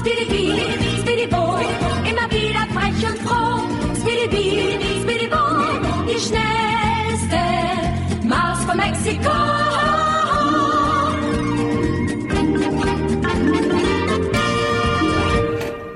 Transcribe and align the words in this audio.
Mexiko, 0.00 0.08
Speedy 0.08 0.24
Bee, 0.30 1.00
Speedy 1.00 1.26
Bo, 1.26 1.58
immer 2.08 2.28
wieder 2.30 2.66
frech 2.72 3.10
und 3.10 3.18
froh. 3.18 3.68
Speedy 4.00 4.28
Bee, 4.28 5.02
Speedy 5.02 5.26
Bo, 5.26 5.36
die 6.06 6.18
schnellste 6.18 7.40
Maus 8.26 8.64
von 8.64 8.76
Mexiko. 8.76 9.30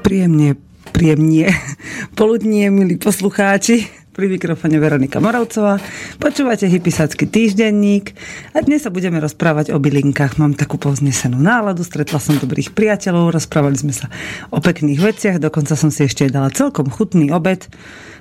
Príjemne, 0.03 0.57
príjemne, 0.93 1.55
poludnie, 2.17 2.71
milí 2.71 2.97
poslucháči 2.97 4.04
pri 4.15 4.31
mikrofone 4.31 4.79
Veronika 4.79 5.19
Moravcová. 5.19 5.83
Počúvate 6.23 6.71
Hypisacký 6.71 7.27
týždenník 7.27 8.15
a 8.55 8.63
dnes 8.63 8.87
sa 8.87 8.95
budeme 8.95 9.19
rozprávať 9.19 9.75
o 9.75 9.83
bylinkách. 9.83 10.39
Mám 10.39 10.55
takú 10.55 10.79
povznesenú 10.79 11.35
náladu, 11.43 11.83
stretla 11.83 12.23
som 12.23 12.39
dobrých 12.39 12.79
priateľov, 12.79 13.35
rozprávali 13.35 13.75
sme 13.75 13.91
sa 13.91 14.07
o 14.55 14.63
pekných 14.63 15.03
veciach, 15.03 15.43
dokonca 15.43 15.75
som 15.75 15.91
si 15.91 16.07
ešte 16.07 16.31
dala 16.31 16.55
celkom 16.55 16.87
chutný 16.95 17.35
obed, 17.35 17.67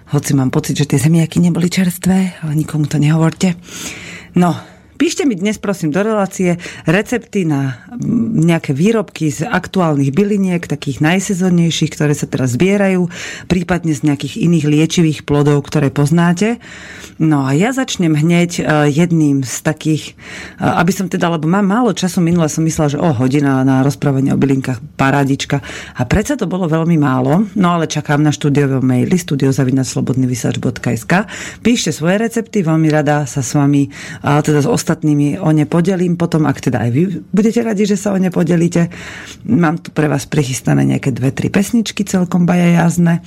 hoci 0.10 0.34
mám 0.34 0.50
pocit, 0.50 0.82
že 0.82 0.90
tie 0.90 0.98
zemiaky 0.98 1.38
neboli 1.38 1.70
čerstvé, 1.70 2.42
ale 2.42 2.58
nikomu 2.58 2.90
to 2.90 2.98
nehovorte. 2.98 3.54
No, 4.34 4.73
Píšte 4.94 5.26
mi 5.26 5.34
dnes 5.34 5.58
prosím 5.58 5.90
do 5.90 6.06
relácie 6.06 6.62
recepty 6.86 7.50
na 7.50 7.82
nejaké 8.34 8.78
výrobky 8.78 9.34
z 9.34 9.42
aktuálnych 9.46 10.14
byliniek, 10.14 10.70
takých 10.70 11.02
najsezónnejších, 11.02 11.94
ktoré 11.98 12.14
sa 12.14 12.30
teraz 12.30 12.54
zbierajú, 12.54 13.10
prípadne 13.50 13.98
z 13.98 14.06
nejakých 14.06 14.38
iných 14.46 14.66
liečivých 14.70 15.20
plodov, 15.26 15.66
ktoré 15.66 15.90
poznáte. 15.90 16.62
No 17.18 17.46
a 17.46 17.54
ja 17.58 17.74
začnem 17.74 18.14
hneď 18.14 18.52
e, 18.62 18.64
jedným 18.90 19.42
z 19.46 19.56
takých, 19.66 20.14
e, 20.58 20.66
aby 20.66 20.92
som 20.94 21.10
teda, 21.10 21.30
lebo 21.30 21.50
mám 21.50 21.66
málo 21.66 21.94
času, 21.94 22.22
minule 22.22 22.50
som 22.50 22.62
myslela, 22.66 22.94
že 22.94 23.02
o 23.02 23.10
hodina 23.14 23.66
na 23.66 23.82
rozprávanie 23.82 24.34
o 24.34 24.38
bylinkách, 24.38 24.82
parádička. 24.98 25.62
A 25.98 26.06
predsa 26.06 26.38
to 26.38 26.46
bolo 26.50 26.70
veľmi 26.70 26.98
málo, 26.98 27.46
no 27.58 27.68
ale 27.78 27.90
čakám 27.90 28.22
na 28.22 28.34
štúdiové 28.34 28.82
maily 28.82 29.18
studiozavinaclobodnyvysač.sk 29.18 31.14
Píšte 31.62 31.90
svoje 31.94 32.18
recepty, 32.22 32.62
veľmi 32.66 32.90
rada 32.90 33.26
sa 33.30 33.42
s 33.46 33.54
vami, 33.58 33.90
teda 34.22 34.62
s 34.62 34.68
ostatnými 34.84 35.40
o 35.40 35.48
ne 35.56 35.64
podelím 35.64 36.20
potom, 36.20 36.44
ak 36.44 36.60
teda 36.60 36.84
aj 36.84 36.92
vy 36.92 37.04
budete 37.32 37.64
radi, 37.64 37.88
že 37.88 37.96
sa 37.96 38.12
o 38.12 38.20
ne 38.20 38.28
podelíte. 38.28 38.92
Mám 39.48 39.80
tu 39.80 39.96
pre 39.96 40.12
vás 40.12 40.28
prichystané 40.28 40.84
nejaké 40.84 41.16
dve, 41.16 41.32
tri 41.32 41.48
pesničky 41.48 42.04
celkom 42.04 42.44
bajajazné. 42.44 43.24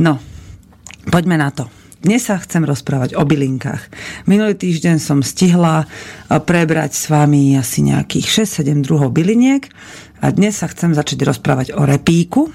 No, 0.00 0.16
poďme 1.12 1.36
na 1.36 1.52
to. 1.52 1.68
Dnes 2.00 2.24
sa 2.24 2.40
chcem 2.40 2.64
rozprávať 2.64 3.16
o 3.16 3.24
bylinkách. 3.24 3.92
Minulý 4.28 4.56
týždeň 4.56 4.96
som 4.96 5.20
stihla 5.20 5.84
eh, 5.84 6.40
prebrať 6.40 6.96
s 6.96 7.04
vami 7.12 7.56
asi 7.60 7.84
nejakých 7.84 8.48
6-7 8.48 8.80
druhov 8.80 9.12
byliniek 9.12 9.68
a 10.24 10.32
dnes 10.32 10.56
sa 10.56 10.72
chcem 10.72 10.96
začať 10.96 11.20
rozprávať 11.20 11.76
o 11.76 11.84
repíku, 11.84 12.48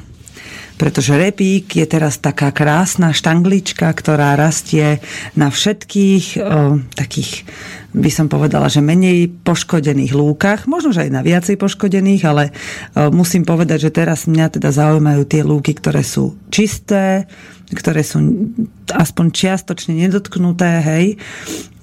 pretože 0.80 1.12
repík 1.20 1.76
je 1.76 1.84
teraz 1.84 2.24
taká 2.24 2.56
krásna 2.56 3.12
štanglička, 3.12 3.92
ktorá 3.92 4.40
rastie 4.40 5.04
na 5.36 5.52
všetkých 5.52 6.26
o, 6.40 6.80
takých, 6.96 7.44
by 7.92 8.08
som 8.08 8.32
povedala, 8.32 8.72
že 8.72 8.80
menej 8.80 9.28
poškodených 9.44 10.16
lúkach, 10.16 10.72
možno, 10.72 10.96
že 10.96 11.04
aj 11.04 11.12
na 11.12 11.20
viacej 11.20 11.60
poškodených, 11.60 12.24
ale 12.24 12.56
o, 12.96 13.12
musím 13.12 13.44
povedať, 13.44 13.92
že 13.92 13.96
teraz 14.00 14.24
mňa 14.24 14.56
teda 14.56 14.72
zaujímajú 14.72 15.28
tie 15.28 15.44
lúky, 15.44 15.76
ktoré 15.76 16.00
sú 16.00 16.40
čisté, 16.48 17.28
ktoré 17.70 18.02
sú 18.02 18.48
aspoň 18.90 19.26
čiastočne 19.30 19.94
nedotknuté, 19.94 20.82
hej, 20.82 21.06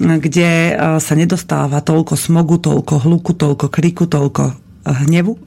kde 0.03 0.75
sa 0.99 1.15
nedostáva 1.15 1.79
toľko 1.79 2.19
smogu, 2.19 2.59
toľko 2.59 3.07
hluku, 3.07 3.39
toľko 3.39 3.71
kriku, 3.71 4.11
toľko 4.11 4.51
hnevu. 4.83 5.39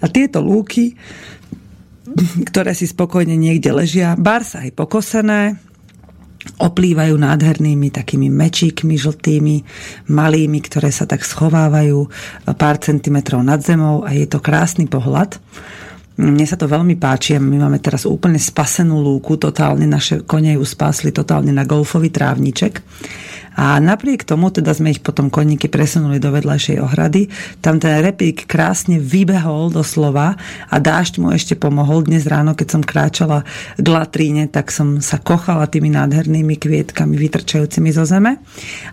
A 0.00 0.04
tieto 0.12 0.44
lúky 0.44 0.96
ktoré 2.48 2.72
si 2.76 2.86
spokojne 2.86 3.34
niekde 3.34 3.70
ležia, 3.74 4.18
bar 4.18 4.42
sa 4.42 4.64
aj 4.66 4.70
pokosené, 4.74 5.70
oplývajú 6.56 7.14
nádhernými 7.20 7.92
takými 7.92 8.32
mečíkmi 8.32 8.96
žltými, 8.96 9.56
malými, 10.08 10.58
ktoré 10.64 10.88
sa 10.88 11.04
tak 11.04 11.20
schovávajú 11.20 12.08
pár 12.56 12.80
centimetrov 12.80 13.44
nad 13.44 13.60
zemou 13.60 14.00
a 14.04 14.16
je 14.16 14.24
to 14.24 14.40
krásny 14.40 14.88
pohľad. 14.88 15.36
Mne 16.20 16.44
sa 16.44 16.56
to 16.60 16.68
veľmi 16.68 17.00
páči 17.00 17.36
a 17.36 17.40
my 17.40 17.56
máme 17.64 17.80
teraz 17.80 18.04
úplne 18.04 18.36
spasenú 18.36 19.00
lúku, 19.00 19.40
totálne 19.40 19.88
naše 19.88 20.20
kone 20.24 20.56
ju 20.56 20.64
spásli 20.64 21.12
totálne 21.16 21.52
na 21.52 21.64
golfový 21.64 22.12
trávniček. 22.12 22.84
A 23.58 23.82
napriek 23.82 24.22
tomu 24.22 24.54
teda 24.54 24.70
sme 24.70 24.94
ich 24.94 25.02
potom 25.02 25.26
koníky 25.26 25.66
presunuli 25.66 26.22
do 26.22 26.30
vedľajšej 26.30 26.78
ohrady. 26.78 27.26
Tam 27.58 27.82
ten 27.82 27.98
repík 27.98 28.46
krásne 28.46 29.02
vybehol 29.02 29.74
doslova 29.74 30.38
a 30.70 30.76
dážď 30.78 31.14
mu 31.18 31.34
ešte 31.34 31.58
pomohol. 31.58 32.06
Dnes 32.06 32.30
ráno, 32.30 32.54
keď 32.54 32.68
som 32.78 32.82
kráčala 32.86 33.42
k 33.74 33.86
latríne, 33.86 34.46
tak 34.46 34.70
som 34.70 35.02
sa 35.02 35.18
kochala 35.18 35.66
tými 35.66 35.90
nádhernými 35.90 36.56
kvietkami 36.56 37.18
vytrčajúcimi 37.18 37.90
zo 37.90 38.06
zeme. 38.06 38.38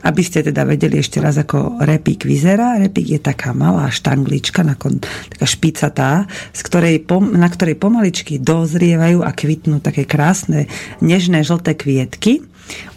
Aby 0.01 0.21
ste 0.25 0.41
teda 0.41 0.65
vedeli 0.65 0.99
ešte 0.99 1.21
raz, 1.21 1.37
ako 1.37 1.79
repík 1.85 2.25
vyzerá. 2.25 2.81
Repík 2.81 3.13
je 3.13 3.21
taká 3.21 3.53
malá 3.53 3.87
štanglička, 3.93 4.65
taká 4.65 5.45
špicatá, 5.45 6.25
z 6.51 6.61
ktorej, 6.65 7.05
na 7.33 7.47
ktorej 7.47 7.77
pomaličky 7.77 8.41
dozrievajú 8.41 9.21
a 9.21 9.31
kvitnú 9.31 9.79
také 9.79 10.03
krásne 10.03 10.65
nežné 10.99 11.45
žlté 11.45 11.77
kvietky. 11.77 12.41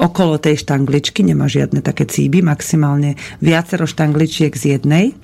Okolo 0.00 0.40
tej 0.40 0.64
štangličky 0.64 1.22
nemá 1.22 1.46
žiadne 1.46 1.84
také 1.84 2.08
cíby, 2.08 2.42
maximálne 2.42 3.14
viacero 3.38 3.86
štangličiek 3.86 4.52
z 4.54 4.78
jednej. 4.78 5.14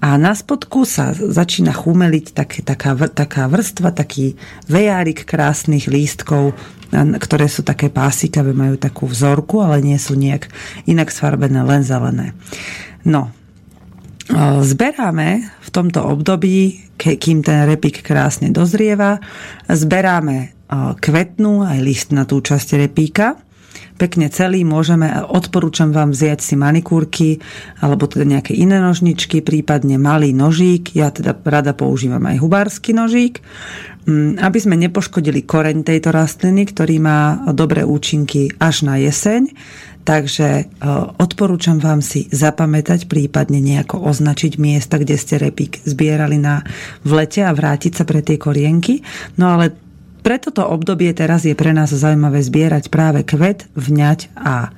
A 0.00 0.16
na 0.16 0.32
spodku 0.32 0.88
sa 0.88 1.12
začína 1.12 1.76
chumeliť 1.76 2.26
tak, 2.32 2.64
taká, 2.64 2.96
taká 3.10 3.48
vrstva, 3.48 3.92
taký 3.92 4.38
vejárik 4.66 5.28
krásnych 5.28 5.88
lístkov, 5.88 6.56
ktoré 6.92 7.48
sú 7.48 7.64
také 7.64 7.88
pásikavé, 7.88 8.52
majú 8.52 8.76
takú 8.76 9.08
vzorku, 9.08 9.64
ale 9.64 9.80
nie 9.80 9.96
sú 9.96 10.12
nejak 10.16 10.52
inak 10.84 11.08
sfarbené, 11.08 11.64
len 11.64 11.82
zelené. 11.84 12.36
No, 13.02 13.32
Zberáme 14.62 15.50
v 15.60 15.68
tomto 15.74 16.00
období, 16.06 16.88
kým 16.96 17.42
ten 17.42 17.66
repík 17.66 18.06
krásne 18.06 18.54
dozrieva, 18.54 19.18
zberáme 19.66 20.54
kvetnú 21.02 21.66
aj 21.66 21.78
tú 22.30 22.40
časť 22.40 22.80
repíka 22.80 23.36
pekne 23.96 24.26
celý 24.32 24.66
môžeme, 24.66 25.08
odporúčam 25.30 25.94
vám 25.94 26.10
vziať 26.10 26.40
si 26.42 26.54
manikúrky 26.58 27.38
alebo 27.78 28.10
teda 28.10 28.26
nejaké 28.26 28.52
iné 28.56 28.82
nožničky, 28.82 29.44
prípadne 29.44 30.00
malý 30.00 30.34
nožík, 30.34 30.94
ja 30.98 31.14
teda 31.14 31.38
rada 31.46 31.76
používam 31.76 32.22
aj 32.26 32.42
hubársky 32.42 32.90
nožík, 32.90 33.38
mm, 34.08 34.42
aby 34.42 34.58
sme 34.58 34.74
nepoškodili 34.78 35.46
koreň 35.46 35.86
tejto 35.86 36.10
rastliny, 36.10 36.66
ktorý 36.66 36.98
má 36.98 37.46
dobré 37.54 37.86
účinky 37.86 38.50
až 38.58 38.88
na 38.88 38.98
jeseň. 38.98 39.54
Takže 40.02 40.48
e, 40.58 40.64
odporúčam 41.22 41.78
vám 41.78 42.02
si 42.02 42.26
zapamätať, 42.26 43.06
prípadne 43.06 43.62
nejako 43.62 44.02
označiť 44.02 44.58
miesta, 44.58 44.98
kde 44.98 45.14
ste 45.14 45.38
repík 45.38 45.78
zbierali 45.86 46.42
na, 46.42 46.66
v 47.06 47.22
lete 47.22 47.46
a 47.46 47.54
vrátiť 47.54 48.02
sa 48.02 48.02
pre 48.02 48.18
tie 48.18 48.34
korienky. 48.34 49.06
No 49.38 49.54
ale 49.54 49.70
pre 50.22 50.38
toto 50.38 50.64
obdobie 50.66 51.10
teraz 51.12 51.42
je 51.42 51.54
pre 51.58 51.74
nás 51.74 51.90
zaujímavé 51.90 52.40
zbierať 52.40 52.88
práve 52.88 53.26
kvet, 53.26 53.66
vňať 53.74 54.32
a 54.38 54.70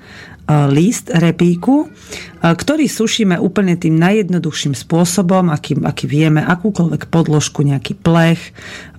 list 0.69 1.09
repíku, 1.09 1.89
ktorý 2.45 2.85
sušíme 2.85 3.41
úplne 3.41 3.81
tým 3.81 3.97
najjednoduchším 3.97 4.77
spôsobom, 4.77 5.49
aký, 5.49 5.81
aký 5.81 6.05
vieme, 6.05 6.45
akúkoľvek 6.45 7.09
podložku, 7.09 7.65
nejaký 7.65 7.97
plech, 7.97 8.53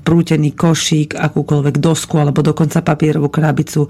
prútený 0.06 0.54
košík, 0.54 1.18
akúkoľvek 1.18 1.82
dosku 1.82 2.22
alebo 2.22 2.46
dokonca 2.46 2.86
papierovú 2.86 3.34
krabicu 3.34 3.90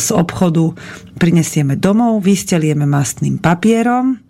z 0.00 0.08
obchodu 0.16 0.72
prinesieme 1.20 1.76
domov, 1.76 2.24
vystelieme 2.24 2.88
mastným 2.88 3.36
papierom 3.36 4.29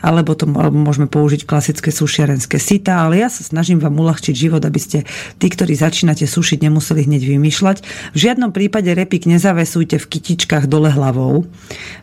alebo 0.00 0.36
to 0.36 0.48
môžeme 0.50 1.06
použiť 1.06 1.44
klasické 1.44 1.92
sušiarenské 1.92 2.56
sita, 2.56 3.04
ale 3.04 3.20
ja 3.20 3.28
sa 3.28 3.44
snažím 3.44 3.80
vám 3.80 3.96
uľahčiť 3.96 4.34
život, 4.34 4.62
aby 4.64 4.80
ste 4.80 4.98
tí, 5.36 5.46
ktorí 5.48 5.76
začínate 5.76 6.24
sušiť, 6.24 6.58
nemuseli 6.60 7.06
hneď 7.06 7.22
vymýšľať. 7.36 7.76
V 8.12 8.18
žiadnom 8.18 8.50
prípade 8.52 8.90
repík 8.92 9.28
nezavesujte 9.28 10.00
v 10.00 10.08
kytičkách 10.08 10.66
dole 10.66 10.92
hlavou, 10.92 11.46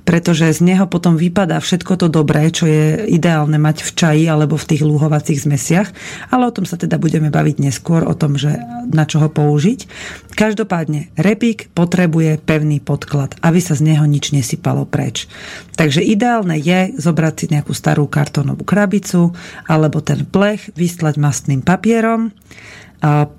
pretože 0.05 0.49
z 0.53 0.61
neho 0.63 0.85
potom 0.87 1.17
vypadá 1.19 1.59
všetko 1.59 1.93
to 1.99 2.07
dobré, 2.07 2.49
čo 2.53 2.69
je 2.69 3.09
ideálne 3.09 3.57
mať 3.59 3.83
v 3.83 3.91
čaji 3.93 4.23
alebo 4.29 4.55
v 4.55 4.67
tých 4.69 4.81
lúhovacích 4.85 5.43
zmesiach, 5.43 5.89
ale 6.31 6.47
o 6.47 6.55
tom 6.55 6.63
sa 6.63 6.79
teda 6.79 7.01
budeme 7.01 7.33
baviť 7.33 7.55
neskôr, 7.59 8.05
o 8.05 8.13
tom, 8.15 8.39
že 8.39 8.55
na 8.87 9.03
čo 9.03 9.19
ho 9.19 9.29
použiť. 9.29 9.89
Každopádne, 10.37 11.17
repík 11.17 11.73
potrebuje 11.73 12.37
pevný 12.45 12.77
podklad, 12.77 13.35
aby 13.41 13.57
sa 13.57 13.73
z 13.73 13.89
neho 13.89 14.05
nič 14.05 14.31
nesypalo 14.31 14.85
preč. 14.85 15.25
Takže 15.73 16.05
ideálne 16.05 16.57
je 16.57 16.93
zobrať 16.97 17.33
si 17.37 17.45
nejakú 17.53 17.73
starú 17.87 18.11
kartónovú 18.11 18.67
krabicu 18.67 19.31
alebo 19.63 20.03
ten 20.03 20.27
plech, 20.27 20.75
vyslať 20.75 21.15
mastným 21.15 21.63
papierom. 21.63 22.35
A 22.99 23.31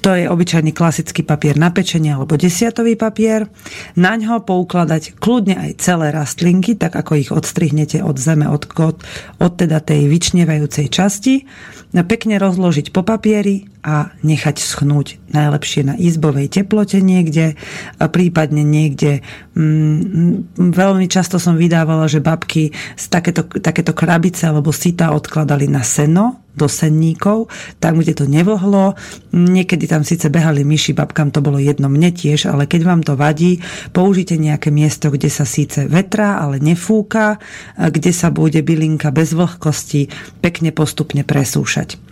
to 0.00 0.16
je 0.16 0.30
obyčajný 0.30 0.70
klasický 0.70 1.26
papier 1.26 1.58
na 1.58 1.74
pečenie 1.74 2.14
alebo 2.14 2.38
desiatový 2.38 2.94
papier. 2.94 3.50
Na 3.98 4.14
ňo 4.14 4.46
poukladať 4.46 5.18
kľudne 5.18 5.58
aj 5.58 5.82
celé 5.82 6.14
rastlinky, 6.14 6.78
tak 6.78 6.94
ako 6.94 7.18
ich 7.18 7.30
odstrihnete 7.34 8.06
od 8.06 8.16
zeme, 8.22 8.46
od, 8.46 8.70
od, 8.78 9.02
od 9.42 9.52
teda 9.58 9.82
tej 9.82 10.06
vyčnievajúcej 10.06 10.86
časti. 10.88 11.44
Pekne 11.90 12.38
rozložiť 12.38 12.94
po 12.94 13.02
papieri 13.02 13.66
a 13.80 14.12
nechať 14.20 14.60
schnúť 14.60 15.16
najlepšie 15.32 15.82
na 15.88 15.94
izbovej 15.96 16.52
teplote 16.52 17.00
niekde, 17.00 17.56
prípadne 17.96 18.60
niekde. 18.60 19.24
Mm, 19.56 20.52
veľmi 20.56 21.08
často 21.08 21.40
som 21.40 21.56
vydávala, 21.56 22.04
že 22.10 22.20
babky 22.20 22.74
z 22.74 23.04
takéto, 23.08 23.48
takéto 23.48 23.96
krabice 23.96 24.44
alebo 24.44 24.74
sita 24.74 25.16
odkladali 25.16 25.64
na 25.64 25.80
seno, 25.80 26.40
do 26.50 26.66
senníkov, 26.66 27.48
tam, 27.78 28.02
kde 28.02 28.12
to 28.12 28.24
nevlhlo. 28.26 28.98
Niekedy 29.32 29.86
tam 29.86 30.02
síce 30.02 30.28
behali 30.28 30.66
myši, 30.66 30.92
babkám 30.92 31.30
to 31.30 31.40
bolo 31.40 31.62
jedno, 31.62 31.86
mne 31.86 32.10
tiež, 32.10 32.50
ale 32.50 32.66
keď 32.66 32.80
vám 32.84 33.00
to 33.06 33.14
vadí, 33.14 33.62
použite 33.94 34.34
nejaké 34.34 34.74
miesto, 34.74 35.08
kde 35.08 35.30
sa 35.30 35.46
síce 35.46 35.86
vetrá, 35.86 36.42
ale 36.42 36.58
nefúka, 36.58 37.38
kde 37.78 38.12
sa 38.12 38.34
bude 38.34 38.60
bylinka 38.60 39.14
bez 39.14 39.32
vlhkosti 39.32 40.10
pekne 40.42 40.74
postupne 40.74 41.22
presúšať. 41.22 42.09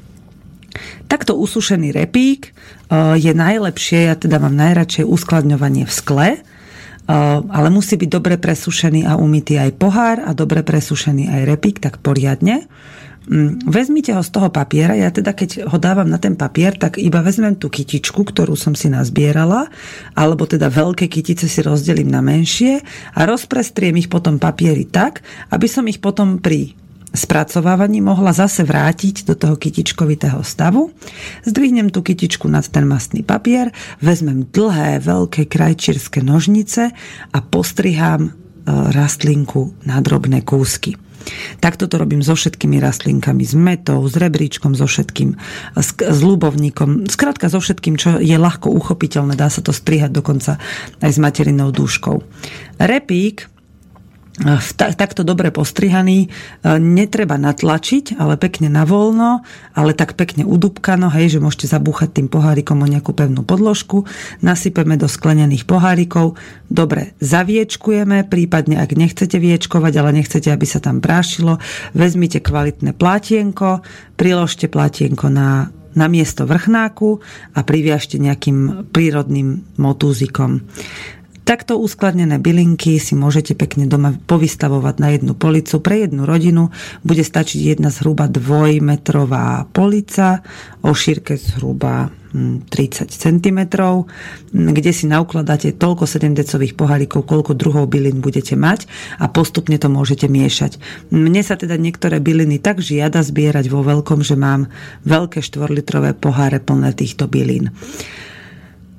Takto 1.09 1.37
usušený 1.39 1.95
repík 1.95 2.51
eh, 2.51 3.17
je 3.19 3.33
najlepšie, 3.33 4.11
ja 4.11 4.15
teda 4.15 4.43
mám 4.43 4.55
najradšej 4.57 5.05
uskladňovanie 5.07 5.85
v 5.85 5.93
skle, 5.93 6.29
eh, 6.37 6.43
ale 7.49 7.69
musí 7.71 7.97
byť 7.97 8.11
dobre 8.11 8.35
presušený 8.37 9.07
a 9.09 9.17
umytý 9.17 9.57
aj 9.59 9.71
pohár 9.77 10.17
a 10.25 10.35
dobre 10.35 10.67
presušený 10.67 11.31
aj 11.31 11.43
repík, 11.47 11.77
tak 11.79 12.03
poriadne. 12.03 12.69
Mm, 13.29 13.61
vezmite 13.69 14.17
ho 14.17 14.25
z 14.25 14.33
toho 14.33 14.49
papiera, 14.49 14.97
ja 14.97 15.13
teda 15.13 15.37
keď 15.37 15.69
ho 15.69 15.77
dávam 15.77 16.09
na 16.09 16.17
ten 16.17 16.33
papier, 16.33 16.73
tak 16.73 16.97
iba 16.97 17.21
vezmem 17.21 17.61
tú 17.61 17.69
kytičku, 17.69 18.25
ktorú 18.25 18.57
som 18.57 18.73
si 18.73 18.89
nazbierala, 18.89 19.69
alebo 20.17 20.49
teda 20.49 20.73
veľké 20.73 21.13
kytice 21.13 21.45
si 21.45 21.61
rozdelím 21.61 22.09
na 22.09 22.25
menšie 22.25 22.81
a 23.13 23.21
rozprestriem 23.29 24.01
ich 24.01 24.09
potom 24.09 24.41
papieri 24.41 24.89
tak, 24.89 25.21
aby 25.53 25.69
som 25.69 25.85
ich 25.93 26.01
potom 26.01 26.41
pri 26.41 26.73
spracovávaní 27.15 28.01
mohla 28.01 28.33
zase 28.37 28.65
vrátiť 28.65 29.25
do 29.25 29.35
toho 29.35 29.55
kytičkovitého 29.57 30.45
stavu. 30.45 30.93
Zdvihnem 31.49 31.89
tú 31.89 32.05
kytičku 32.05 32.49
nad 32.49 32.69
ten 32.69 32.85
mastný 32.85 33.25
papier, 33.25 33.73
vezmem 34.05 34.49
dlhé, 34.49 35.01
veľké 35.01 35.49
krajčírske 35.49 36.21
nožnice 36.21 36.93
a 37.33 37.39
postrihám 37.41 38.29
e, 38.29 38.31
rastlinku 38.93 39.73
na 39.89 40.01
drobné 40.05 40.45
kúsky. 40.45 40.97
Takto 41.61 41.91
to 41.91 42.01
robím 42.01 42.25
so 42.25 42.33
všetkými 42.33 42.81
rastlinkami, 42.81 43.45
s 43.45 43.53
metou, 43.53 44.01
s 44.07 44.15
rebríčkom, 44.17 44.73
so 44.73 44.89
všetkým, 44.89 45.37
s, 45.77 45.91
s 45.99 46.19
ľubovníkom, 46.25 47.11
skrátka 47.11 47.53
so 47.53 47.61
všetkým, 47.61 48.01
čo 48.01 48.17
je 48.23 48.37
ľahko 48.39 48.73
uchopiteľné, 48.73 49.37
dá 49.37 49.53
sa 49.53 49.61
to 49.61 49.75
strihať 49.75 50.15
dokonca 50.15 50.57
aj 51.03 51.11
s 51.11 51.19
materinou 51.21 51.69
dúškou. 51.75 52.23
Repík 52.81 53.58
takto 54.79 55.27
dobre 55.27 55.51
postrihaný, 55.51 56.27
e, 56.27 56.29
netreba 56.79 57.35
natlačiť, 57.35 58.19
ale 58.19 58.39
pekne 58.39 58.71
na 58.71 58.87
voľno, 58.87 59.43
ale 59.75 59.93
tak 59.99 60.15
pekne 60.15 60.47
udúbkano, 60.47 61.11
hej, 61.11 61.39
že 61.39 61.43
môžete 61.43 61.67
zabúchať 61.67 62.23
tým 62.23 62.29
pohárikom 62.31 62.79
o 62.79 62.87
nejakú 62.87 63.11
pevnú 63.15 63.43
podložku, 63.43 64.07
nasypeme 64.39 64.95
do 64.95 65.11
sklenených 65.11 65.67
pohárikov, 65.67 66.39
dobre 66.71 67.19
zaviečkujeme, 67.19 68.31
prípadne 68.31 68.79
ak 68.79 68.95
nechcete 68.95 69.43
viečkovať, 69.43 69.93
ale 69.99 70.23
nechcete, 70.23 70.49
aby 70.55 70.67
sa 70.67 70.79
tam 70.79 71.03
prášilo, 71.03 71.59
vezmite 71.99 72.39
kvalitné 72.39 72.95
plátienko, 72.95 73.83
priložte 74.15 74.71
plátienko 74.71 75.27
na 75.31 75.75
na 75.99 76.07
miesto 76.07 76.47
vrchnáku 76.47 77.19
a 77.59 77.67
priviažte 77.67 78.23
nejakým 78.23 78.87
prírodným 78.95 79.67
motúzikom. 79.83 80.63
Takto 81.49 81.81
uskladnené 81.81 82.37
bylinky 82.37 83.01
si 83.01 83.17
môžete 83.17 83.57
pekne 83.57 83.89
doma 83.89 84.13
povystavovať 84.13 84.95
na 85.01 85.17
jednu 85.17 85.33
policu. 85.33 85.81
Pre 85.81 86.05
jednu 86.05 86.29
rodinu 86.29 86.69
bude 87.01 87.25
stačiť 87.25 87.73
jedna 87.73 87.89
zhruba 87.89 88.29
dvojmetrová 88.29 89.65
polica 89.73 90.45
o 90.85 90.93
šírke 90.93 91.41
zhruba 91.41 92.13
30 92.37 92.69
hm, 92.69 93.09
cm, 93.09 93.61
kde 94.53 94.93
si 94.93 95.09
naukladáte 95.09 95.73
toľko 95.73 96.05
7 96.05 96.37
decových 96.37 96.77
pohárikov, 96.77 97.25
koľko 97.25 97.57
druhov 97.57 97.89
bylin 97.89 98.21
budete 98.21 98.53
mať 98.53 98.85
a 99.17 99.33
postupne 99.33 99.81
to 99.81 99.89
môžete 99.89 100.29
miešať. 100.29 100.77
Mne 101.09 101.41
sa 101.41 101.57
teda 101.57 101.81
niektoré 101.81 102.21
byliny 102.21 102.61
tak 102.61 102.85
žiada 102.85 103.25
zbierať 103.25 103.73
vo 103.73 103.81
veľkom, 103.81 104.21
že 104.21 104.37
mám 104.37 104.69
veľké 105.09 105.41
4-litrové 105.41 106.13
poháre 106.13 106.61
plné 106.61 106.93
týchto 106.93 107.25
bylín. 107.25 107.73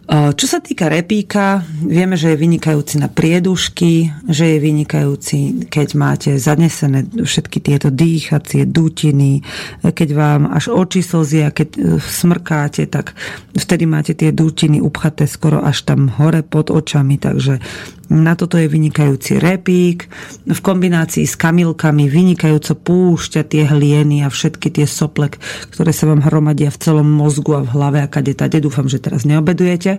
Čo 0.10 0.46
sa 0.50 0.58
týka 0.58 0.90
repíka, 0.90 1.62
vieme, 1.86 2.18
že 2.18 2.34
je 2.34 2.42
vynikajúci 2.42 2.98
na 2.98 3.14
priedušky, 3.14 4.26
že 4.26 4.58
je 4.58 4.58
vynikajúci, 4.58 5.70
keď 5.70 5.88
máte 5.94 6.30
zanesené 6.42 7.06
všetky 7.06 7.62
tieto 7.62 7.94
dýchacie 7.94 8.66
dutiny, 8.66 9.46
keď 9.86 10.10
vám 10.18 10.42
až 10.50 10.74
oči 10.74 11.06
slzia, 11.06 11.54
keď 11.54 11.70
e, 11.78 11.80
smrkáte, 12.02 12.90
tak 12.90 13.14
vtedy 13.54 13.86
máte 13.86 14.18
tie 14.18 14.34
dutiny 14.34 14.82
upchaté 14.82 15.30
skoro 15.30 15.62
až 15.62 15.86
tam 15.86 16.10
hore 16.10 16.42
pod 16.42 16.74
očami, 16.74 17.22
takže 17.22 17.62
na 18.10 18.34
toto 18.34 18.58
je 18.58 18.66
vynikajúci 18.66 19.38
repík. 19.38 20.10
V 20.50 20.60
kombinácii 20.66 21.30
s 21.30 21.38
kamilkami 21.38 22.10
vynikajúco 22.10 22.74
púšťa 22.74 23.46
tie 23.46 23.70
hlieny 23.70 24.26
a 24.26 24.34
všetky 24.34 24.74
tie 24.74 24.90
soplek, 24.90 25.38
ktoré 25.70 25.94
sa 25.94 26.10
vám 26.10 26.26
hromadia 26.26 26.74
v 26.74 26.82
celom 26.82 27.06
mozgu 27.06 27.62
a 27.62 27.62
v 27.62 27.70
hlave 27.70 28.02
a 28.02 28.10
kade 28.10 28.34
tade. 28.34 28.58
Dúfam, 28.58 28.90
že 28.90 28.98
teraz 28.98 29.30
neobedujete. 29.30 29.99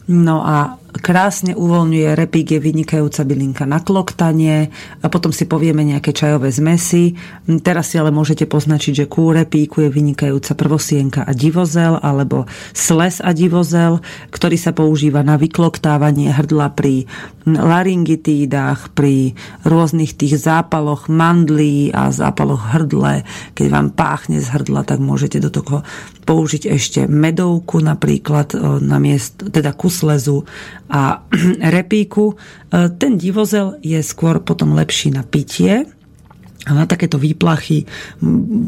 No 0.11 0.43
a 0.43 0.75
krásne 0.91 1.55
uvoľňuje, 1.55 2.19
repík 2.19 2.51
je 2.51 2.59
vynikajúca 2.59 3.23
bylinka 3.23 3.63
na 3.63 3.79
kloktanie 3.79 4.67
a 4.99 5.07
potom 5.07 5.31
si 5.31 5.47
povieme 5.47 5.87
nejaké 5.87 6.11
čajové 6.11 6.51
zmesy. 6.51 7.15
Teraz 7.63 7.95
si 7.95 7.95
ale 7.95 8.11
môžete 8.11 8.43
poznačiť, 8.43 8.93
že 8.93 9.05
kú 9.07 9.31
repíku 9.31 9.87
je 9.87 9.89
vynikajúca 9.89 10.51
prvosienka 10.51 11.23
a 11.23 11.31
divozel 11.31 11.95
alebo 11.95 12.43
sles 12.75 13.23
a 13.23 13.31
divozel, 13.31 14.03
ktorý 14.35 14.59
sa 14.59 14.75
používa 14.75 15.23
na 15.23 15.39
vykloktávanie 15.39 16.35
hrdla 16.35 16.75
pri 16.75 17.07
laryngitídach, 17.47 18.91
pri 18.91 19.33
rôznych 19.63 20.13
tých 20.19 20.43
zápaloch 20.43 21.07
mandlí 21.07 21.95
a 21.95 22.11
zápaloch 22.11 22.75
hrdle. 22.75 23.23
Keď 23.55 23.65
vám 23.71 23.95
páchne 23.95 24.43
z 24.43 24.51
hrdla, 24.51 24.83
tak 24.83 24.99
môžete 24.99 25.39
do 25.39 25.49
toho 25.49 25.87
použiť 26.27 26.69
ešte 26.69 26.99
medovku 27.09 27.81
napríklad 27.81 28.53
na 28.83 29.01
miest, 29.01 29.41
teda 29.41 29.73
kuslezu 30.01 30.41
a 30.89 31.21
repíku. 31.77 32.33
E, 32.33 32.35
ten 32.97 33.21
divozel 33.21 33.77
je 33.85 34.01
skôr 34.01 34.41
potom 34.41 34.73
lepší 34.73 35.13
na 35.13 35.21
pitie, 35.21 35.85
a 36.61 36.77
na 36.77 36.85
takéto 36.85 37.17
výplachy 37.17 37.89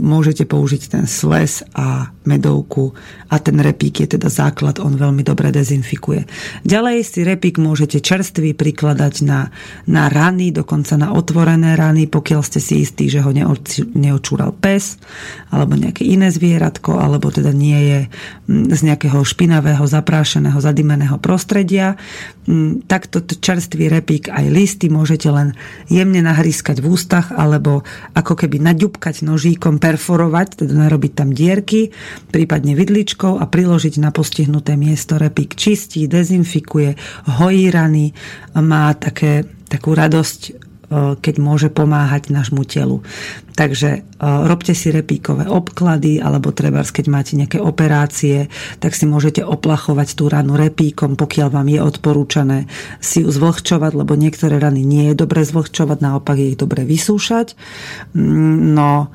môžete 0.02 0.50
použiť 0.50 0.98
ten 0.98 1.06
sles 1.06 1.62
a 1.78 2.10
medovku 2.26 2.96
a 3.30 3.40
ten 3.40 3.60
repík 3.60 4.06
je 4.06 4.18
teda 4.18 4.32
základ, 4.32 4.80
on 4.80 4.96
veľmi 4.96 5.24
dobre 5.26 5.52
dezinfikuje. 5.52 6.28
Ďalej 6.64 6.98
si 7.04 7.20
repík 7.26 7.60
môžete 7.60 8.00
čerstvý 8.00 8.56
prikladať 8.56 9.14
na, 9.28 9.52
na 9.88 10.08
rany, 10.08 10.56
dokonca 10.56 10.96
na 10.96 11.12
otvorené 11.12 11.76
rany, 11.76 12.08
pokiaľ 12.08 12.42
ste 12.44 12.60
si 12.64 12.84
istí, 12.84 13.12
že 13.12 13.24
ho 13.24 13.32
neočúral 13.96 14.56
pes 14.56 14.98
alebo 15.54 15.78
nejaké 15.78 16.08
iné 16.08 16.32
zvieratko, 16.34 16.98
alebo 16.98 17.30
teda 17.30 17.54
nie 17.54 17.80
je 17.80 18.00
z 18.50 18.80
nejakého 18.84 19.22
špinavého, 19.22 19.84
zaprášeného, 19.86 20.58
zadimeného 20.58 21.18
prostredia. 21.22 21.96
Takto 22.90 23.24
čerstvý 23.24 23.88
repík 23.88 24.28
aj 24.28 24.46
listy 24.52 24.88
môžete 24.92 25.30
len 25.32 25.56
jemne 25.88 26.20
nahrískať 26.26 26.84
v 26.84 26.92
ústach 26.92 27.32
alebo 27.32 27.86
ako 28.18 28.34
keby 28.36 28.60
naďubkať 28.60 29.24
nožíkom, 29.24 29.80
perforovať, 29.80 30.66
teda 30.66 30.74
narobiť 30.88 31.12
tam 31.14 31.30
dierky, 31.32 31.94
prípadne 32.32 32.74
vidličkou 32.74 33.40
a 33.40 33.46
priložiť 33.46 34.02
na 34.02 34.10
postihnuté 34.10 34.76
miesto. 34.76 35.16
Repík 35.22 35.56
čistí, 35.56 36.06
dezinfikuje, 36.10 36.96
hojí 37.40 37.70
rany, 37.70 38.14
má 38.58 38.94
také, 38.98 39.48
takú 39.70 39.94
radosť 39.94 40.74
keď 40.94 41.36
môže 41.42 41.70
pomáhať 41.74 42.30
nášmu 42.30 42.64
telu. 42.70 43.02
Takže 43.54 44.06
robte 44.22 44.74
si 44.74 44.90
repíkové 44.90 45.46
obklady, 45.46 46.22
alebo 46.22 46.54
treba, 46.54 46.82
keď 46.86 47.06
máte 47.10 47.34
nejaké 47.38 47.58
operácie, 47.62 48.50
tak 48.78 48.98
si 48.98 49.06
môžete 49.10 49.42
oplachovať 49.42 50.18
tú 50.18 50.30
ranu 50.30 50.58
repíkom, 50.58 51.18
pokiaľ 51.18 51.48
vám 51.50 51.68
je 51.70 51.80
odporúčané 51.82 52.58
si 53.02 53.22
ju 53.26 53.30
zvlhčovať, 53.30 53.92
lebo 53.94 54.14
niektoré 54.18 54.58
rany 54.58 54.86
nie 54.86 55.14
je 55.14 55.16
dobre 55.18 55.46
zvlhčovať, 55.46 55.98
naopak 56.02 56.38
je 56.38 56.48
ich 56.54 56.60
dobre 56.60 56.86
vysúšať. 56.86 57.58
Mm, 58.14 58.74
no, 58.78 59.14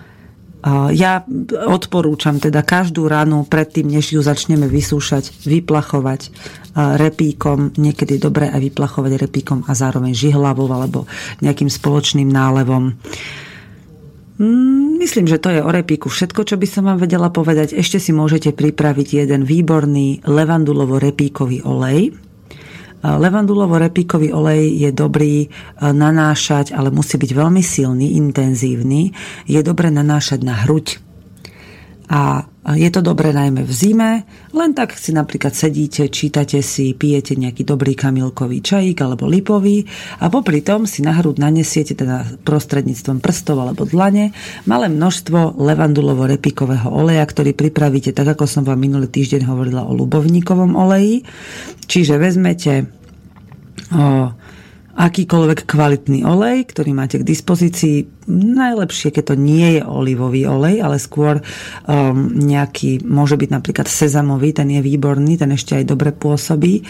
ja 0.90 1.22
odporúčam 1.68 2.42
teda 2.42 2.66
každú 2.66 3.06
ranu 3.06 3.46
predtým, 3.46 3.88
než 3.88 4.14
ju 4.14 4.20
začneme 4.20 4.66
vysúšať, 4.66 5.46
vyplachovať 5.46 6.30
repíkom, 6.78 7.74
niekedy 7.74 8.18
je 8.18 8.24
dobré 8.26 8.50
aj 8.50 8.60
vyplachovať 8.62 9.12
repíkom 9.18 9.58
a 9.66 9.72
zároveň 9.74 10.14
žihlavou 10.14 10.70
alebo 10.70 11.10
nejakým 11.42 11.66
spoločným 11.66 12.30
nálevom. 12.30 12.94
Mm, 14.38 15.02
myslím, 15.02 15.26
že 15.26 15.42
to 15.42 15.50
je 15.50 15.58
o 15.58 15.70
repíku 15.70 16.06
všetko, 16.06 16.46
čo 16.46 16.54
by 16.54 16.66
som 16.70 16.86
vám 16.86 17.02
vedela 17.02 17.26
povedať. 17.26 17.74
Ešte 17.74 17.98
si 17.98 18.14
môžete 18.14 18.54
pripraviť 18.54 19.26
jeden 19.26 19.42
výborný 19.42 20.22
levandulovo-repíkový 20.22 21.66
olej, 21.66 22.14
Levandulovo-repíkový 23.02 24.34
olej 24.34 24.74
je 24.74 24.90
dobrý 24.90 25.46
e, 25.46 25.48
nanášať, 25.80 26.74
ale 26.74 26.90
musí 26.90 27.14
byť 27.14 27.30
veľmi 27.30 27.62
silný, 27.62 28.18
intenzívny. 28.18 29.14
Je 29.46 29.60
dobré 29.62 29.94
nanášať 29.94 30.42
na 30.42 30.66
hruď. 30.66 30.98
A 32.10 32.50
je 32.76 32.90
to 32.92 33.00
dobré 33.00 33.32
najmä 33.32 33.64
v 33.64 33.72
zime, 33.72 34.10
len 34.52 34.70
tak 34.76 34.92
si 34.98 35.14
napríklad 35.16 35.56
sedíte, 35.56 36.12
čítate 36.12 36.60
si, 36.60 36.92
pijete 36.92 37.38
nejaký 37.38 37.64
dobrý 37.64 37.96
kamilkový 37.96 38.60
čajík 38.60 38.98
alebo 39.00 39.24
lipový 39.24 39.88
a 40.20 40.28
popri 40.28 40.60
tom 40.60 40.84
si 40.84 41.00
na 41.00 41.16
hrud 41.16 41.40
nanesiete 41.40 41.96
teda 41.96 42.44
prostredníctvom 42.44 43.24
prstov 43.24 43.62
alebo 43.62 43.88
dlane 43.88 44.36
malé 44.68 44.92
množstvo 44.92 45.56
levandulovo-repikového 45.56 46.92
oleja, 46.92 47.24
ktorý 47.24 47.56
pripravíte, 47.56 48.12
tak 48.12 48.36
ako 48.36 48.44
som 48.44 48.66
vám 48.68 48.76
minulý 48.82 49.08
týždeň 49.08 49.48
hovorila 49.48 49.86
o 49.86 49.96
ľubovníkovom 49.96 50.76
oleji. 50.76 51.24
Čiže 51.88 52.20
vezmete 52.20 52.90
o, 53.94 54.28
akýkoľvek 54.98 55.64
kvalitný 55.64 56.26
olej, 56.26 56.68
ktorý 56.68 56.90
máte 56.92 57.22
k 57.22 57.28
dispozícii. 57.28 58.17
Najlepšie, 58.28 59.08
keď 59.08 59.32
to 59.32 59.36
nie 59.40 59.80
je 59.80 59.82
olivový 59.82 60.44
olej, 60.44 60.84
ale 60.84 61.00
skôr 61.00 61.40
um, 61.40 62.28
nejaký, 62.36 63.00
môže 63.08 63.40
byť 63.40 63.50
napríklad 63.50 63.88
sezamový, 63.88 64.52
ten 64.52 64.68
je 64.68 64.84
výborný, 64.84 65.40
ten 65.40 65.48
ešte 65.56 65.80
aj 65.80 65.84
dobre 65.88 66.12
pôsobí. 66.12 66.84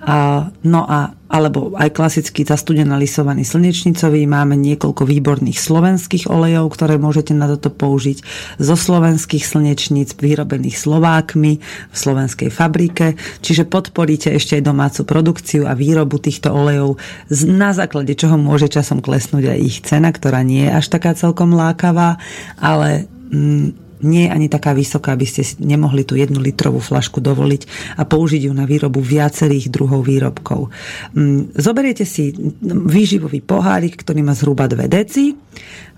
A, 0.00 0.48
no 0.64 0.88
a 0.88 1.12
alebo 1.28 1.76
aj 1.76 1.92
klasický 1.92 2.42
zastudená 2.48 2.96
lisovaný 2.96 3.44
slnečnicový. 3.44 4.24
Máme 4.24 4.56
niekoľko 4.56 5.04
výborných 5.04 5.60
slovenských 5.60 6.24
olejov, 6.32 6.72
ktoré 6.72 6.96
môžete 6.96 7.36
na 7.36 7.44
toto 7.44 7.68
použiť. 7.68 8.24
Zo 8.56 8.74
slovenských 8.74 9.44
slnečníc 9.44 10.16
vyrobených 10.16 10.80
Slovákmi 10.80 11.52
v 11.92 11.96
slovenskej 11.96 12.48
fabrike. 12.48 13.20
Čiže 13.44 13.68
podporíte 13.68 14.32
ešte 14.32 14.56
aj 14.56 14.64
domácu 14.64 15.04
produkciu 15.04 15.68
a 15.68 15.76
výrobu 15.76 16.16
týchto 16.16 16.48
olejov, 16.48 16.96
na 17.44 17.76
základe 17.76 18.16
čoho 18.16 18.40
môže 18.40 18.72
časom 18.72 19.04
klesnúť 19.04 19.52
aj 19.52 19.58
ich 19.60 19.76
cena, 19.84 20.08
ktorá 20.08 20.40
nie 20.40 20.64
je 20.64 20.72
až 20.78 20.86
taká 20.88 21.12
celkom 21.18 21.52
lákavá, 21.58 22.16
ale 22.56 23.10
mm, 23.34 23.88
nie 24.02 24.26
je 24.26 24.34
ani 24.34 24.46
taká 24.46 24.74
vysoká, 24.74 25.14
aby 25.14 25.26
ste 25.26 25.42
nemohli 25.58 26.06
tú 26.06 26.14
jednu 26.14 26.38
litrovú 26.38 26.78
flašku 26.78 27.18
dovoliť 27.18 27.62
a 27.98 28.06
použiť 28.06 28.46
ju 28.46 28.52
na 28.54 28.62
výrobu 28.62 29.02
viacerých 29.02 29.70
druhov 29.74 30.06
výrobkov. 30.06 30.70
Mm, 31.14 31.54
zoberiete 31.58 32.06
si 32.06 32.30
výživový 32.62 33.42
pohárik, 33.42 33.98
ktorý 33.98 34.22
má 34.22 34.34
zhruba 34.38 34.70
2 34.70 34.86
deci, 34.86 35.34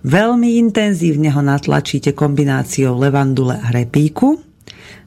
veľmi 0.05 0.57
intenzívne 0.57 1.29
ho 1.29 1.43
natlačíte 1.45 2.17
kombináciou 2.17 2.97
levandule 2.97 3.61
a 3.61 3.69
repíku, 3.69 4.41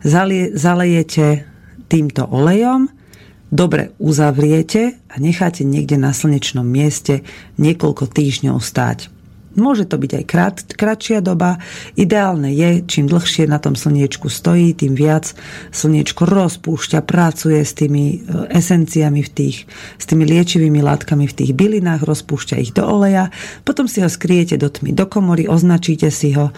zalejete 0.03 1.47
týmto 1.87 2.25
olejom, 2.29 2.89
dobre 3.53 3.93
uzavriete 4.01 4.97
a 5.09 5.15
necháte 5.21 5.61
niekde 5.61 5.97
na 6.01 6.09
slnečnom 6.09 6.65
mieste 6.65 7.21
niekoľko 7.61 8.09
týždňov 8.09 8.57
stáť. 8.57 9.12
Môže 9.53 9.85
to 9.85 10.01
byť 10.01 10.11
aj 10.17 10.25
krát, 10.25 10.55
kratšia 10.65 11.21
doba. 11.21 11.61
Ideálne 11.93 12.49
je, 12.49 12.81
čím 12.89 13.05
dlhšie 13.05 13.45
na 13.45 13.61
tom 13.61 13.77
slniečku 13.77 14.27
stojí, 14.29 14.73
tým 14.73 14.97
viac 14.97 15.37
slniečko 15.69 16.25
rozpúšťa, 16.25 17.05
pracuje 17.05 17.61
s 17.61 17.77
tými 17.77 18.05
e, 18.09 18.17
esenciami 18.49 19.21
v 19.21 19.29
tých, 19.29 19.57
s 20.01 20.05
tými 20.09 20.25
liečivými 20.25 20.81
látkami 20.81 21.29
v 21.29 21.37
tých 21.37 21.51
bylinách, 21.53 22.01
rozpúšťa 22.01 22.55
ich 22.57 22.73
do 22.73 22.81
oleja, 22.81 23.29
potom 23.61 23.85
si 23.85 24.01
ho 24.01 24.09
skriete 24.09 24.57
do 24.57 24.73
tmy, 24.73 24.97
do 24.97 25.05
komory, 25.05 25.45
označíte 25.45 26.09
si 26.09 26.33
ho 26.33 26.49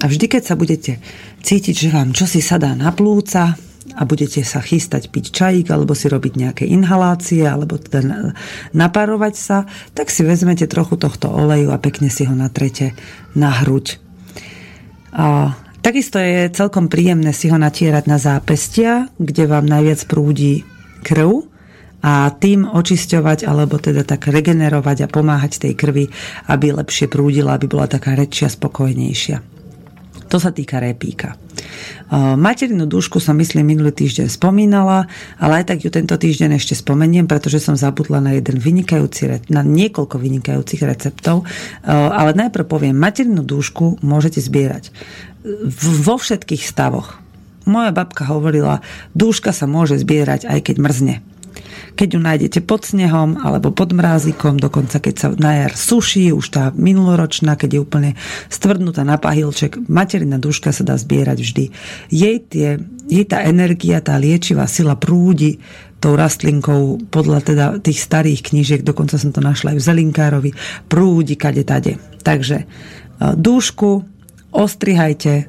a 0.00 0.04
vždy, 0.06 0.26
keď 0.30 0.42
sa 0.46 0.54
budete 0.54 1.02
cítiť, 1.42 1.74
že 1.74 1.88
vám 1.90 2.14
čosi 2.14 2.38
sadá 2.38 2.72
na 2.78 2.94
plúca, 2.94 3.58
a 3.92 4.02
budete 4.08 4.40
sa 4.42 4.64
chystať 4.64 5.12
piť 5.12 5.30
čajík 5.30 5.68
alebo 5.68 5.92
si 5.92 6.08
robiť 6.08 6.32
nejaké 6.40 6.64
inhalácie 6.64 7.44
alebo 7.44 7.76
teda 7.76 8.32
naparovať 8.72 9.34
sa, 9.36 9.68
tak 9.92 10.08
si 10.08 10.24
vezmete 10.24 10.64
trochu 10.64 10.96
tohto 10.96 11.28
oleju 11.28 11.70
a 11.70 11.78
pekne 11.78 12.08
si 12.08 12.24
ho 12.24 12.32
natrete 12.32 12.96
na 13.36 13.52
hruď. 13.52 14.00
A 15.14 15.54
takisto 15.84 16.18
je 16.18 16.50
celkom 16.50 16.90
príjemné 16.90 17.30
si 17.36 17.52
ho 17.52 17.58
natierať 17.60 18.04
na 18.10 18.18
zápestia, 18.18 19.12
kde 19.20 19.46
vám 19.46 19.68
najviac 19.68 20.00
prúdi 20.10 20.66
krv 21.06 21.46
a 22.04 22.28
tým 22.36 22.68
očisťovať 22.68 23.48
alebo 23.48 23.80
teda 23.80 24.04
tak 24.04 24.28
regenerovať 24.28 25.06
a 25.06 25.10
pomáhať 25.12 25.62
tej 25.64 25.72
krvi, 25.78 26.04
aby 26.50 26.74
lepšie 26.74 27.08
prúdila, 27.08 27.56
aby 27.56 27.70
bola 27.70 27.88
taká 27.88 28.12
rečia, 28.18 28.50
spokojnejšia. 28.50 29.53
To 30.32 30.36
sa 30.40 30.50
týka 30.50 30.80
repíka. 30.80 31.36
Materinú 32.14 32.86
dušku 32.86 33.18
som 33.18 33.36
myslím 33.40 33.74
minulý 33.74 33.92
týždeň 33.92 34.30
spomínala, 34.30 35.10
ale 35.36 35.62
aj 35.62 35.74
tak 35.74 35.78
ju 35.84 35.90
tento 35.90 36.14
týždeň 36.14 36.56
ešte 36.56 36.78
spomeniem, 36.78 37.26
pretože 37.26 37.60
som 37.60 37.74
zabudla 37.74 38.22
na 38.22 38.36
jeden 38.36 38.60
vynikajúci, 38.60 39.50
na 39.50 39.60
niekoľko 39.66 40.16
vynikajúcich 40.16 40.82
receptov. 40.86 41.44
Ale 41.88 42.36
najprv 42.36 42.64
poviem, 42.64 42.96
materinú 42.96 43.42
dušku 43.42 44.00
môžete 44.04 44.40
zbierať 44.40 44.94
vo 45.80 46.16
všetkých 46.16 46.62
stavoch. 46.64 47.20
Moja 47.64 47.92
babka 47.96 48.28
hovorila, 48.28 48.84
dúška 49.16 49.52
sa 49.52 49.64
môže 49.64 49.96
zbierať 49.96 50.44
aj 50.44 50.60
keď 50.68 50.76
mrzne 50.80 51.16
keď 51.94 52.08
ju 52.16 52.20
nájdete 52.20 52.58
pod 52.64 52.86
snehom 52.86 53.38
alebo 53.40 53.70
pod 53.70 53.94
mrázikom, 53.94 54.58
dokonca 54.58 54.98
keď 54.98 55.14
sa 55.14 55.28
na 55.36 55.64
jar 55.64 55.72
suší, 55.74 56.34
už 56.34 56.46
tá 56.50 56.64
minuloročná, 56.74 57.54
keď 57.54 57.70
je 57.70 57.80
úplne 57.80 58.10
stvrdnutá 58.48 59.06
na 59.06 59.16
pahilček, 59.20 59.78
materina 59.86 60.40
duška 60.40 60.74
sa 60.74 60.82
dá 60.82 60.94
zbierať 60.98 61.38
vždy. 61.40 61.64
Jej, 62.10 62.36
tie, 62.50 62.68
jej 63.06 63.26
tá 63.26 63.44
energia, 63.44 64.04
tá 64.04 64.18
liečivá 64.18 64.66
sila 64.66 64.98
prúdi 64.98 65.58
tou 66.04 66.20
rastlinkou 66.20 67.08
podľa 67.08 67.40
teda 67.40 67.66
tých 67.80 68.04
starých 68.04 68.52
knížiek, 68.52 68.84
dokonca 68.84 69.16
som 69.16 69.32
to 69.32 69.40
našla 69.40 69.72
aj 69.72 69.78
v 69.80 69.86
Zelinkárovi, 69.88 70.50
prúdi 70.84 71.32
kade 71.32 71.64
tade. 71.64 71.96
Takže 72.20 72.56
e, 72.60 72.66
dúšku 73.32 74.04
ostrihajte, 74.52 75.48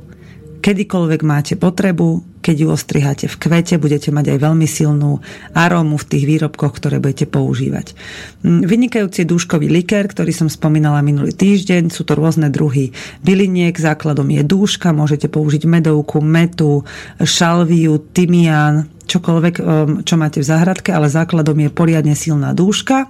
kedykoľvek 0.64 1.22
máte 1.28 1.54
potrebu, 1.60 2.35
keď 2.46 2.56
ju 2.62 2.68
ostriháte 2.70 3.26
v 3.26 3.40
kvete, 3.42 3.82
budete 3.82 4.14
mať 4.14 4.38
aj 4.38 4.40
veľmi 4.46 4.70
silnú 4.70 5.18
arómu 5.58 5.98
v 5.98 6.06
tých 6.06 6.24
výrobkoch, 6.30 6.78
ktoré 6.78 7.02
budete 7.02 7.26
používať. 7.26 7.98
Mm, 8.46 8.70
vynikajúci 8.70 9.26
dúškový 9.26 9.66
likér, 9.66 10.06
ktorý 10.06 10.30
som 10.30 10.46
spomínala 10.46 11.02
minulý 11.02 11.34
týždeň, 11.34 11.90
sú 11.90 12.06
to 12.06 12.14
rôzne 12.14 12.54
druhy 12.54 12.94
byliniek, 13.26 13.74
základom 13.74 14.30
je 14.30 14.46
dúška, 14.46 14.94
môžete 14.94 15.26
použiť 15.26 15.66
medovku, 15.66 16.22
metu, 16.22 16.86
šalviu, 17.18 17.98
tymián, 18.14 18.94
čokoľvek, 19.10 19.56
um, 19.58 19.66
čo 20.06 20.14
máte 20.22 20.46
v 20.46 20.46
záhradke, 20.46 20.94
ale 20.94 21.10
základom 21.10 21.58
je 21.58 21.70
poriadne 21.74 22.14
silná 22.14 22.54
dúška 22.54 23.10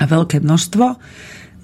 a 0.00 0.04
veľké 0.08 0.40
množstvo. 0.40 0.96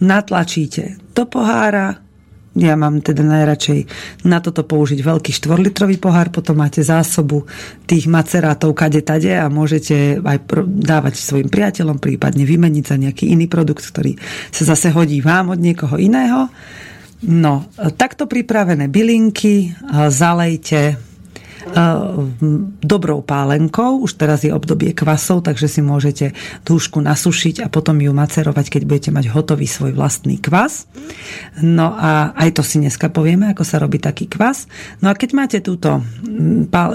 Natlačíte 0.04 1.00
do 1.16 1.24
pohára, 1.24 2.02
ja 2.52 2.76
mám 2.76 3.00
teda 3.00 3.24
najradšej 3.24 3.80
na 4.28 4.44
toto 4.44 4.60
použiť 4.64 5.00
veľký 5.00 5.32
štvorlitrový 5.32 5.96
pohár, 5.96 6.28
potom 6.28 6.60
máte 6.60 6.84
zásobu 6.84 7.48
tých 7.88 8.04
macerátov 8.12 8.76
kade 8.76 9.00
tade 9.00 9.32
a 9.32 9.48
môžete 9.48 10.20
aj 10.20 10.38
dávať 10.68 11.16
svojim 11.16 11.48
priateľom, 11.48 11.96
prípadne 11.96 12.44
vymeniť 12.44 12.84
za 12.84 12.96
nejaký 13.00 13.32
iný 13.32 13.48
produkt, 13.48 13.84
ktorý 13.88 14.20
sa 14.52 14.68
zase 14.68 14.92
hodí 14.92 15.24
vám 15.24 15.56
od 15.56 15.60
niekoho 15.64 15.96
iného. 15.96 16.52
No, 17.22 17.70
takto 17.94 18.26
pripravené 18.26 18.90
bylinky 18.90 19.70
zalejte 20.10 21.11
dobrou 22.82 23.22
pálenkou. 23.22 24.02
Už 24.02 24.18
teraz 24.18 24.42
je 24.42 24.50
obdobie 24.52 24.92
kvasov, 24.92 25.46
takže 25.46 25.66
si 25.70 25.80
môžete 25.80 26.36
dúšku 26.66 26.98
nasušiť 27.00 27.64
a 27.64 27.70
potom 27.70 27.98
ju 28.02 28.10
macerovať, 28.10 28.78
keď 28.78 28.82
budete 28.86 29.10
mať 29.14 29.30
hotový 29.30 29.66
svoj 29.66 29.94
vlastný 29.94 30.42
kvas. 30.42 30.90
No 31.62 31.94
a 31.94 32.34
aj 32.34 32.58
to 32.58 32.62
si 32.66 32.82
dneska 32.82 33.08
povieme, 33.08 33.50
ako 33.54 33.62
sa 33.62 33.80
robí 33.80 34.02
taký 34.02 34.26
kvas. 34.26 34.66
No 35.00 35.10
a 35.10 35.14
keď 35.14 35.30
máte, 35.32 35.58
túto, 35.62 36.02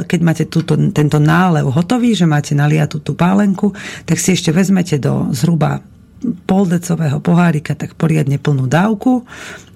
keď 0.06 0.20
máte 0.22 0.44
túto, 0.48 0.76
tento 0.92 1.18
nálev 1.18 1.72
hotový, 1.72 2.14
že 2.14 2.30
máte 2.30 2.54
naliatú 2.54 3.00
tú 3.00 3.16
pálenku, 3.18 3.74
tak 4.06 4.20
si 4.20 4.36
ešte 4.36 4.52
vezmete 4.52 5.00
do 5.00 5.32
zhruba 5.34 5.80
poldecového 6.22 7.22
pohárika 7.22 7.78
tak 7.78 7.94
poriadne 7.94 8.42
plnú 8.42 8.66
dávku. 8.66 9.24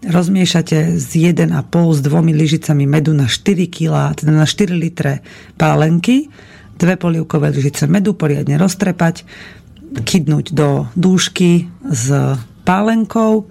Rozmiešate 0.01 0.97
z 0.97 1.33
1,5 1.37 1.53
s 1.93 1.99
dvomi 2.01 2.33
lyžicami 2.33 2.89
medu 2.89 3.13
na 3.13 3.29
4 3.29 3.69
kg, 3.69 4.17
teda 4.17 4.33
na 4.33 4.45
4 4.49 4.73
litre 4.73 5.21
pálenky. 5.55 6.33
Dve 6.81 6.97
polievkové 6.97 7.53
lyžice 7.53 7.85
medu 7.85 8.17
poriadne 8.17 8.57
roztrepať, 8.57 9.21
kydnúť 10.01 10.55
do 10.55 10.89
dúšky 10.97 11.69
s 11.85 12.09
pálenkou 12.65 13.45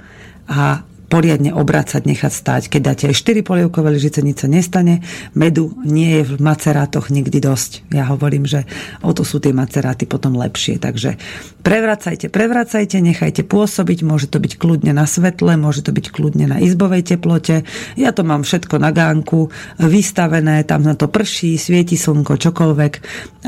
a 0.51 0.83
poriadne 1.11 1.51
obracať, 1.51 2.07
nechať 2.07 2.33
stáť. 2.33 2.63
Keď 2.71 2.81
dáte 2.81 3.05
aj 3.11 3.19
4 3.19 3.43
polievkové 3.43 3.91
lyžice, 3.91 4.23
nič 4.23 4.47
sa 4.47 4.49
nestane. 4.49 5.03
Medu 5.35 5.75
nie 5.83 6.23
je 6.23 6.23
v 6.23 6.33
macerátoch 6.39 7.11
nikdy 7.11 7.43
dosť. 7.43 7.91
Ja 7.91 8.07
hovorím, 8.07 8.47
že 8.47 8.65
o 9.03 9.11
to 9.11 9.27
sú 9.27 9.43
tie 9.43 9.51
maceráty 9.51 10.07
potom 10.07 10.39
lepšie. 10.39 10.79
Takže 10.79 11.19
prevracajte, 11.67 12.31
prevracajte, 12.31 13.03
nechajte 13.03 13.43
pôsobiť. 13.43 14.07
Môže 14.07 14.31
to 14.31 14.39
byť 14.39 14.55
kľudne 14.55 14.95
na 14.95 15.05
svetle, 15.05 15.59
môže 15.59 15.83
to 15.83 15.91
byť 15.91 16.07
kľudne 16.15 16.47
na 16.47 16.63
izbovej 16.63 17.03
teplote. 17.03 17.67
Ja 17.99 18.15
to 18.15 18.23
mám 18.23 18.47
všetko 18.47 18.79
na 18.79 18.95
gánku 18.95 19.51
vystavené, 19.83 20.63
tam 20.63 20.87
na 20.87 20.95
to 20.95 21.11
prší, 21.11 21.59
svieti 21.59 21.99
slnko, 21.99 22.39
čokoľvek 22.39 22.93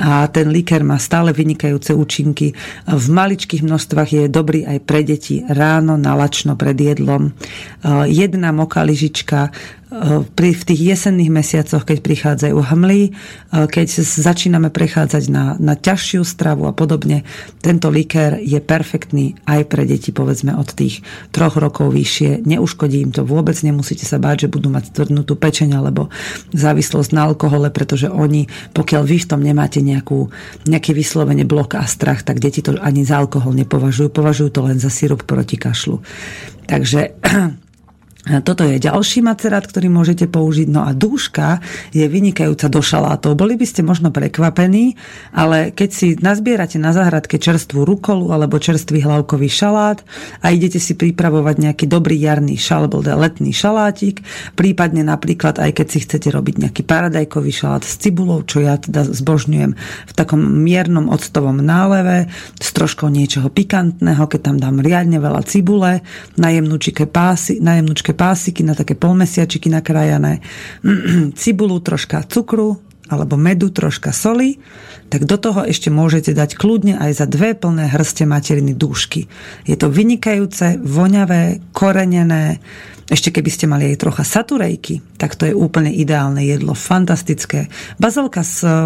a 0.02 0.26
ten 0.32 0.50
liker 0.50 0.82
má 0.82 0.98
stále 0.98 1.30
vynikajúce 1.30 1.94
účinky. 1.94 2.56
V 2.88 3.06
maličkých 3.12 3.62
množstvách 3.62 4.10
je 4.10 4.24
dobrý 4.26 4.66
aj 4.66 4.78
pre 4.82 5.06
deti 5.06 5.44
ráno, 5.46 6.00
nalačno 6.00 6.58
pred 6.58 6.74
jedlom. 6.74 7.36
Jedna 8.04 8.52
moká 8.52 8.82
lyžička 8.82 9.50
pri, 10.32 10.56
v 10.56 10.62
tých 10.64 10.80
jesenných 10.80 11.28
mesiacoch, 11.28 11.84
keď 11.84 11.98
prichádzajú 12.00 12.56
hmly, 12.56 13.12
eh, 13.12 13.66
keď 13.68 13.86
začíname 14.00 14.72
prechádzať 14.72 15.24
na, 15.28 15.54
na 15.60 15.76
ťažšiu 15.76 16.24
stravu 16.24 16.64
a 16.64 16.72
podobne, 16.72 17.28
tento 17.60 17.92
likér 17.92 18.40
je 18.40 18.56
perfektný 18.58 19.36
aj 19.44 19.68
pre 19.68 19.84
deti, 19.84 20.08
povedzme 20.08 20.56
od 20.56 20.72
tých 20.72 21.04
troch 21.28 21.60
rokov 21.60 21.92
vyššie. 21.92 22.48
Neuškodí 22.48 23.04
im 23.04 23.12
to 23.12 23.28
vôbec, 23.28 23.54
nemusíte 23.60 24.08
sa 24.08 24.16
báť, 24.16 24.48
že 24.48 24.52
budú 24.56 24.72
mať 24.72 24.96
tvrdnutú 24.96 25.36
pečeň 25.36 25.76
alebo 25.76 26.08
závislosť 26.56 27.12
na 27.12 27.28
alkohole, 27.28 27.68
pretože 27.68 28.08
oni, 28.08 28.48
pokiaľ 28.72 29.02
vy 29.04 29.16
v 29.20 29.28
tom 29.28 29.40
nemáte 29.44 29.84
nejakú, 29.84 30.32
nejaké 30.64 30.96
vyslovene 30.96 31.44
blok 31.44 31.76
a 31.76 31.84
strach, 31.84 32.24
tak 32.24 32.40
deti 32.40 32.64
to 32.64 32.80
ani 32.80 33.04
za 33.04 33.20
alkohol 33.20 33.52
nepovažujú, 33.52 34.08
považujú 34.08 34.50
to 34.56 34.60
len 34.64 34.80
za 34.80 34.88
sírup 34.88 35.28
proti 35.28 35.60
kašlu. 35.60 36.00
Takže 36.64 37.20
Toto 38.22 38.62
je 38.62 38.78
ďalší 38.78 39.18
macerát, 39.18 39.66
ktorý 39.66 39.90
môžete 39.90 40.30
použiť. 40.30 40.70
No 40.70 40.86
a 40.86 40.94
dúška 40.94 41.58
je 41.90 42.06
vynikajúca 42.06 42.70
do 42.70 42.78
šalátov. 42.78 43.34
Boli 43.34 43.58
by 43.58 43.66
ste 43.66 43.82
možno 43.82 44.14
prekvapení, 44.14 44.94
ale 45.34 45.74
keď 45.74 45.90
si 45.90 46.14
nazbierate 46.14 46.78
na 46.78 46.94
záhradke 46.94 47.42
čerstvú 47.42 47.82
rukolu 47.82 48.30
alebo 48.30 48.62
čerstvý 48.62 49.02
hlavkový 49.02 49.50
šalát 49.50 50.06
a 50.38 50.54
idete 50.54 50.78
si 50.78 50.94
pripravovať 50.94 51.66
nejaký 51.66 51.90
dobrý 51.90 52.14
jarný 52.14 52.54
šal, 52.54 52.86
alebo 52.86 53.02
letný 53.02 53.50
šalátik, 53.50 54.22
prípadne 54.54 55.02
napríklad 55.02 55.58
aj 55.58 55.82
keď 55.82 55.86
si 55.90 55.98
chcete 56.06 56.30
robiť 56.30 56.62
nejaký 56.62 56.82
paradajkový 56.86 57.50
šalát 57.50 57.82
s 57.82 57.98
cibulou, 57.98 58.46
čo 58.46 58.62
ja 58.62 58.78
teda 58.78 59.02
zbožňujem 59.02 59.72
v 60.06 60.12
takom 60.14 60.62
miernom 60.62 61.10
octovom 61.10 61.58
náleve, 61.58 62.30
s 62.62 62.70
troškou 62.70 63.10
niečoho 63.10 63.50
pikantného, 63.50 64.30
keď 64.30 64.40
tam 64.46 64.56
dám 64.62 64.78
riadne 64.78 65.18
veľa 65.18 65.42
cibule, 65.42 66.06
na 66.38 66.48
jemnúčike 66.54 67.10
pásy, 67.10 67.58
na 67.58 67.82
jemnúčke 67.82 68.11
také 68.12 68.28
pásiky, 68.28 68.60
na 68.60 68.76
také 68.76 68.92
polmesiačiky 68.92 69.72
nakrajané, 69.72 70.44
cibulu, 71.40 71.80
troška 71.80 72.28
cukru, 72.28 72.76
alebo 73.08 73.40
medu, 73.40 73.72
troška 73.72 74.12
soli, 74.12 74.60
tak 75.08 75.24
do 75.24 75.36
toho 75.36 75.64
ešte 75.64 75.92
môžete 75.92 76.32
dať 76.32 76.56
kľudne 76.56 76.96
aj 76.96 77.24
za 77.24 77.26
dve 77.28 77.56
plné 77.56 77.88
hrste 77.88 78.24
materiny 78.24 78.72
dúšky. 78.72 79.28
Je 79.68 79.76
to 79.76 79.92
vynikajúce, 79.92 80.80
voňavé, 80.80 81.60
korenené, 81.76 82.60
ešte 83.12 83.28
keby 83.28 83.50
ste 83.52 83.68
mali 83.68 83.92
aj 83.92 84.00
trocha 84.00 84.24
saturejky, 84.24 85.04
tak 85.20 85.36
to 85.36 85.44
je 85.44 85.52
úplne 85.52 85.92
ideálne 85.92 86.40
jedlo, 86.40 86.72
fantastické. 86.72 87.68
Bazalka 88.00 88.40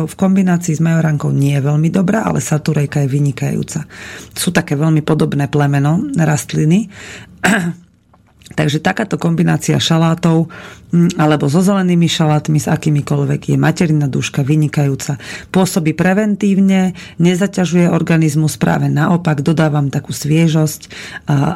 v 0.07 0.15
kombinácii 0.19 0.75
s 0.75 0.83
majorankou 0.83 1.31
nie 1.31 1.55
je 1.55 1.63
veľmi 1.63 1.91
dobrá, 1.95 2.27
ale 2.27 2.43
saturejka 2.43 3.07
je 3.07 3.13
vynikajúca. 3.13 3.87
Sú 4.35 4.51
také 4.51 4.75
veľmi 4.75 5.07
podobné 5.07 5.47
plemeno 5.47 6.03
rastliny 6.19 6.91
Takže 8.57 8.81
takáto 8.81 9.21
kombinácia 9.21 9.77
šalátov 9.77 10.49
alebo 10.95 11.51
so 11.51 11.61
zelenými 11.61 12.07
šalátmi, 12.07 12.63
s 12.63 12.71
akýmikoľvek 12.71 13.53
je 13.53 13.57
materina 13.59 14.07
duška 14.07 14.47
vynikajúca. 14.47 15.19
Pôsobí 15.51 15.93
preventívne, 15.93 16.95
nezaťažuje 17.19 17.91
organizmus, 17.91 18.55
práve 18.55 18.87
naopak 18.87 19.43
dodávam 19.43 19.91
takú 19.91 20.15
sviežosť 20.15 20.89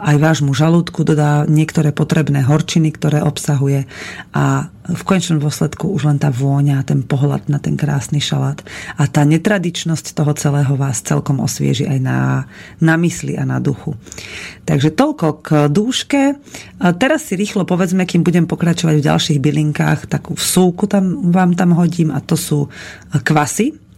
aj 0.07 0.17
vášmu 0.19 0.51
žalúdku, 0.51 1.07
dodá 1.07 1.47
niektoré 1.47 1.95
potrebné 1.95 2.43
horčiny, 2.43 2.91
ktoré 2.91 3.23
obsahuje 3.23 3.87
a 4.35 4.69
v 4.91 5.03
končnom 5.07 5.39
dôsledku 5.39 5.87
už 5.87 6.11
len 6.11 6.19
tá 6.19 6.35
vôňa, 6.35 6.83
ten 6.83 7.07
pohľad 7.07 7.47
na 7.47 7.63
ten 7.63 7.79
krásny 7.79 8.19
šalát 8.19 8.59
a 8.99 9.07
tá 9.07 9.23
netradičnosť 9.23 10.19
toho 10.19 10.35
celého 10.35 10.75
vás 10.75 10.99
celkom 11.07 11.39
osvieži 11.39 11.87
aj 11.87 11.99
na, 12.03 12.19
na 12.83 12.99
mysli 12.99 13.39
a 13.39 13.47
na 13.47 13.63
duchu. 13.63 13.95
Takže 14.67 14.91
toľko 14.91 15.27
k 15.47 15.49
dúške. 15.71 16.23
Teraz 16.99 17.31
si 17.31 17.39
rýchlo 17.39 17.63
povedzme, 17.63 18.03
kým 18.03 18.27
budem 18.27 18.51
pokračovať 18.51 18.95
v 18.99 19.07
ďalších 19.07 19.30
bylinkách, 19.39 20.11
takú 20.11 20.35
vsúku 20.35 20.91
tam, 20.91 21.31
vám 21.31 21.55
tam 21.55 21.77
hodím 21.77 22.11
a 22.11 22.19
to 22.25 22.35
sú 22.35 22.67
kvasy 23.13 23.90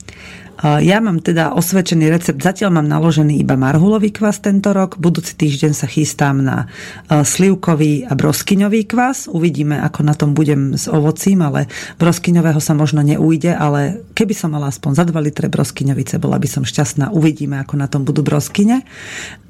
ja 0.63 1.03
mám 1.03 1.19
teda 1.19 1.59
osvedčený 1.59 2.07
recept, 2.07 2.39
zatiaľ 2.39 2.79
mám 2.79 2.87
naložený 2.87 3.35
iba 3.43 3.59
marhulový 3.59 4.15
kvas 4.15 4.39
tento 4.39 4.71
rok, 4.71 4.95
budúci 4.95 5.35
týždeň 5.35 5.73
sa 5.75 5.91
chystám 5.91 6.39
na 6.39 6.71
e, 7.11 7.27
slivkový 7.27 8.07
a 8.07 8.15
broskyňový 8.15 8.87
kvas. 8.87 9.27
Uvidíme, 9.27 9.83
ako 9.83 10.01
na 10.07 10.15
tom 10.15 10.39
budem 10.39 10.79
s 10.79 10.87
ovocím, 10.87 11.43
ale 11.43 11.67
broskyňového 11.99 12.63
sa 12.63 12.79
možno 12.79 13.03
neujde, 13.03 13.51
ale 13.51 14.07
keby 14.15 14.39
som 14.39 14.55
mala 14.55 14.71
aspoň 14.71 15.03
za 15.03 15.05
2 15.11 15.19
litre 15.27 15.51
broskyňovice, 15.51 16.23
bola 16.23 16.39
by 16.39 16.47
som 16.47 16.63
šťastná. 16.63 17.11
Uvidíme, 17.11 17.59
ako 17.59 17.75
na 17.83 17.91
tom 17.91 18.07
budú 18.07 18.23
broskyne, 18.23 18.87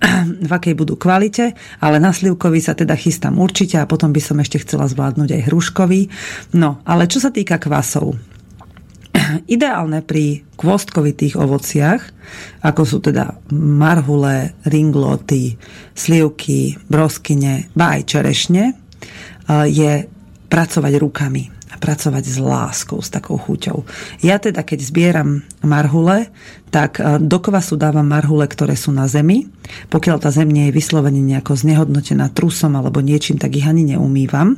v 0.49 0.51
akej 0.51 0.73
budú 0.73 0.97
kvalite, 0.97 1.53
ale 1.85 2.01
na 2.01 2.17
slivkový 2.17 2.65
sa 2.65 2.73
teda 2.73 2.97
chystám 2.97 3.37
určite 3.37 3.77
a 3.77 3.85
potom 3.85 4.17
by 4.17 4.21
som 4.25 4.41
ešte 4.41 4.65
chcela 4.65 4.89
zvládnuť 4.89 5.29
aj 5.29 5.43
hruškový. 5.45 6.09
No, 6.57 6.81
ale 6.89 7.05
čo 7.05 7.21
sa 7.21 7.29
týka 7.29 7.61
kvasov, 7.61 8.32
ideálne 9.55 10.01
pri 10.01 10.43
kvostkovitých 10.57 11.37
ovociach, 11.37 12.03
ako 12.65 12.83
sú 12.87 12.99
teda 13.03 13.37
marhule, 13.53 14.57
ringloty, 14.67 15.59
slivky, 15.93 16.79
broskyne, 16.89 17.69
ba 17.77 17.99
aj 17.99 18.03
čerešne, 18.09 18.65
je 19.69 19.93
pracovať 20.49 20.93
rukami 21.01 21.45
a 21.73 21.77
pracovať 21.81 22.25
s 22.25 22.37
láskou, 22.39 23.01
s 23.01 23.11
takou 23.11 23.41
chuťou. 23.41 23.85
Ja 24.23 24.39
teda, 24.39 24.63
keď 24.63 24.79
zbieram 24.81 25.43
marhule, 25.63 26.31
tak 26.73 26.99
e, 26.99 27.21
do 27.21 27.39
kvasu 27.39 27.77
dávam 27.77 28.09
marhule, 28.09 28.49
ktoré 28.49 28.75
sú 28.75 28.91
na 28.97 29.05
zemi. 29.05 29.47
Pokiaľ 29.93 30.17
tá 30.19 30.33
zem 30.33 30.49
nie 30.49 30.69
je 30.69 30.77
vyslovene 30.77 31.21
nejako 31.21 31.55
znehodnotená 31.55 32.33
trusom 32.33 32.75
alebo 32.75 33.05
niečím, 33.05 33.37
tak 33.37 33.55
ich 33.55 33.69
ani 33.69 33.95
neumývam. 33.95 34.57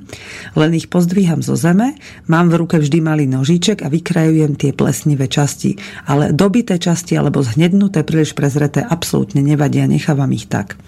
Len 0.54 0.72
ich 0.78 0.86
pozdvíham 0.86 1.42
zo 1.42 1.58
zeme, 1.58 1.98
mám 2.30 2.48
v 2.48 2.64
ruke 2.64 2.78
vždy 2.78 2.98
malý 3.02 3.26
nožíček 3.26 3.82
a 3.82 3.90
vykrajujem 3.90 4.54
tie 4.54 4.70
plesnivé 4.70 5.26
časti. 5.26 5.74
Ale 6.06 6.30
dobité 6.30 6.78
časti 6.78 7.18
alebo 7.18 7.42
zhnednuté, 7.42 8.06
príliš 8.06 8.32
prezreté 8.38 8.80
absolútne 8.80 9.42
nevadia, 9.42 9.90
nechávam 9.90 10.30
ich 10.30 10.46
tak. 10.46 10.78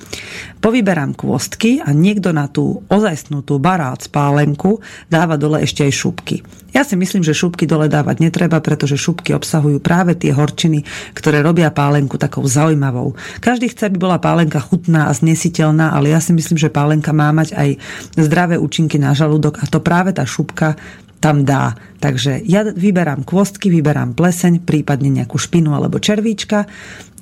Povyberám 0.63 1.19
kôstky 1.19 1.83
a 1.83 1.91
niekto 1.91 2.31
na 2.31 2.47
tú 2.47 2.87
ozajstnú 2.87 3.43
tú 3.43 3.59
barác 3.59 4.07
pálenku 4.09 4.79
dáva 5.11 5.35
dole 5.35 5.67
ešte 5.67 5.83
aj 5.83 5.93
šupky. 5.93 6.37
Ja 6.77 6.85
si 6.85 6.93
myslím, 6.93 7.25
že 7.25 7.33
šupky 7.33 7.65
dole 7.65 7.89
dávať 7.89 8.21
netreba, 8.21 8.61
pretože 8.61 9.01
šupky 9.01 9.33
obsahujú 9.33 9.81
práve 9.81 10.06
tie 10.15 10.31
horčiny, 10.31 10.87
ktoré 11.17 11.43
robia 11.43 11.75
pálenku 11.75 12.21
takou 12.21 12.47
zaujímavou. 12.47 13.19
Každý 13.43 13.73
chce, 13.73 13.91
aby 13.91 13.99
bola 13.99 14.23
pálenka 14.23 14.63
chutná 14.63 15.11
a 15.11 15.17
znesiteľná, 15.17 15.91
ale 15.97 16.15
ja 16.15 16.23
si 16.23 16.31
myslím, 16.37 16.61
že 16.61 16.71
pálenka 16.71 17.11
má 17.11 17.33
mať 17.35 17.57
aj 17.57 17.69
zdravé 18.15 18.61
účinky 18.61 19.01
na 19.01 19.17
žalúdok 19.17 19.59
a 19.59 19.67
to 19.67 19.83
práve 19.83 20.15
tá 20.15 20.23
šupka 20.23 20.77
tam 21.19 21.43
dá. 21.43 21.75
Takže 21.99 22.45
ja 22.45 22.63
vyberám 22.63 23.25
kvostky, 23.25 23.73
vyberám 23.73 24.15
pleseň, 24.15 24.63
prípadne 24.63 25.11
nejakú 25.11 25.41
špinu 25.41 25.73
alebo 25.73 25.99
červíčka. 25.99 26.69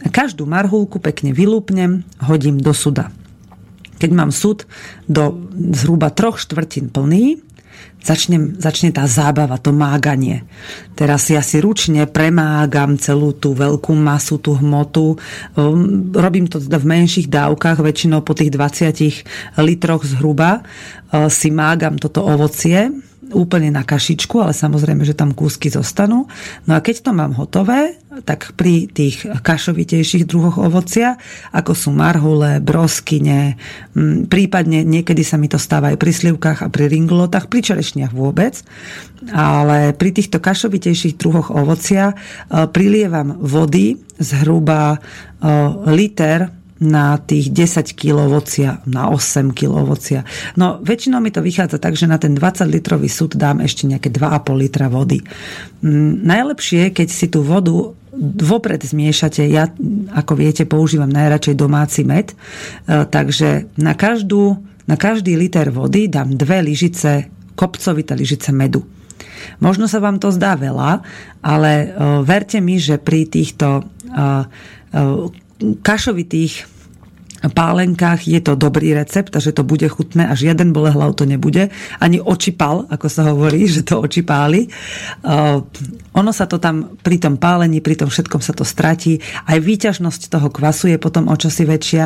Každú 0.05 0.45
marhulku 0.45 1.01
pekne 1.01 1.33
vylúpnem, 1.33 2.05
hodím 2.27 2.61
do 2.61 2.75
suda. 2.77 3.09
Keď 3.97 4.11
mám 4.11 4.35
sud 4.35 4.67
do 5.07 5.49
zhruba 5.73 6.11
troch 6.11 6.43
štvrtín 6.43 6.91
plný, 6.91 7.41
začne, 8.05 8.61
začne 8.61 8.93
tá 8.93 9.09
zábava, 9.09 9.57
to 9.57 9.73
máganie. 9.73 10.45
Teraz 10.93 11.33
ja 11.33 11.41
si 11.41 11.59
ručne 11.59 12.05
premágam 12.05 13.01
celú 13.01 13.33
tú 13.33 13.57
veľkú 13.57 13.97
masu, 13.97 14.37
tú 14.39 14.55
hmotu. 14.61 15.17
Um, 15.57 16.13
robím 16.13 16.47
to 16.47 16.61
teda 16.61 16.77
v 16.77 16.87
menších 16.87 17.33
dávkach, 17.33 17.81
väčšinou 17.81 18.21
po 18.21 18.37
tých 18.37 18.53
20 18.53 19.59
litroch 19.65 20.05
zhruba. 20.05 20.61
Uh, 21.09 21.33
si 21.33 21.49
mágam 21.49 21.97
toto 21.97 22.23
ovocie, 22.23 22.93
úplne 23.35 23.75
na 23.75 23.83
kašičku, 23.83 24.39
ale 24.39 24.55
samozrejme, 24.55 25.03
že 25.03 25.19
tam 25.19 25.35
kúsky 25.35 25.69
zostanú. 25.69 26.31
No 26.65 26.73
a 26.73 26.81
keď 26.81 27.05
to 27.05 27.11
mám 27.11 27.35
hotové, 27.35 27.99
tak 28.23 28.55
pri 28.55 28.87
tých 28.87 29.27
kašovitejších 29.27 30.25
druhoch 30.25 30.63
ovocia, 30.63 31.19
ako 31.51 31.75
sú 31.75 31.91
marhule, 31.91 32.63
broskyne, 32.63 33.59
prípadne 34.31 34.87
niekedy 34.87 35.27
sa 35.27 35.35
mi 35.35 35.51
to 35.51 35.59
stáva 35.59 35.91
aj 35.91 35.99
pri 35.99 36.13
slivkách 36.15 36.63
a 36.63 36.71
pri 36.71 36.87
ringolotách, 36.87 37.51
pri 37.51 37.61
čerešniach 37.67 38.15
vôbec, 38.15 38.63
ale 39.35 39.91
pri 39.99 40.11
týchto 40.15 40.39
kašovitejších 40.39 41.19
druhoch 41.19 41.51
ovocia 41.51 42.13
e, 42.13 42.15
prilievam 42.71 43.41
vody 43.43 43.99
zhruba 44.23 44.95
e, 44.95 44.99
liter 45.91 46.64
na 46.83 47.15
tých 47.23 47.55
10 47.55 47.95
kg 47.95 48.27
ovocia, 48.27 48.83
na 48.83 49.07
8 49.07 49.55
kg 49.55 49.87
ovocia. 49.87 50.27
No 50.59 50.83
väčšinou 50.83 51.23
mi 51.23 51.31
to 51.31 51.39
vychádza 51.39 51.79
tak, 51.79 51.95
že 51.95 52.11
na 52.11 52.19
ten 52.19 52.35
20 52.35 52.67
litrový 52.67 53.07
súd 53.07 53.39
dám 53.39 53.63
ešte 53.63 53.87
nejaké 53.87 54.11
2,5 54.11 54.59
litra 54.59 54.91
vody. 54.91 55.23
Mm, 55.87 56.27
najlepšie, 56.27 56.91
keď 56.91 57.09
si 57.09 57.31
tú 57.31 57.47
vodu 57.47 57.95
vopred 58.19 58.83
zmiešate. 58.83 59.47
Ja, 59.51 59.71
ako 60.15 60.39
viete, 60.39 60.67
používam 60.67 61.11
najradšej 61.11 61.55
domáci 61.59 62.07
med, 62.07 62.31
e, 62.31 62.35
takže 63.07 63.71
na, 63.79 63.95
každú, 63.99 64.59
na 64.87 64.95
každý 64.95 65.35
liter 65.35 65.71
vody 65.75 66.07
dám 66.07 66.35
dve 66.35 66.63
lyžice, 66.63 67.31
kopcovité 67.59 68.15
lyžice 68.15 68.55
medu. 68.55 68.87
Možno 69.61 69.91
sa 69.91 70.01
vám 70.01 70.19
to 70.19 70.33
zdá 70.33 70.55
veľa, 70.59 71.03
ale 71.43 71.73
e, 71.75 71.87
verte 72.23 72.59
mi, 72.63 72.79
že 72.79 73.03
pri 73.03 73.27
týchto 73.27 73.83
e, 73.83 75.43
kašovitých 75.81 76.75
pálenkách 77.51 78.25
je 78.25 78.41
to 78.41 78.57
dobrý 78.57 78.97
recept 78.97 79.37
a 79.37 79.43
že 79.43 79.53
to 79.53 79.67
bude 79.67 79.85
chutné 79.85 80.25
a 80.25 80.33
žiaden 80.33 80.73
bolehlav 80.73 81.13
to 81.13 81.29
nebude. 81.29 81.69
Ani 82.01 82.23
očipal, 82.23 82.89
ako 82.89 83.07
sa 83.11 83.29
hovorí, 83.29 83.69
že 83.69 83.85
to 83.85 84.01
očipáli. 84.01 84.71
Uh, 85.21 85.61
ono 86.17 86.31
sa 86.33 86.49
to 86.49 86.57
tam 86.57 86.97
pri 87.05 87.21
tom 87.21 87.37
pálení, 87.37 87.85
pri 87.85 88.01
tom 88.01 88.09
všetkom 88.09 88.41
sa 88.41 88.57
to 88.57 88.65
stratí. 88.65 89.21
Aj 89.45 89.61
výťažnosť 89.61 90.33
toho 90.33 90.49
kvasu 90.49 90.95
je 90.95 90.99
potom 91.01 91.29
o 91.29 91.37
čosi 91.37 91.69
väčšia 91.69 92.05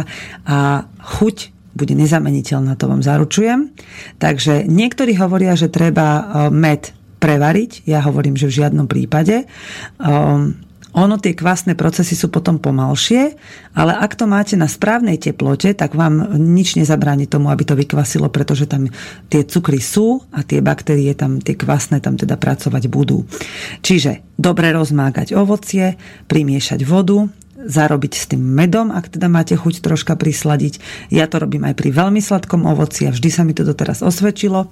a 0.48 0.82
chuť 1.18 1.36
bude 1.78 1.94
nezameniteľná, 1.94 2.74
to 2.74 2.90
vám 2.90 3.06
zaručujem. 3.06 3.70
Takže 4.18 4.66
niektorí 4.66 5.14
hovoria, 5.14 5.54
že 5.54 5.70
treba 5.70 6.08
uh, 6.18 6.24
med 6.50 6.90
prevariť. 7.18 7.86
Ja 7.86 8.02
hovorím, 8.02 8.34
že 8.38 8.50
v 8.50 8.56
žiadnom 8.62 8.86
prípade. 8.86 9.46
Um, 9.98 10.67
ono 10.96 11.20
tie 11.20 11.36
kvasné 11.36 11.76
procesy 11.76 12.16
sú 12.16 12.32
potom 12.32 12.56
pomalšie, 12.56 13.36
ale 13.76 13.92
ak 13.92 14.16
to 14.16 14.24
máte 14.24 14.56
na 14.56 14.64
správnej 14.64 15.20
teplote, 15.20 15.76
tak 15.76 15.92
vám 15.92 16.36
nič 16.36 16.80
nezabráni 16.80 17.28
tomu, 17.28 17.52
aby 17.52 17.64
to 17.68 17.76
vykvasilo, 17.76 18.32
pretože 18.32 18.64
tam 18.64 18.88
tie 19.28 19.44
cukry 19.44 19.84
sú 19.84 20.24
a 20.32 20.40
tie 20.40 20.64
baktérie 20.64 21.12
tam, 21.12 21.44
tie 21.44 21.54
kvasné 21.54 22.00
tam 22.00 22.16
teda 22.16 22.40
pracovať 22.40 22.88
budú. 22.88 23.28
Čiže 23.84 24.24
dobre 24.40 24.72
rozmágať 24.72 25.36
ovocie, 25.36 26.00
primiešať 26.24 26.88
vodu, 26.88 27.28
zarobiť 27.58 28.12
s 28.14 28.24
tým 28.30 28.38
medom, 28.38 28.94
ak 28.94 29.18
teda 29.18 29.26
máte 29.26 29.58
chuť 29.58 29.82
troška 29.82 30.14
prisladiť. 30.14 30.78
Ja 31.10 31.26
to 31.26 31.42
robím 31.42 31.66
aj 31.66 31.74
pri 31.74 31.90
veľmi 31.90 32.22
sladkom 32.22 32.62
ovoci 32.70 33.10
a 33.10 33.14
vždy 33.14 33.30
sa 33.34 33.42
mi 33.42 33.50
to 33.50 33.66
doteraz 33.66 33.98
osvedčilo. 34.06 34.70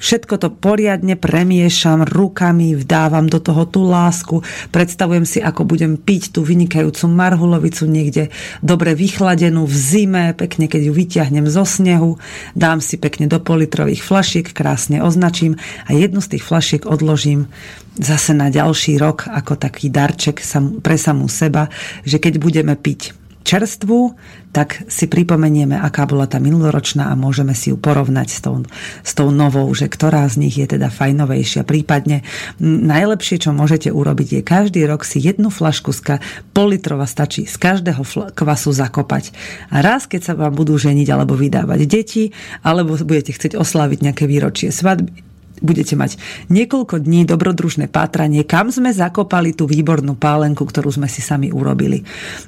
Všetko 0.00 0.40
to 0.40 0.48
poriadne 0.48 1.20
premiešam 1.20 2.08
rukami, 2.08 2.72
vdávam 2.72 3.28
do 3.28 3.36
toho 3.36 3.68
tú 3.68 3.84
lásku, 3.84 4.40
predstavujem 4.72 5.28
si, 5.28 5.44
ako 5.44 5.68
budem 5.68 6.00
piť 6.00 6.32
tú 6.32 6.40
vynikajúcu 6.40 7.04
marhulovicu 7.04 7.84
niekde 7.84 8.32
dobre 8.64 8.96
vychladenú 8.96 9.68
v 9.68 9.76
zime, 9.76 10.24
pekne 10.32 10.72
keď 10.72 10.88
ju 10.88 10.92
vyťahnem 10.96 11.44
zo 11.52 11.68
snehu, 11.68 12.16
dám 12.56 12.80
si 12.80 12.96
pekne 12.96 13.28
do 13.28 13.44
politrových 13.44 14.00
flašiek, 14.00 14.46
krásne 14.56 15.04
označím 15.04 15.60
a 15.84 15.92
jednu 15.92 16.24
z 16.24 16.38
tých 16.38 16.44
flašiek 16.48 16.88
odložím 16.88 17.52
zase 17.98 18.32
na 18.32 18.48
ďalší 18.48 18.96
rok 18.96 19.28
ako 19.28 19.58
taký 19.60 19.92
darček 19.92 20.40
pre 20.80 20.96
samú 20.96 21.28
seba, 21.28 21.68
že 22.06 22.16
keď 22.16 22.40
budeme 22.40 22.74
piť 22.76 23.22
čerstvú, 23.42 24.14
tak 24.54 24.86
si 24.86 25.10
pripomenieme, 25.10 25.74
aká 25.74 26.06
bola 26.06 26.30
tá 26.30 26.38
minuloročná 26.38 27.10
a 27.10 27.18
môžeme 27.18 27.58
si 27.58 27.74
ju 27.74 27.76
porovnať 27.80 28.28
s 28.30 28.38
tou, 28.38 28.62
s 29.02 29.12
tou 29.18 29.34
novou, 29.34 29.66
že 29.74 29.90
ktorá 29.90 30.28
z 30.30 30.46
nich 30.46 30.54
je 30.60 30.78
teda 30.78 30.92
fajnovejšia. 30.94 31.66
Prípadne 31.66 32.22
najlepšie, 32.62 33.42
čo 33.42 33.50
môžete 33.50 33.90
urobiť, 33.90 34.28
je 34.38 34.42
každý 34.46 34.86
rok 34.86 35.02
si 35.02 35.18
jednu 35.18 35.50
flašku 35.50 35.90
z 35.90 36.22
politrova 36.54 37.08
stačí 37.08 37.48
z 37.48 37.56
každého 37.58 38.06
kvasu 38.36 38.70
zakopať. 38.70 39.34
A 39.74 39.82
raz, 39.82 40.06
keď 40.06 40.32
sa 40.32 40.34
vám 40.38 40.54
budú 40.54 40.78
ženiť 40.78 41.08
alebo 41.10 41.34
vydávať 41.34 41.80
deti, 41.88 42.30
alebo 42.62 42.94
budete 42.94 43.34
chcieť 43.34 43.58
oslaviť 43.58 43.98
nejaké 44.06 44.24
výročie 44.30 44.70
svadby, 44.70 45.31
budete 45.62 45.94
mať 45.94 46.18
niekoľko 46.50 47.00
dní 47.00 47.24
dobrodružné 47.24 47.88
pátranie, 47.88 48.42
kam 48.42 48.68
sme 48.68 48.90
zakopali 48.90 49.54
tú 49.54 49.64
výbornú 49.70 50.18
pálenku, 50.18 50.66
ktorú 50.66 50.90
sme 50.90 51.06
si 51.06 51.22
sami 51.22 51.54
urobili. 51.54 52.02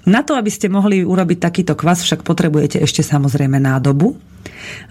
Na 0.04 0.26
to, 0.26 0.34
aby 0.34 0.50
ste 0.50 0.66
mohli 0.66 1.06
urobiť 1.06 1.38
takýto 1.38 1.78
kvas, 1.78 2.02
však 2.02 2.26
potrebujete 2.26 2.82
ešte 2.82 3.00
samozrejme 3.00 3.56
nádobu. 3.62 4.18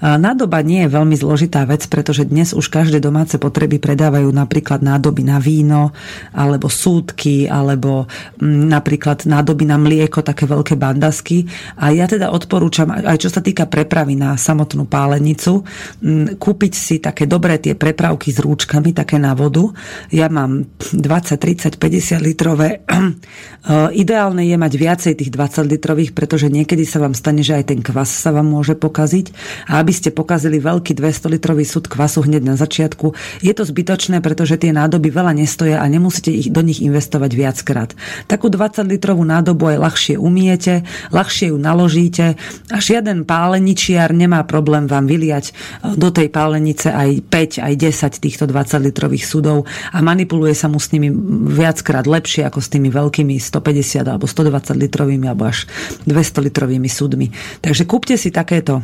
Nádoba 0.04 0.60
nie 0.60 0.84
je 0.84 0.94
veľmi 0.94 1.16
zložitá 1.16 1.64
vec, 1.64 1.88
pretože 1.88 2.28
dnes 2.28 2.52
už 2.52 2.68
každé 2.68 3.00
domáce 3.00 3.40
potreby 3.40 3.80
predávajú 3.80 4.28
napríklad 4.32 4.84
nádoby 4.84 5.24
na 5.24 5.40
víno, 5.40 5.96
alebo 6.36 6.68
súdky, 6.68 7.48
alebo 7.48 8.06
mm, 8.40 8.68
napríklad 8.68 9.24
nádoby 9.24 9.64
na 9.64 9.78
mlieko, 9.80 10.26
také 10.26 10.44
veľké 10.44 10.76
bandasky. 10.76 11.48
A 11.80 11.96
ja 11.96 12.10
teda 12.10 12.32
odporúčam, 12.36 12.92
aj 12.92 13.18
čo 13.20 13.30
sa 13.32 13.40
týka 13.40 13.70
prepravy 13.70 14.20
na 14.20 14.36
samotnú 14.36 14.90
pálenicu, 14.90 15.64
mm, 16.04 16.36
kúpiť 16.36 16.74
si 16.76 16.96
také 17.00 17.30
dobré 17.30 17.60
tie 17.60 17.78
prepravky 17.78 18.34
s 18.34 18.44
rúčkami, 18.44 18.92
také 18.92 19.16
na 19.22 19.32
vodu. 19.38 19.72
Ja 20.12 20.28
mám 20.28 20.68
20, 20.92 21.40
30, 21.40 21.80
50 21.80 22.20
litrové. 22.20 22.84
Ideálne 24.04 24.44
je 24.44 24.58
mať 24.60 24.74
viacej 24.76 25.14
tých 25.16 25.32
20 25.32 25.72
litrových, 25.72 26.12
pretože 26.12 26.52
niekedy 26.52 26.84
sa 26.84 27.00
vám 27.00 27.16
stane, 27.16 27.40
že 27.40 27.56
aj 27.56 27.72
ten 27.72 27.80
kvas 27.80 28.12
sa 28.12 28.36
vám 28.36 28.52
môže 28.52 28.76
pokaziť 28.76 29.32
a 29.68 29.80
aby 29.80 29.94
ste 29.96 30.10
pokazili 30.14 30.60
veľký 30.60 30.96
200-litrový 30.98 31.66
súd 31.68 31.88
kvasu 31.88 32.26
hneď 32.26 32.44
na 32.44 32.56
začiatku, 32.56 33.16
je 33.42 33.54
to 33.54 33.64
zbytočné, 33.64 34.20
pretože 34.20 34.60
tie 34.60 34.76
nádoby 34.76 35.10
veľa 35.12 35.34
nestoja 35.36 35.80
a 35.80 35.86
nemusíte 35.88 36.32
ich 36.32 36.50
do 36.50 36.62
nich 36.64 36.84
investovať 36.84 37.32
viackrát. 37.34 37.92
Takú 38.28 38.52
20-litrovú 38.52 39.24
nádobu 39.24 39.76
aj 39.76 39.78
ľahšie 39.80 40.16
umiete, 40.20 40.86
ľahšie 41.12 41.52
ju 41.52 41.58
naložíte 41.60 42.36
a 42.70 42.78
žiaden 42.78 43.24
páleničiar 43.28 44.12
nemá 44.16 44.44
problém 44.48 44.86
vám 44.88 45.08
vyliať 45.08 45.50
e, 45.50 45.54
do 45.98 46.10
tej 46.14 46.30
pálenice 46.30 46.92
aj 46.92 47.26
5, 47.28 47.66
aj 47.66 47.74
10 47.76 48.24
týchto 48.24 48.44
20-litrových 48.48 49.26
súdov 49.26 49.66
a 49.92 49.98
manipuluje 50.00 50.56
sa 50.56 50.70
mu 50.70 50.78
s 50.78 50.92
nimi 50.92 51.10
viackrát 51.54 52.06
lepšie 52.06 52.48
ako 52.48 52.60
s 52.60 52.72
tými 52.72 52.90
veľkými 52.94 53.36
150 53.40 54.06
alebo 54.08 54.26
120 54.30 54.78
litrovými 54.88 55.26
alebo 55.28 55.50
až 55.50 55.66
200 56.06 56.48
litrovými 56.52 56.90
súdmi. 56.90 57.28
Takže 57.64 57.84
kúpte 57.90 58.16
si 58.20 58.30
takéto 58.30 58.84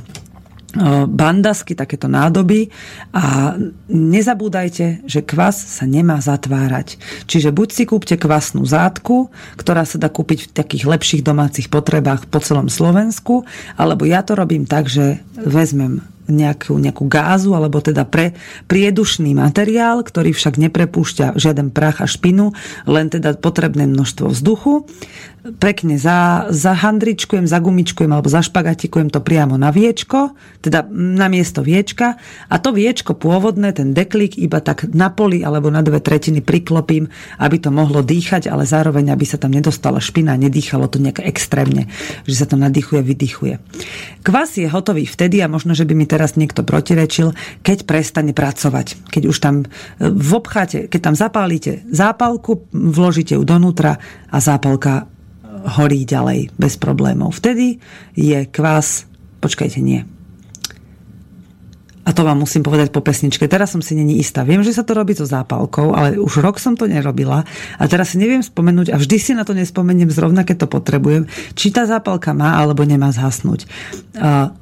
bandasky, 1.09 1.73
takéto 1.73 2.05
nádoby 2.05 2.69
a 3.15 3.57
nezabúdajte, 3.89 5.09
že 5.09 5.25
kvas 5.25 5.57
sa 5.57 5.89
nemá 5.89 6.21
zatvárať. 6.21 7.01
Čiže 7.25 7.49
buď 7.49 7.69
si 7.73 7.83
kúpte 7.89 8.15
kvasnú 8.19 8.61
zátku, 8.65 9.33
ktorá 9.57 9.87
sa 9.87 9.97
dá 9.97 10.13
kúpiť 10.13 10.49
v 10.49 10.53
takých 10.53 10.85
lepších 10.85 11.25
domácich 11.25 11.73
potrebách 11.73 12.29
po 12.29 12.37
celom 12.37 12.69
Slovensku, 12.69 13.49
alebo 13.79 14.05
ja 14.05 14.21
to 14.21 14.37
robím 14.37 14.69
tak, 14.69 14.85
že 14.85 15.25
vezmem 15.33 16.05
nejakú, 16.29 16.77
nejakú 16.77 17.09
gázu 17.09 17.57
alebo 17.57 17.81
teda 17.81 18.05
pre 18.05 18.37
priedušný 18.69 19.35
materiál, 19.35 20.05
ktorý 20.05 20.31
však 20.31 20.61
neprepúšťa 20.61 21.35
žiaden 21.35 21.73
prach 21.73 21.99
a 21.99 22.07
špinu, 22.07 22.53
len 22.85 23.09
teda 23.09 23.35
potrebné 23.37 23.89
množstvo 23.89 24.31
vzduchu 24.31 24.85
pekne 25.39 25.95
za, 25.95 26.51
zahandričkujem, 26.51 27.47
zagumičkujem 27.47 28.11
alebo 28.11 28.27
zašpagatikujem 28.27 29.07
to 29.07 29.23
priamo 29.23 29.55
na 29.55 29.71
viečko, 29.71 30.35
teda 30.59 30.83
na 30.91 31.31
miesto 31.31 31.63
viečka 31.63 32.19
a 32.51 32.55
to 32.59 32.75
viečko 32.75 33.15
pôvodné, 33.15 33.71
ten 33.71 33.95
deklik 33.95 34.35
iba 34.35 34.59
tak 34.59 34.91
na 34.91 35.07
poli 35.07 35.39
alebo 35.39 35.71
na 35.71 35.79
dve 35.79 36.03
tretiny 36.03 36.43
priklopím, 36.43 37.07
aby 37.39 37.55
to 37.55 37.71
mohlo 37.71 38.03
dýchať, 38.03 38.51
ale 38.51 38.67
zároveň, 38.67 39.15
aby 39.15 39.23
sa 39.23 39.39
tam 39.39 39.55
nedostala 39.55 40.03
špina 40.03 40.35
nedýchalo 40.35 40.91
to 40.91 40.99
nejak 40.99 41.23
extrémne, 41.23 41.87
že 42.27 42.35
sa 42.35 42.45
to 42.45 42.59
nadýchuje, 42.59 42.99
vydychuje. 42.99 43.55
Kvas 44.19 44.59
je 44.59 44.67
hotový 44.67 45.07
vtedy 45.07 45.39
a 45.39 45.47
možno, 45.47 45.71
že 45.71 45.87
by 45.87 45.95
mi 45.95 46.03
teraz 46.03 46.18
niekto 46.35 46.67
protirečil, 46.67 47.31
keď 47.63 47.87
prestane 47.87 48.35
pracovať. 48.35 49.07
Keď 49.07 49.23
už 49.29 49.37
tam 49.39 49.63
e, 49.63 49.67
v 50.03 50.31
obchate, 50.35 50.91
keď 50.91 50.99
tam 50.99 51.15
zapálite 51.15 51.85
zápalku, 51.87 52.67
vložíte 52.73 53.39
ju 53.39 53.43
donútra 53.47 53.95
a 54.27 54.37
zápalka 54.43 55.07
horí 55.79 56.03
ďalej 56.07 56.55
bez 56.55 56.79
problémov. 56.79 57.35
Vtedy 57.35 57.79
je 58.15 58.39
kvás, 58.47 59.07
počkajte, 59.43 59.79
nie. 59.83 60.18
A 62.09 62.13
to 62.17 62.25
vám 62.25 62.41
musím 62.41 62.65
povedať 62.65 62.89
po 62.89 63.05
pesničke, 63.05 63.45
teraz 63.45 63.77
som 63.77 63.85
si 63.85 63.93
není 63.93 64.17
istá. 64.17 64.41
Viem, 64.41 64.65
že 64.65 64.73
sa 64.73 64.81
to 64.81 64.97
robí 64.97 65.13
so 65.13 65.29
zápalkou, 65.29 65.93
ale 65.93 66.17
už 66.17 66.41
rok 66.41 66.57
som 66.57 66.73
to 66.73 66.89
nerobila 66.89 67.45
a 67.77 67.83
teraz 67.85 68.11
si 68.11 68.17
neviem 68.17 68.41
spomenúť 68.41 68.89
a 68.89 68.97
vždy 68.97 69.17
si 69.21 69.31
na 69.37 69.45
to 69.45 69.53
nespomeniem 69.53 70.09
zrovna, 70.09 70.41
keď 70.41 70.65
to 70.65 70.67
potrebujem, 70.73 71.29
či 71.53 71.69
tá 71.69 71.85
zápalka 71.85 72.33
má 72.33 72.57
alebo 72.57 72.81
nemá 72.81 73.13
zhasnúť. 73.13 73.69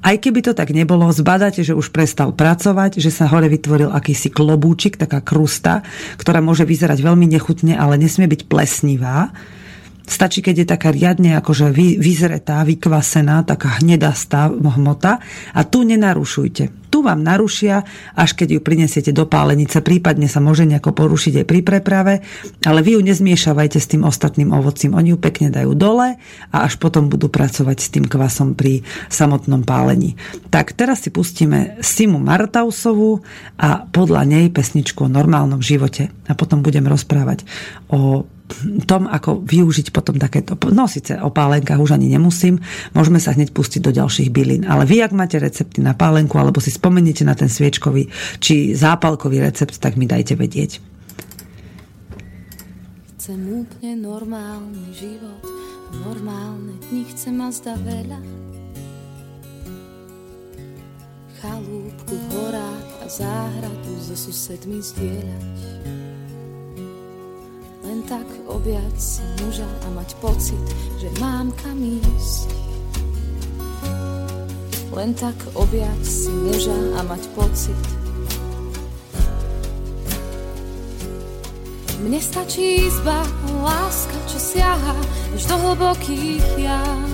Aj 0.03 0.15
keby 0.19 0.43
to 0.43 0.51
tak 0.51 0.75
nebolo, 0.75 1.07
zbadáte, 1.07 1.63
že 1.63 1.71
už 1.71 1.95
prestal 1.95 2.35
pracovať, 2.35 2.99
že 2.99 3.15
sa 3.15 3.31
hore 3.31 3.47
vytvoril 3.47 3.95
akýsi 3.95 4.27
klobúčik, 4.27 4.99
taká 4.99 5.23
krusta, 5.23 5.87
ktorá 6.19 6.43
môže 6.43 6.67
vyzerať 6.67 6.99
veľmi 6.99 7.31
nechutne, 7.31 7.79
ale 7.79 7.95
nesmie 7.95 8.27
byť 8.27 8.51
plesnivá 8.51 9.31
Stačí, 10.07 10.39
keď 10.39 10.63
je 10.63 10.67
taká 10.71 10.89
riadne 10.95 11.35
akože 11.35 11.67
vy, 11.67 11.99
vyzretá, 11.99 12.63
vykvasená, 12.63 13.43
taká 13.43 13.83
hnedastá 13.83 14.47
hmota 14.47 15.19
a 15.51 15.61
tu 15.67 15.83
nenarušujte. 15.83 16.87
Tu 16.87 17.03
vám 17.03 17.19
narušia, 17.19 17.83
až 18.15 18.31
keď 18.31 18.55
ju 18.55 18.59
prinesiete 18.63 19.11
do 19.11 19.27
pálenice, 19.27 19.83
prípadne 19.83 20.31
sa 20.31 20.39
môže 20.39 20.63
nejako 20.63 20.95
porušiť 20.95 21.43
aj 21.43 21.45
pri 21.45 21.59
preprave, 21.59 22.13
ale 22.63 22.79
vy 22.79 22.95
ju 22.95 23.01
nezmiešavajte 23.03 23.75
s 23.83 23.91
tým 23.91 24.07
ostatným 24.07 24.55
ovocím. 24.55 24.95
Oni 24.95 25.11
ju 25.11 25.19
pekne 25.19 25.51
dajú 25.51 25.75
dole 25.75 26.15
a 26.55 26.57
až 26.63 26.79
potom 26.79 27.11
budú 27.11 27.27
pracovať 27.27 27.77
s 27.83 27.91
tým 27.91 28.07
kvasom 28.07 28.55
pri 28.55 28.87
samotnom 29.11 29.67
pálení. 29.67 30.15
Tak 30.47 30.71
teraz 30.71 31.03
si 31.03 31.11
pustíme 31.11 31.83
Simu 31.83 32.23
Martausovú 32.23 33.19
a 33.59 33.83
podľa 33.83 34.23
nej 34.23 34.47
pesničku 34.47 35.03
o 35.03 35.11
normálnom 35.11 35.59
živote. 35.59 36.15
A 36.31 36.33
potom 36.39 36.63
budem 36.63 36.87
rozprávať 36.87 37.43
o 37.91 38.23
tom, 38.87 39.05
ako 39.11 39.43
využiť 39.43 39.91
potom 39.91 40.15
takéto... 40.15 40.55
No 40.71 40.87
síce 40.87 41.19
o 41.19 41.29
pálenkách 41.29 41.79
už 41.79 41.99
ani 41.99 42.07
nemusím, 42.07 42.63
môžeme 42.95 43.19
sa 43.19 43.35
hneď 43.35 43.51
pustiť 43.51 43.83
do 43.83 43.91
ďalších 43.91 44.31
bylín. 44.31 44.63
Ale 44.63 44.87
vy, 44.87 45.03
ak 45.03 45.11
máte 45.11 45.37
recepty 45.37 45.83
na 45.83 45.93
pálenku, 45.93 46.39
alebo 46.39 46.63
si 46.63 46.71
spomeniete 46.71 47.27
na 47.27 47.35
ten 47.35 47.51
sviečkový 47.51 48.07
či 48.39 48.71
zápalkový 48.73 49.43
recept, 49.43 49.75
tak 49.77 49.99
mi 49.99 50.07
dajte 50.07 50.39
vedieť. 50.39 50.79
Chcem 53.19 53.39
úplne 53.51 53.99
normálny 53.99 54.95
život, 54.95 55.43
normálne 56.07 56.79
dni 56.87 57.03
chcem 57.11 57.35
ma 57.35 57.51
zda 57.51 57.75
veľa. 57.83 58.19
Chalúbku 61.37 62.15
v 62.17 62.25
horách 62.33 62.89
a 63.03 63.05
záhradu 63.05 63.93
so 64.01 64.15
susedmi 64.17 64.81
zdieľať 64.81 66.06
len 67.87 68.03
tak 68.03 68.27
objať 68.51 68.95
si 68.99 69.23
muža 69.39 69.63
a 69.63 69.87
mať 69.95 70.19
pocit, 70.19 70.59
že 70.99 71.07
mám 71.23 71.55
kam 71.55 71.79
ísť. 71.79 72.51
Len 74.91 75.15
tak 75.15 75.37
objať 75.55 76.01
si 76.03 76.27
muža 76.27 76.75
a 76.99 77.07
mať 77.07 77.23
pocit. 77.31 77.79
Mne 82.03 82.19
stačí 82.19 82.91
izba, 82.91 83.23
láska, 83.63 84.19
čo 84.27 84.35
siaha 84.35 84.95
až 85.31 85.41
do 85.47 85.55
hlbokých 85.55 86.47
jam. 86.59 87.07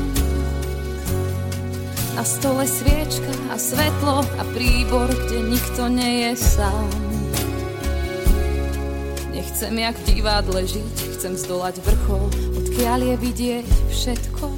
Na 2.18 2.26
stole 2.26 2.66
sviečka 2.66 3.34
a 3.54 3.62
svetlo 3.62 4.26
a 4.26 4.44
príbor, 4.58 5.10
kde 5.10 5.54
nikto 5.54 5.86
nie 5.86 6.30
je 6.30 6.32
sám. 6.34 7.03
Chcem 9.54 9.80
jak 9.80 9.96
v 9.96 10.18
divadle 10.18 10.66
žiť, 10.66 10.96
chcem 11.14 11.38
zdolať 11.38 11.78
vrchol, 11.86 12.26
odkiaľ 12.58 13.00
je 13.06 13.16
vidieť 13.22 13.68
všetko. 13.94 14.50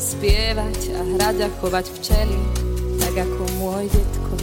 Spievať 0.00 0.80
a 0.96 1.00
hrať 1.12 1.36
a 1.44 1.48
chovať 1.60 1.86
včely, 2.00 2.40
tak 3.04 3.14
ako 3.20 3.42
môj 3.60 3.84
detko. 3.92 4.34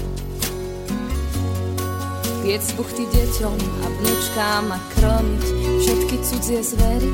Piec 2.46 2.65
buchty 2.78 3.10
deťom 3.10 3.58
a 3.58 3.86
vnúčkám 3.89 4.65
a 4.70 4.78
krmiť 4.94 5.46
všetky 5.82 6.15
cudzie 6.22 6.62
zvery. 6.62 7.13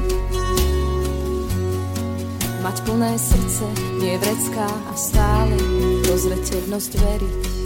Mať 2.59 2.77
plné 2.83 3.15
srdce, 3.15 3.65
nie 3.95 4.19
vrecká 4.19 4.67
a 4.67 4.93
stále 4.99 5.55
dozreteľnosť 6.03 6.91
veriť. 6.99 7.60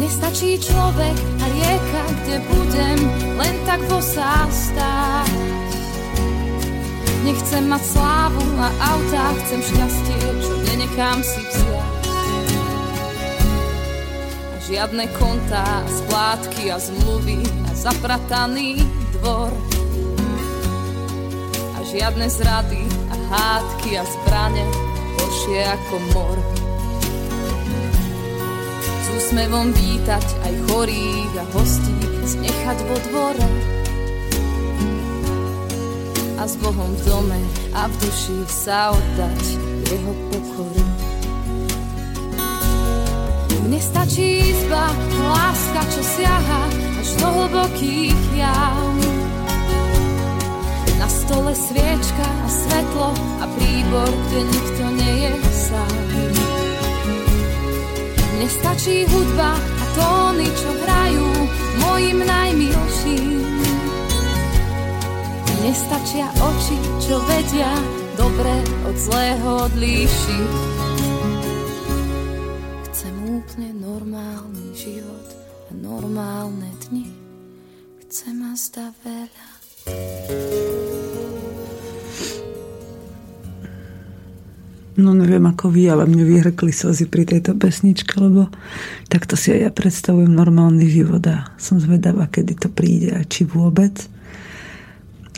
Mne 0.00 0.16
stačí 0.16 0.56
človek 0.56 1.12
a 1.12 1.44
rieka, 1.44 2.02
kde 2.24 2.36
budem 2.48 2.98
len 3.36 3.54
tak 3.68 3.84
bosá 3.84 4.48
stáť. 4.48 5.28
Nechcem 7.20 7.68
mať 7.68 7.84
slávu 7.84 8.40
a 8.64 8.68
auta, 8.96 9.36
chcem 9.44 9.60
šťastie, 9.60 10.20
čo 10.40 10.54
nenechám 10.72 11.20
si 11.20 11.44
vziať. 11.44 12.00
A 14.40 14.56
žiadne 14.72 15.04
kontá, 15.20 15.68
splátky 15.84 16.72
a 16.72 16.80
zmluvy 16.80 17.44
a 17.68 17.70
zaprataný 17.76 18.80
dvor. 19.20 19.52
A 21.76 21.78
žiadne 21.92 22.24
zrady 22.24 22.88
a 23.12 23.14
hádky 23.36 24.00
a 24.00 24.04
zbrane, 24.08 24.64
horšie 25.20 25.60
ako 25.60 25.96
mor 26.16 26.59
úsmevom 29.20 29.68
vítať 29.76 30.24
aj 30.48 30.54
chorých 30.64 31.32
a 31.36 31.44
hostí, 31.52 31.92
znechať 32.24 32.78
vo 32.88 32.96
dvore 33.04 33.48
a 36.40 36.48
s 36.48 36.56
Bohom 36.56 36.88
v 36.96 37.02
dome 37.04 37.40
a 37.76 37.84
v 37.84 37.94
duši 38.00 38.48
sa 38.48 38.96
oddať 38.96 39.44
jeho 39.92 40.12
pokoru. 40.32 40.84
Mne 43.68 43.80
stačí 43.84 44.56
izba, 44.56 44.88
láska, 45.20 45.80
čo 45.92 46.00
siaha 46.00 46.62
až 46.96 47.08
do 47.20 47.28
hlbokých 47.28 48.20
jam. 48.40 48.96
Na 50.96 51.08
stole 51.12 51.52
sviečka 51.52 52.24
a 52.24 52.48
svetlo 52.48 53.12
a 53.12 53.44
príbor, 53.52 54.08
kde 54.08 54.40
nikto 54.48 54.84
nie 54.96 55.14
je 55.28 55.32
sám. 55.52 55.99
Mne 58.40 58.48
stačí 58.48 59.04
hudba 59.04 59.52
a 59.52 59.84
tóny, 60.00 60.48
čo 60.48 60.72
hrajú 60.72 61.28
mojim 61.76 62.24
najmilším. 62.24 63.44
Mne 65.60 65.72
stačia 65.76 66.24
oči, 66.40 66.76
čo 67.04 67.20
vedia 67.28 67.68
dobre 68.16 68.64
od 68.88 68.96
zlého 68.96 69.68
odlíšiť. 69.68 70.52
Chcem 72.88 73.14
úplne 73.28 73.76
normálny 73.76 74.72
život 74.72 75.28
a 75.68 75.76
normálne 75.76 76.72
dni. 76.88 77.12
Chcem 78.08 78.40
a 78.40 78.56
zda 78.56 78.88
veľa. 79.04 79.48
No 85.00 85.16
neviem 85.16 85.48
ako 85.48 85.72
vy, 85.72 85.88
ale 85.88 86.04
mne 86.04 86.28
vyhrkli 86.28 86.68
slzy 86.68 87.08
pri 87.08 87.24
tejto 87.24 87.56
pesničke, 87.56 88.20
lebo 88.20 88.52
takto 89.08 89.32
si 89.32 89.48
aj 89.48 89.60
ja 89.64 89.70
predstavujem 89.72 90.28
normálny 90.28 90.84
život 90.92 91.24
a 91.24 91.48
som 91.56 91.80
zvedavá, 91.80 92.28
kedy 92.28 92.60
to 92.60 92.68
príde 92.68 93.16
a 93.16 93.24
či 93.24 93.48
vôbec. 93.48 93.96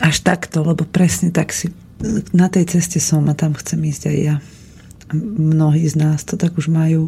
Až 0.03 0.19
takto, 0.19 0.67
lebo 0.67 0.83
presne 0.83 1.31
tak 1.31 1.55
si 1.55 1.71
na 2.35 2.51
tej 2.51 2.67
ceste 2.67 2.99
som 2.99 3.23
a 3.31 3.37
tam 3.37 3.55
chcem 3.55 3.79
ísť 3.79 4.03
aj 4.11 4.17
ja. 4.19 4.35
Mnohí 5.15 5.87
z 5.87 5.95
nás 5.95 6.27
to 6.27 6.35
tak 6.35 6.59
už 6.59 6.67
majú. 6.67 7.07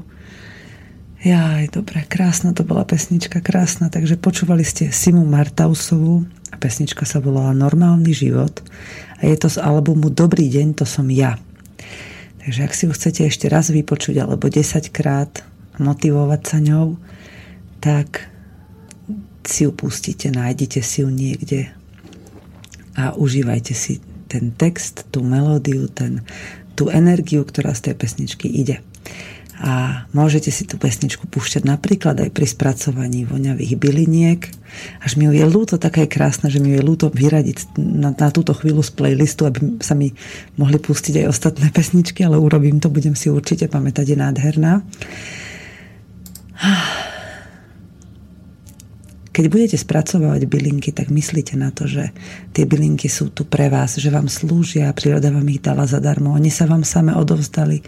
Jaj, 1.25 1.73
dobre, 1.73 2.05
krásna 2.07 2.53
to 2.53 2.61
bola 2.61 2.85
pesnička, 2.85 3.41
krásna. 3.41 3.89
Takže 3.89 4.15
počúvali 4.15 4.61
ste 4.61 4.93
Simu 4.93 5.25
Martausovú 5.25 6.23
a 6.53 6.55
pesnička 6.55 7.03
sa 7.03 7.19
volala 7.19 7.51
Normálny 7.51 8.13
život 8.15 8.61
a 9.19 9.27
je 9.27 9.35
to 9.35 9.49
z 9.49 9.57
albumu 9.59 10.13
Dobrý 10.13 10.47
deň, 10.47 10.79
to 10.79 10.85
som 10.85 11.09
ja. 11.09 11.35
Takže 12.45 12.61
ak 12.61 12.73
si 12.77 12.85
ju 12.85 12.93
chcete 12.93 13.21
ešte 13.25 13.49
raz 13.49 13.73
vypočuť 13.73 14.21
alebo 14.21 14.45
10 14.45 14.93
krát 14.93 15.41
motivovať 15.81 16.41
sa 16.45 16.57
ňou, 16.61 16.93
tak 17.81 18.29
si 19.41 19.65
ju 19.65 19.73
pustíte, 19.73 20.29
nájdete 20.29 20.77
si 20.85 21.01
ju 21.01 21.09
niekde 21.09 21.73
a 22.93 23.17
užívajte 23.17 23.73
si 23.73 23.97
ten 24.29 24.53
text, 24.53 25.09
tú 25.09 25.25
melódiu, 25.25 25.89
ten, 25.89 26.21
tú 26.77 26.93
energiu, 26.93 27.41
ktorá 27.41 27.73
z 27.73 27.89
tej 27.91 27.95
pesničky 27.97 28.45
ide 28.45 28.85
a 29.55 30.03
môžete 30.11 30.51
si 30.51 30.67
tú 30.67 30.75
pesničku 30.75 31.31
púšťať 31.31 31.63
napríklad 31.63 32.19
aj 32.19 32.29
pri 32.35 32.43
spracovaní 32.43 33.23
voňavých 33.23 33.79
byliniek. 33.79 34.51
Až 34.99 35.15
mi 35.15 35.31
ju 35.31 35.31
je 35.31 35.47
ľúto, 35.47 35.79
taká 35.79 36.03
je 36.03 36.11
krásna, 36.11 36.51
že 36.51 36.59
mi 36.59 36.75
ju 36.75 36.83
je 36.83 36.83
ľúto 36.83 37.07
vyradiť 37.07 37.79
na, 37.79 38.11
na 38.11 38.29
túto 38.35 38.51
chvíľu 38.51 38.83
z 38.83 38.91
playlistu, 38.91 39.47
aby 39.47 39.79
sa 39.79 39.95
mi 39.95 40.11
mohli 40.59 40.75
pustiť 40.75 41.23
aj 41.23 41.29
ostatné 41.31 41.71
pesničky, 41.71 42.27
ale 42.27 42.35
urobím 42.35 42.83
to, 42.83 42.91
budem 42.91 43.15
si 43.15 43.31
určite 43.31 43.71
pamätať, 43.71 44.11
je 44.11 44.17
nádherná. 44.19 44.83
Keď 49.31 49.45
budete 49.47 49.79
spracovať 49.79 50.47
bylinky, 50.51 50.91
tak 50.91 51.11
myslíte 51.11 51.55
na 51.55 51.71
to, 51.71 51.87
že 51.87 52.11
tie 52.51 52.67
bylinky 52.67 53.07
sú 53.07 53.31
tu 53.31 53.47
pre 53.47 53.71
vás, 53.71 53.95
že 53.95 54.11
vám 54.11 54.27
slúžia, 54.27 54.91
príroda 54.91 55.31
vám 55.31 55.47
ich 55.47 55.63
dala 55.63 55.87
zadarmo, 55.87 56.35
oni 56.35 56.51
sa 56.51 56.67
vám 56.67 56.83
same 56.83 57.15
odovzdali 57.15 57.79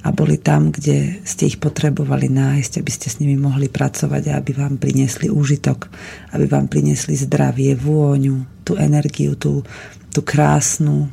a 0.00 0.08
boli 0.16 0.40
tam, 0.40 0.72
kde 0.72 1.20
ste 1.28 1.50
ich 1.50 1.60
potrebovali 1.60 2.32
nájsť, 2.32 2.80
aby 2.80 2.90
ste 2.92 3.12
s 3.12 3.20
nimi 3.20 3.36
mohli 3.36 3.68
pracovať 3.68 4.22
a 4.32 4.36
aby 4.40 4.56
vám 4.56 4.80
priniesli 4.80 5.28
úžitok, 5.28 5.92
aby 6.32 6.48
vám 6.48 6.72
priniesli 6.72 7.12
zdravie, 7.16 7.76
vôňu, 7.76 8.64
tú 8.64 8.80
energiu, 8.80 9.36
tú, 9.36 9.60
tú 10.08 10.24
krásnu 10.24 11.12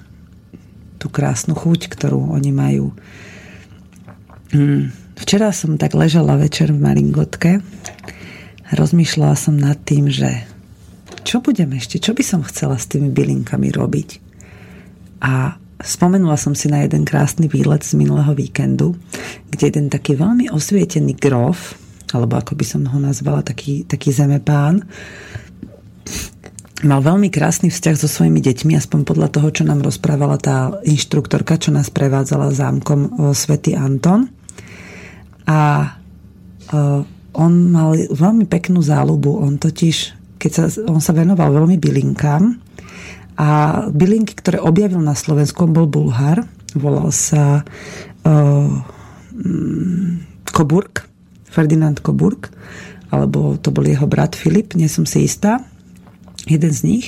tú 0.98 1.08
krásnu 1.14 1.54
chuť, 1.54 1.94
ktorú 1.94 2.34
oni 2.34 2.52
majú. 2.52 2.92
Hmm. 4.52 4.90
Včera 5.18 5.54
som 5.54 5.78
tak 5.78 5.94
ležala 5.94 6.38
večer 6.38 6.74
v 6.74 6.82
Maringotke 6.82 7.52
a 8.68 8.72
rozmýšľala 8.74 9.38
som 9.38 9.56
nad 9.58 9.78
tým, 9.82 10.10
že 10.10 10.46
čo 11.26 11.42
budem 11.42 11.74
ešte, 11.78 12.02
čo 12.02 12.14
by 12.14 12.24
som 12.26 12.42
chcela 12.46 12.78
s 12.78 12.90
tými 12.90 13.10
bylinkami 13.14 13.70
robiť. 13.74 14.10
A 15.22 15.58
spomenula 15.82 16.38
som 16.38 16.58
si 16.58 16.70
na 16.70 16.82
jeden 16.86 17.06
krásny 17.06 17.46
výlet 17.46 17.86
z 17.86 17.94
minulého 17.94 18.34
víkendu, 18.34 18.98
kde 19.50 19.64
jeden 19.70 19.88
taký 19.90 20.18
veľmi 20.18 20.50
osvietený 20.50 21.18
grof, 21.18 21.78
alebo 22.14 22.40
ako 22.40 22.56
by 22.56 22.66
som 22.66 22.82
ho 22.88 22.98
nazvala, 22.98 23.44
taký, 23.44 23.84
taký 23.84 24.16
zemepán, 24.16 24.88
mal 26.86 27.02
veľmi 27.02 27.34
krásny 27.34 27.74
vzťah 27.74 27.96
so 27.98 28.06
svojimi 28.06 28.38
deťmi, 28.38 28.78
aspoň 28.78 29.00
podľa 29.02 29.34
toho, 29.34 29.50
čo 29.50 29.64
nám 29.66 29.82
rozprávala 29.82 30.38
tá 30.38 30.78
inštruktorka, 30.86 31.58
čo 31.58 31.74
nás 31.74 31.90
prevádzala 31.90 32.54
zámkom 32.54 33.34
Svetý 33.34 33.74
Anton. 33.74 34.30
A 35.50 35.90
on 37.34 37.54
mal 37.74 37.98
veľmi 37.98 38.46
peknú 38.46 38.86
záľubu. 38.86 39.42
On 39.42 39.58
totiž, 39.58 39.96
keď 40.38 40.52
sa, 40.54 40.64
on 40.86 41.02
sa 41.02 41.18
venoval 41.18 41.50
veľmi 41.54 41.82
bylinkám 41.82 42.67
a 43.38 43.48
bylinky, 43.94 44.34
ktoré 44.34 44.58
objavil 44.58 44.98
na 44.98 45.14
Slovensku, 45.14 45.70
bol 45.70 45.86
Bulhár, 45.86 46.50
volal 46.74 47.14
sa 47.14 47.62
uh, 48.26 48.70
Koburg, 50.50 51.06
Ferdinand 51.46 52.02
Koburg, 52.02 52.50
alebo 53.14 53.56
to 53.62 53.70
bol 53.70 53.86
jeho 53.86 54.10
brat 54.10 54.34
Filip, 54.34 54.74
nie 54.74 54.90
som 54.90 55.06
si 55.06 55.24
istá 55.24 55.64
jeden 56.50 56.74
z 56.74 56.82
nich, 56.84 57.06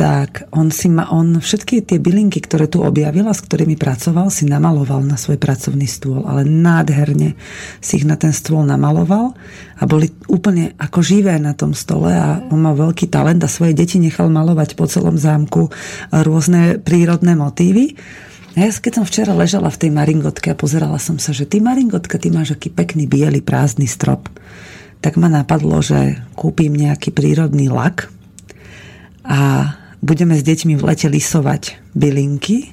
tak 0.00 0.48
on 0.56 0.72
si 0.72 0.88
ma, 0.88 1.12
on 1.12 1.44
všetky 1.44 1.84
tie 1.84 2.00
bylinky, 2.00 2.40
ktoré 2.40 2.72
tu 2.72 2.80
objavil 2.80 3.28
a 3.28 3.36
s 3.36 3.44
ktorými 3.44 3.76
pracoval, 3.76 4.32
si 4.32 4.48
namaloval 4.48 5.04
na 5.04 5.20
svoj 5.20 5.36
pracovný 5.36 5.84
stôl, 5.84 6.24
ale 6.24 6.48
nádherne 6.48 7.36
si 7.84 8.00
ich 8.00 8.08
na 8.08 8.16
ten 8.16 8.32
stôl 8.32 8.64
namaloval 8.64 9.36
a 9.76 9.82
boli 9.84 10.08
úplne 10.24 10.72
ako 10.80 11.04
živé 11.04 11.36
na 11.36 11.52
tom 11.52 11.76
stole 11.76 12.16
a 12.16 12.40
on 12.48 12.64
mal 12.64 12.80
veľký 12.80 13.12
talent 13.12 13.44
a 13.44 13.52
svoje 13.52 13.76
deti 13.76 14.00
nechal 14.00 14.32
malovať 14.32 14.72
po 14.72 14.88
celom 14.88 15.20
zámku 15.20 15.68
rôzne 16.08 16.80
prírodné 16.80 17.36
motívy. 17.36 18.00
A 18.56 18.64
ja 18.64 18.72
keď 18.72 18.92
som 18.96 19.04
včera 19.04 19.36
ležala 19.36 19.68
v 19.68 19.84
tej 19.84 19.90
maringotke 19.92 20.48
a 20.48 20.56
pozerala 20.56 20.96
som 20.96 21.20
sa, 21.20 21.36
že 21.36 21.44
ty 21.44 21.60
maringotka, 21.60 22.16
ty 22.16 22.32
máš 22.32 22.56
aký 22.56 22.72
pekný 22.72 23.04
biely 23.04 23.44
prázdny 23.44 23.84
strop, 23.84 24.32
tak 25.04 25.20
ma 25.20 25.28
napadlo, 25.28 25.84
že 25.84 26.24
kúpim 26.40 26.72
nejaký 26.72 27.12
prírodný 27.12 27.68
lak, 27.68 28.08
a 29.30 29.76
budeme 30.00 30.36
s 30.36 30.44
deťmi 30.44 30.76
v 30.76 30.84
lete 30.84 31.08
lisovať 31.08 31.92
bylinky, 31.96 32.72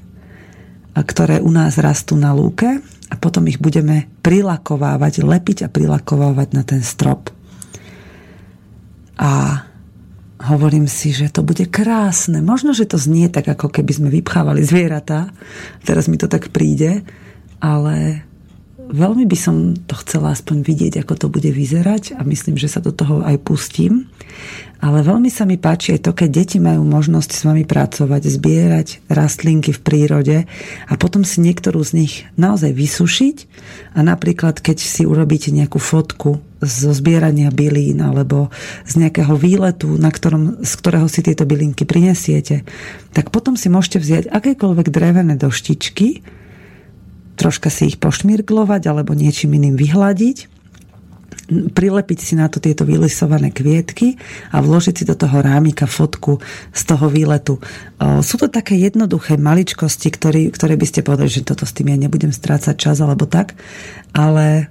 ktoré 0.97 1.43
u 1.43 1.51
nás 1.53 1.77
rastú 1.77 2.17
na 2.17 2.33
lúke 2.33 2.81
a 3.07 3.15
potom 3.15 3.45
ich 3.47 3.61
budeme 3.61 4.09
prilakovávať, 4.25 5.23
lepiť 5.23 5.57
a 5.67 5.71
prilakovávať 5.71 6.47
na 6.57 6.63
ten 6.65 6.81
strop. 6.81 7.29
A 9.17 9.63
hovorím 10.37 10.85
si, 10.85 11.15
že 11.15 11.31
to 11.33 11.41
bude 11.41 11.65
krásne. 11.69 12.41
Možno, 12.41 12.73
že 12.73 12.89
to 12.89 12.99
znie 13.01 13.29
tak, 13.29 13.49
ako 13.49 13.73
keby 13.73 13.91
sme 13.93 14.09
vypchávali 14.13 14.61
zvieratá. 14.61 15.33
Teraz 15.81 16.05
mi 16.05 16.17
to 16.17 16.29
tak 16.29 16.53
príde, 16.53 17.01
ale 17.57 18.26
veľmi 18.89 19.27
by 19.27 19.37
som 19.37 19.55
to 19.75 19.95
chcela 20.03 20.33
aspoň 20.33 20.63
vidieť, 20.63 21.03
ako 21.03 21.13
to 21.15 21.27
bude 21.27 21.47
vyzerať 21.47 22.17
a 22.17 22.21
myslím, 22.23 22.55
že 22.55 22.71
sa 22.71 22.79
do 22.79 22.95
toho 22.95 23.21
aj 23.23 23.39
pustím. 23.43 24.07
Ale 24.77 25.01
veľmi 25.01 25.33
sa 25.33 25.49
mi 25.49 25.57
páči 25.57 25.97
aj 25.97 26.05
to, 26.05 26.11
keď 26.13 26.29
deti 26.29 26.57
majú 26.61 26.85
možnosť 26.85 27.31
s 27.33 27.41
vami 27.49 27.65
pracovať, 27.65 28.21
zbierať 28.29 28.87
rastlinky 29.09 29.73
v 29.73 29.81
prírode 29.81 30.37
a 30.85 30.93
potom 31.01 31.25
si 31.25 31.41
niektorú 31.41 31.81
z 31.81 31.91
nich 32.05 32.13
naozaj 32.37 32.77
vysušiť 32.77 33.37
a 33.97 34.05
napríklad, 34.05 34.61
keď 34.61 34.77
si 34.77 35.09
urobíte 35.09 35.49
nejakú 35.49 35.81
fotku 35.81 36.45
zo 36.61 36.93
zbierania 36.93 37.49
bylín 37.49 38.05
alebo 38.05 38.53
z 38.85 39.01
nejakého 39.01 39.33
výletu, 39.33 39.97
na 39.97 40.13
ktorom, 40.13 40.61
z 40.61 40.73
ktorého 40.77 41.09
si 41.09 41.25
tieto 41.25 41.49
bylinky 41.49 41.89
prinesiete, 41.89 42.61
tak 43.17 43.33
potom 43.33 43.57
si 43.57 43.73
môžete 43.73 43.97
vziať 43.97 44.23
akékoľvek 44.29 44.93
drevené 44.93 45.41
doštičky, 45.41 46.21
troška 47.37 47.69
si 47.69 47.93
ich 47.93 48.01
pošmirglovať 48.01 48.89
alebo 48.89 49.13
niečím 49.13 49.55
iným 49.55 49.77
vyhľadiť 49.77 50.57
prilepiť 51.47 52.19
si 52.19 52.33
na 52.35 52.51
to 52.51 52.59
tieto 52.59 52.83
vylisované 52.83 53.55
kvietky 53.55 54.19
a 54.51 54.59
vložiť 54.59 54.95
si 54.99 55.03
do 55.07 55.15
toho 55.15 55.39
rámika 55.39 55.87
fotku 55.87 56.43
z 56.75 56.81
toho 56.83 57.07
výletu. 57.07 57.63
Sú 58.19 58.35
to 58.35 58.51
také 58.51 58.75
jednoduché 58.75 59.39
maličkosti, 59.39 60.11
ktorý, 60.11 60.51
ktoré 60.51 60.75
by 60.75 60.85
ste 60.87 61.07
povedali, 61.07 61.31
že 61.31 61.47
toto 61.47 61.63
s 61.63 61.71
tým 61.71 61.95
ja 61.95 61.97
nebudem 61.97 62.35
strácať 62.35 62.75
čas 62.75 62.99
alebo 62.99 63.23
tak, 63.23 63.55
ale 64.11 64.67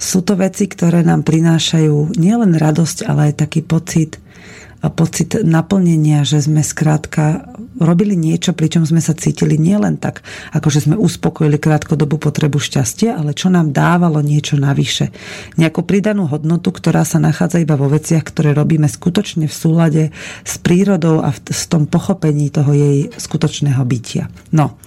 sú 0.00 0.24
to 0.24 0.40
veci, 0.40 0.66
ktoré 0.66 1.04
nám 1.04 1.22
prinášajú 1.22 2.16
nielen 2.16 2.56
radosť, 2.56 3.04
ale 3.04 3.32
aj 3.32 3.44
taký 3.44 3.60
pocit 3.60 4.23
pocit 4.92 5.40
naplnenia, 5.40 6.26
že 6.26 6.44
sme 6.44 6.60
skrátka 6.60 7.48
robili 7.78 8.14
niečo, 8.14 8.54
pričom 8.54 8.86
sme 8.86 9.02
sa 9.02 9.18
cítili 9.18 9.58
nielen 9.58 9.98
tak, 9.98 10.22
ako 10.54 10.68
že 10.70 10.86
sme 10.86 10.96
uspokojili 10.98 11.58
krátkodobú 11.58 12.22
potrebu 12.22 12.62
šťastia, 12.62 13.18
ale 13.18 13.34
čo 13.34 13.50
nám 13.50 13.74
dávalo 13.74 14.22
niečo 14.22 14.54
navyše. 14.54 15.10
Nejakú 15.58 15.82
pridanú 15.82 16.30
hodnotu, 16.30 16.70
ktorá 16.70 17.02
sa 17.02 17.18
nachádza 17.18 17.58
iba 17.58 17.74
vo 17.74 17.90
veciach, 17.90 18.22
ktoré 18.22 18.54
robíme 18.54 18.86
skutočne 18.86 19.50
v 19.50 19.54
súlade 19.54 20.02
s 20.46 20.54
prírodou 20.62 21.18
a 21.22 21.34
v, 21.34 21.38
s 21.50 21.66
tom 21.66 21.90
pochopení 21.90 22.50
toho 22.50 22.70
jej 22.70 23.10
skutočného 23.10 23.82
bytia. 23.82 24.30
No, 24.54 24.78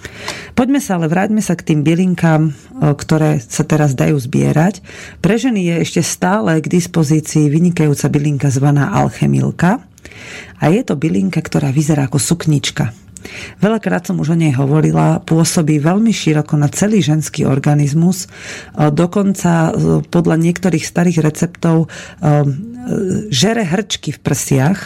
poďme 0.56 0.80
sa 0.80 0.96
ale 0.96 1.12
vráťme 1.12 1.44
sa 1.44 1.54
k 1.60 1.74
tým 1.74 1.84
bylinkám, 1.84 2.56
ktoré 2.96 3.42
sa 3.44 3.68
teraz 3.68 3.92
dajú 3.92 4.16
zbierať. 4.16 4.80
Pre 5.20 5.34
ženy 5.36 5.60
je 5.60 5.74
ešte 5.84 6.00
stále 6.00 6.56
k 6.64 6.72
dispozícii 6.72 7.52
vynikajúca 7.52 8.08
bylinka 8.08 8.48
zvaná 8.48 8.96
alchemilka, 8.96 9.87
a 10.58 10.64
je 10.70 10.82
to 10.84 10.94
bylinka, 10.94 11.38
ktorá 11.42 11.70
vyzerá 11.74 12.06
ako 12.06 12.18
suknička. 12.18 12.94
Veľakrát 13.58 14.06
som 14.06 14.22
už 14.22 14.34
o 14.34 14.38
nej 14.38 14.54
hovorila, 14.54 15.18
pôsobí 15.26 15.82
veľmi 15.82 16.14
široko 16.14 16.54
na 16.54 16.70
celý 16.70 17.02
ženský 17.02 17.44
organizmus. 17.44 18.24
E, 18.24 18.28
dokonca 18.94 19.74
e, 19.74 20.02
podľa 20.06 20.36
niektorých 20.38 20.84
starých 20.86 21.18
receptov 21.26 21.86
e, 21.86 21.88
žere 23.28 23.62
hrčky 23.66 24.14
v 24.14 24.22
prsiach, 24.22 24.80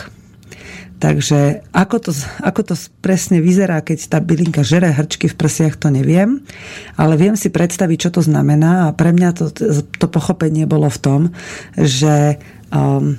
Takže 1.02 1.66
ako 1.74 1.96
to, 1.98 2.12
ako 2.46 2.62
to 2.62 2.74
presne 3.02 3.42
vyzerá, 3.42 3.82
keď 3.82 4.06
tá 4.06 4.22
bylinka 4.22 4.62
žere 4.62 4.86
hrčky 4.86 5.26
v 5.26 5.34
prsiach, 5.34 5.74
to 5.74 5.90
neviem. 5.90 6.46
Ale 6.94 7.18
viem 7.18 7.34
si 7.34 7.50
predstaviť, 7.50 8.06
čo 8.06 8.10
to 8.14 8.22
znamená. 8.22 8.86
A 8.86 8.94
pre 8.94 9.10
mňa 9.10 9.34
to, 9.34 9.50
to 9.82 10.06
pochopenie 10.06 10.62
bolo 10.62 10.86
v 10.86 11.02
tom, 11.02 11.20
že 11.74 12.38
um, 12.70 13.18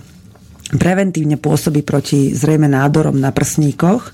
preventívne 0.78 1.38
pôsobí 1.38 1.82
proti 1.86 2.34
zrejme 2.34 2.70
nádorom 2.70 3.18
na 3.18 3.30
prsníkoch 3.30 4.14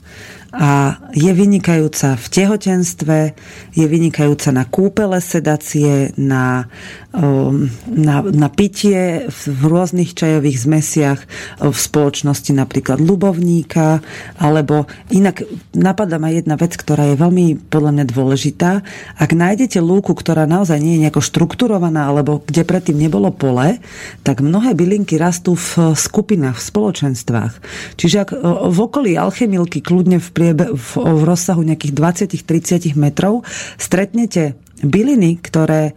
a 0.50 0.98
je 1.14 1.30
vynikajúca 1.30 2.18
v 2.18 2.26
tehotenstve, 2.26 3.18
je 3.78 3.86
vynikajúca 3.86 4.50
na 4.50 4.66
kúpele 4.66 5.22
sedacie, 5.22 6.10
na, 6.18 6.66
um, 7.14 7.70
na, 7.86 8.26
na 8.26 8.50
pitie 8.50 9.30
v 9.30 9.62
rôznych 9.62 10.18
čajových 10.18 10.66
zmesiach 10.66 11.20
v 11.62 11.78
spoločnosti 11.78 12.50
napríklad 12.58 12.98
ľubovníka, 12.98 14.02
alebo 14.42 14.90
inak 15.14 15.46
napadá 15.78 16.18
ma 16.18 16.34
jedna 16.34 16.58
vec, 16.58 16.74
ktorá 16.74 17.14
je 17.14 17.22
veľmi 17.22 17.70
podľa 17.70 17.92
mňa 18.02 18.06
dôležitá. 18.10 18.82
Ak 19.22 19.30
nájdete 19.38 19.78
lúku, 19.78 20.18
ktorá 20.18 20.50
naozaj 20.50 20.82
nie 20.82 20.98
je 20.98 21.04
nejako 21.06 21.22
štrukturovaná, 21.22 22.10
alebo 22.10 22.42
kde 22.42 22.66
predtým 22.66 22.98
nebolo 22.98 23.30
pole, 23.30 23.78
tak 24.26 24.42
mnohé 24.42 24.74
bylinky 24.74 25.22
rastú 25.22 25.54
v 25.54 25.94
skupinách, 25.94 26.58
v 26.58 26.68
spoločenstvách. 26.74 27.54
Čiže 28.02 28.18
ak 28.18 28.30
v 28.70 28.78
okolí 28.82 29.14
alchemilky 29.14 29.86
kľudne 29.86 30.18
v 30.18 30.39
priebe, 30.40 30.72
v, 30.72 30.92
v 31.04 31.22
rozsahu 31.28 31.60
nejakých 31.68 31.92
20-30 32.40 32.96
metrov 32.96 33.44
stretnete 33.76 34.56
byliny, 34.84 35.40
ktoré 35.44 35.92
e, 35.92 35.94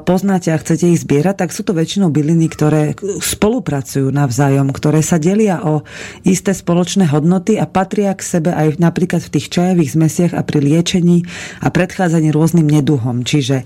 poznáte 0.00 0.52
a 0.52 0.60
chcete 0.60 0.88
ich 0.88 1.04
zbierať, 1.04 1.44
tak 1.44 1.50
sú 1.52 1.62
to 1.62 1.76
väčšinou 1.76 2.08
byliny, 2.08 2.48
ktoré 2.48 2.96
spolupracujú 3.20 4.08
navzájom, 4.08 4.72
ktoré 4.72 5.04
sa 5.04 5.20
delia 5.20 5.60
o 5.60 5.84
isté 6.24 6.56
spoločné 6.56 7.08
hodnoty 7.12 7.60
a 7.60 7.68
patria 7.68 8.16
k 8.16 8.24
sebe 8.24 8.50
aj 8.56 8.80
napríklad 8.80 9.20
v 9.20 9.32
tých 9.38 9.52
čajových 9.52 9.94
zmesiach 9.94 10.32
a 10.32 10.40
pri 10.40 10.64
liečení 10.64 11.28
a 11.60 11.68
predchádzaní 11.68 12.32
rôznym 12.32 12.66
neduhom. 12.66 13.22
Čiže 13.28 13.56
e, 13.60 13.64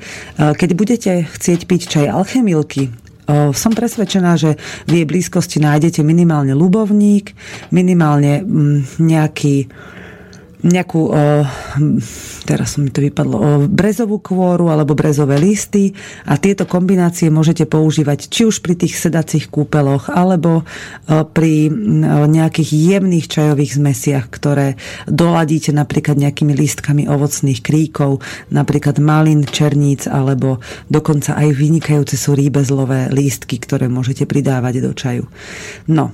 keď 0.59 0.71
budete 0.75 1.13
chcieť 1.31 1.61
piť 1.71 1.81
čaj 1.87 2.07
alchemilky, 2.11 2.91
e, 2.91 3.55
som 3.55 3.71
presvedčená, 3.71 4.35
že 4.35 4.59
v 4.91 5.03
jej 5.03 5.07
blízkosti 5.07 5.63
nájdete 5.63 6.03
minimálne 6.03 6.59
ľubovník, 6.59 7.31
minimálne 7.71 8.43
mm, 8.43 8.99
nejaký 8.99 9.71
nejakú, 10.63 11.01
o, 11.11 11.47
teraz 12.43 12.79
mi 12.83 12.91
to 12.91 12.99
vypadlo, 12.99 13.37
o 13.39 13.51
brezovú 13.71 14.19
kôru 14.19 14.75
alebo 14.75 14.99
brezové 14.99 15.39
listy 15.39 15.95
a 16.27 16.35
tieto 16.35 16.67
kombinácie 16.67 17.31
môžete 17.31 17.71
používať 17.71 18.27
či 18.27 18.43
už 18.49 18.59
pri 18.59 18.75
tých 18.75 18.99
sedacích 18.99 19.47
kúpeloch 19.47 20.11
alebo 20.11 20.63
o, 20.63 21.23
pri 21.31 21.71
o, 21.71 22.27
nejakých 22.27 22.71
jemných 22.75 23.31
čajových 23.31 23.79
zmesiach, 23.79 24.27
ktoré 24.27 24.75
doladíte 25.07 25.71
napríklad 25.71 26.19
nejakými 26.19 26.55
lístkami 26.59 27.07
ovocných 27.07 27.63
kríkov, 27.63 28.19
napríklad 28.51 28.99
malin, 28.99 29.47
černíc 29.47 30.11
alebo 30.11 30.59
dokonca 30.91 31.39
aj 31.39 31.55
vynikajúce 31.55 32.19
sú 32.19 32.35
rýbezlové 32.35 33.15
lístky, 33.15 33.63
ktoré 33.63 33.87
môžete 33.87 34.27
pridávať 34.27 34.83
do 34.83 34.91
čaju. 34.91 35.25
No, 35.87 36.11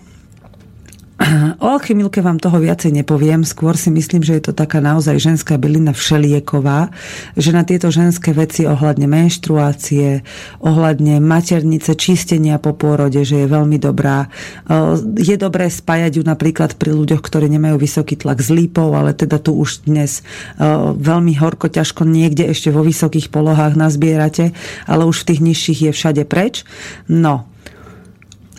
O 1.56 1.72
alchymilke 1.72 2.20
vám 2.20 2.36
toho 2.36 2.60
viacej 2.60 2.92
nepoviem, 3.00 3.48
skôr 3.48 3.80
si 3.80 3.88
myslím, 3.88 4.20
že 4.20 4.36
je 4.36 4.42
to 4.50 4.52
taká 4.52 4.84
naozaj 4.84 5.16
ženská 5.16 5.56
bylina 5.56 5.96
všelieková, 5.96 6.92
že 7.32 7.48
na 7.56 7.64
tieto 7.64 7.88
ženské 7.88 8.36
veci 8.36 8.68
ohľadne 8.68 9.08
menštruácie, 9.08 10.20
ohľadne 10.60 11.24
maternice, 11.24 11.96
čistenia 11.96 12.60
po 12.60 12.76
pôrode, 12.76 13.24
že 13.24 13.40
je 13.40 13.48
veľmi 13.48 13.80
dobrá. 13.80 14.28
Je 15.16 15.40
dobré 15.40 15.72
spájať 15.72 16.20
ju 16.20 16.22
napríklad 16.28 16.76
pri 16.76 16.92
ľuďoch, 16.92 17.24
ktorí 17.24 17.48
nemajú 17.48 17.80
vysoký 17.80 18.20
tlak 18.20 18.44
z 18.44 18.52
lípov, 18.52 18.92
ale 18.92 19.16
teda 19.16 19.40
tu 19.40 19.56
už 19.56 19.88
dnes 19.88 20.20
veľmi 21.00 21.40
horko, 21.40 21.72
ťažko 21.72 22.04
niekde 22.04 22.52
ešte 22.52 22.68
vo 22.68 22.84
vysokých 22.84 23.32
polohách 23.32 23.80
nazbierate, 23.80 24.52
ale 24.84 25.08
už 25.08 25.24
v 25.24 25.28
tých 25.32 25.40
nižších 25.40 25.80
je 25.88 25.92
všade 25.96 26.22
preč. 26.28 26.68
No, 27.08 27.48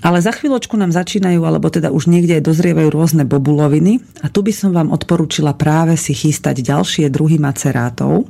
ale 0.03 0.19
za 0.19 0.35
chvíľočku 0.35 0.75
nám 0.75 0.91
začínajú, 0.91 1.39
alebo 1.45 1.71
teda 1.71 1.93
už 1.93 2.11
niekde 2.11 2.43
dozrievajú 2.43 2.89
rôzne 2.91 3.23
bobuloviny 3.23 4.03
a 4.23 4.27
tu 4.27 4.43
by 4.43 4.51
som 4.51 4.75
vám 4.75 4.91
odporúčila 4.91 5.55
práve 5.55 5.95
si 5.95 6.11
chystať 6.11 6.65
ďalšie 6.65 7.07
druhy 7.07 7.39
macerátov. 7.39 8.23
E, 8.23 8.25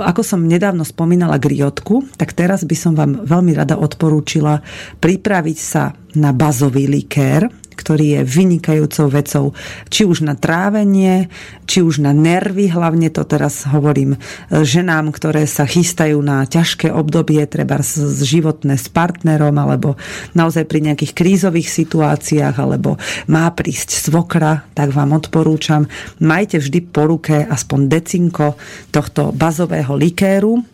ako 0.00 0.22
som 0.24 0.40
nedávno 0.46 0.86
spomínala 0.86 1.36
griotku, 1.36 2.08
tak 2.16 2.32
teraz 2.32 2.64
by 2.64 2.76
som 2.78 2.92
vám 2.96 3.28
veľmi 3.28 3.52
rada 3.52 3.76
odporúčila 3.76 4.64
pripraviť 5.02 5.58
sa 5.58 5.92
na 6.16 6.30
bazový 6.32 6.88
likér, 6.88 7.50
ktorý 7.74 8.18
je 8.18 8.20
vynikajúcou 8.22 9.06
vecou, 9.10 9.44
či 9.90 10.06
už 10.06 10.24
na 10.24 10.38
trávenie, 10.38 11.28
či 11.64 11.82
už 11.82 12.00
na 12.00 12.14
nervy, 12.14 12.70
hlavne 12.70 13.10
to 13.10 13.26
teraz 13.26 13.66
hovorím 13.68 14.16
e, 14.16 14.18
ženám, 14.62 15.10
ktoré 15.14 15.44
sa 15.44 15.66
chystajú 15.66 16.18
na 16.22 16.46
ťažké 16.46 16.90
obdobie, 16.90 17.44
treba 17.46 17.80
životné 18.22 18.78
s 18.78 18.86
partnerom, 18.90 19.54
alebo 19.58 19.96
naozaj 20.32 20.66
pri 20.66 20.90
nejakých 20.90 21.12
krízových 21.12 21.68
situáciách, 21.68 22.56
alebo 22.56 22.96
má 23.30 23.48
prísť 23.52 24.10
svokra, 24.10 24.66
tak 24.72 24.94
vám 24.94 25.16
odporúčam, 25.16 25.86
majte 26.22 26.58
vždy 26.60 26.78
po 26.88 27.06
ruke 27.08 27.44
aspoň 27.44 27.80
decinko 27.90 28.56
tohto 28.90 29.34
bazového 29.34 29.94
likéru, 29.96 30.73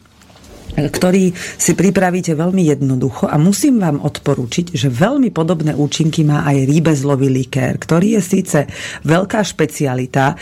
ktorý 0.77 1.35
si 1.35 1.73
pripravíte 1.75 2.37
veľmi 2.37 2.62
jednoducho 2.71 3.27
a 3.27 3.37
musím 3.41 3.83
vám 3.83 4.03
odporúčiť, 4.03 4.77
že 4.77 4.93
veľmi 4.93 5.35
podobné 5.35 5.75
účinky 5.75 6.23
má 6.23 6.47
aj 6.47 6.66
rýbezlový 6.68 7.29
likér, 7.31 7.77
ktorý 7.81 8.18
je 8.18 8.23
síce 8.23 8.59
veľká 9.03 9.43
špecialita, 9.43 10.39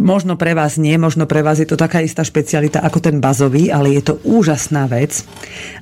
možno 0.00 0.40
pre 0.40 0.56
vás 0.56 0.80
nie, 0.80 0.96
možno 0.96 1.28
pre 1.28 1.44
vás 1.44 1.60
je 1.60 1.68
to 1.68 1.76
taká 1.76 2.00
istá 2.00 2.24
špecialita 2.24 2.80
ako 2.80 2.98
ten 3.02 3.16
bazový, 3.20 3.68
ale 3.68 3.92
je 3.96 4.12
to 4.12 4.14
úžasná 4.24 4.88
vec. 4.88 5.24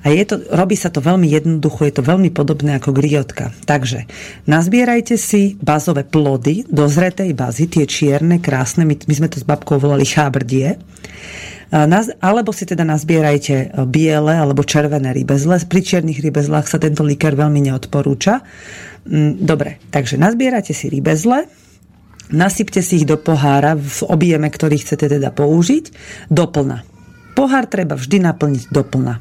A 0.03 0.11
je 0.11 0.25
to, 0.27 0.43
robí 0.51 0.75
sa 0.75 0.91
to 0.91 0.99
veľmi 0.99 1.31
jednoducho, 1.31 1.87
je 1.87 1.95
to 1.95 2.03
veľmi 2.03 2.31
podobné 2.35 2.79
ako 2.79 2.91
griotka. 2.91 3.55
Takže 3.67 4.11
nazbierajte 4.51 5.15
si 5.15 5.55
bazové 5.61 6.03
plody 6.03 6.67
do 6.67 6.87
zretej 6.91 7.35
bazy, 7.37 7.71
tie 7.71 7.85
čierne, 7.87 8.43
krásne, 8.43 8.83
my, 8.83 8.99
my 9.07 9.15
sme 9.15 9.29
to 9.31 9.39
s 9.39 9.47
babkou 9.47 9.79
volali 9.79 10.07
chábrdie 10.07 10.79
alebo 11.71 12.51
si 12.51 12.67
teda 12.67 12.83
nazbierajte 12.83 13.55
e, 13.55 13.67
biele 13.87 14.35
alebo 14.35 14.67
červené 14.67 15.15
rybezle. 15.15 15.63
Pri 15.71 15.81
čiernych 15.87 16.19
rybezlách 16.19 16.67
sa 16.67 16.83
tento 16.83 17.07
liker 17.07 17.39
veľmi 17.39 17.63
neodporúča. 17.71 18.43
Mm, 19.07 19.39
dobre, 19.39 19.79
takže 19.95 20.19
nazbierate 20.19 20.75
si 20.75 20.91
rybezle, 20.91 21.47
nasypte 22.35 22.83
si 22.83 23.03
ich 23.03 23.07
do 23.07 23.17
pohára 23.17 23.79
v 23.79 24.01
objeme, 24.11 24.51
ktorý 24.51 24.83
chcete 24.83 25.07
teda 25.07 25.31
použiť, 25.31 25.85
doplna. 26.27 26.90
Pohár 27.41 27.65
treba 27.73 27.97
vždy 27.97 28.21
naplniť 28.21 28.69
doplna. 28.69 29.17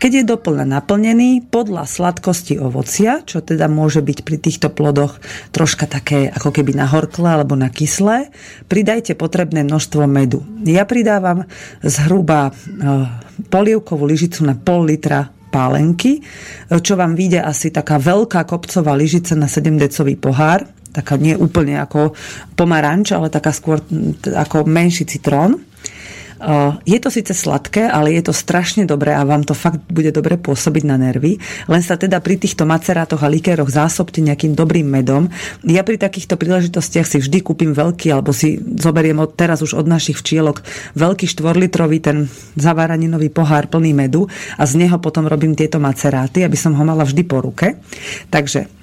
Keď 0.00 0.10
je 0.16 0.24
doplna 0.24 0.64
naplnený, 0.64 1.44
podľa 1.52 1.84
sladkosti 1.84 2.56
ovocia, 2.56 3.20
čo 3.20 3.44
teda 3.44 3.68
môže 3.68 4.00
byť 4.00 4.24
pri 4.24 4.40
týchto 4.40 4.72
plodoch 4.72 5.20
troška 5.52 5.84
také 5.84 6.32
ako 6.32 6.56
keby 6.56 6.72
na 6.72 6.88
horklé 6.88 7.36
alebo 7.36 7.60
na 7.60 7.68
kyslé, 7.68 8.32
pridajte 8.64 9.12
potrebné 9.12 9.60
množstvo 9.68 10.08
medu. 10.08 10.40
Ja 10.64 10.88
pridávam 10.88 11.44
zhruba 11.84 12.48
e, 12.48 12.52
polievkovú 13.52 14.08
lyžicu 14.08 14.40
na 14.48 14.56
pol 14.56 14.88
litra 14.88 15.28
pálenky, 15.52 16.24
čo 16.80 16.96
vám 16.96 17.12
vyjde 17.12 17.44
asi 17.44 17.68
taká 17.68 18.00
veľká 18.00 18.48
kopcová 18.48 18.96
lyžica 18.96 19.36
na 19.36 19.52
7 19.52 19.76
decový 19.76 20.16
pohár, 20.16 20.64
taká 20.96 21.20
nie 21.20 21.36
úplne 21.36 21.76
ako 21.76 22.14
pomaranč, 22.56 23.14
ale 23.14 23.28
taká 23.28 23.52
skôr 23.52 23.84
ako 24.32 24.64
menší 24.64 25.04
citrón. 25.04 25.69
Je 26.88 26.96
to 26.96 27.12
síce 27.12 27.36
sladké, 27.36 27.84
ale 27.84 28.16
je 28.16 28.24
to 28.24 28.32
strašne 28.32 28.88
dobré 28.88 29.12
a 29.12 29.28
vám 29.28 29.44
to 29.44 29.52
fakt 29.52 29.84
bude 29.92 30.08
dobre 30.08 30.40
pôsobiť 30.40 30.84
na 30.88 30.96
nervy. 30.96 31.36
Len 31.68 31.82
sa 31.84 32.00
teda 32.00 32.24
pri 32.24 32.40
týchto 32.40 32.64
macerátoch 32.64 33.20
a 33.20 33.28
likéroch 33.28 33.68
zásobte 33.68 34.24
nejakým 34.24 34.56
dobrým 34.56 34.88
medom. 34.88 35.28
Ja 35.68 35.84
pri 35.84 36.00
takýchto 36.00 36.40
príležitostiach 36.40 37.04
si 37.04 37.20
vždy 37.20 37.44
kúpim 37.44 37.76
veľký, 37.76 38.08
alebo 38.08 38.32
si 38.32 38.56
zoberiem 38.56 39.20
od, 39.20 39.36
teraz 39.36 39.60
už 39.60 39.76
od 39.76 39.84
našich 39.84 40.16
včielok 40.16 40.64
veľký 40.96 41.28
štvorlitrový 41.28 42.00
ten 42.00 42.32
zaváraninový 42.56 43.28
pohár 43.28 43.68
plný 43.68 43.92
medu 43.92 44.24
a 44.56 44.64
z 44.64 44.80
neho 44.80 44.96
potom 44.96 45.28
robím 45.28 45.52
tieto 45.52 45.76
maceráty, 45.76 46.40
aby 46.40 46.56
som 46.56 46.72
ho 46.72 46.84
mala 46.88 47.04
vždy 47.04 47.22
po 47.28 47.44
ruke. 47.44 47.76
Takže 48.32 48.79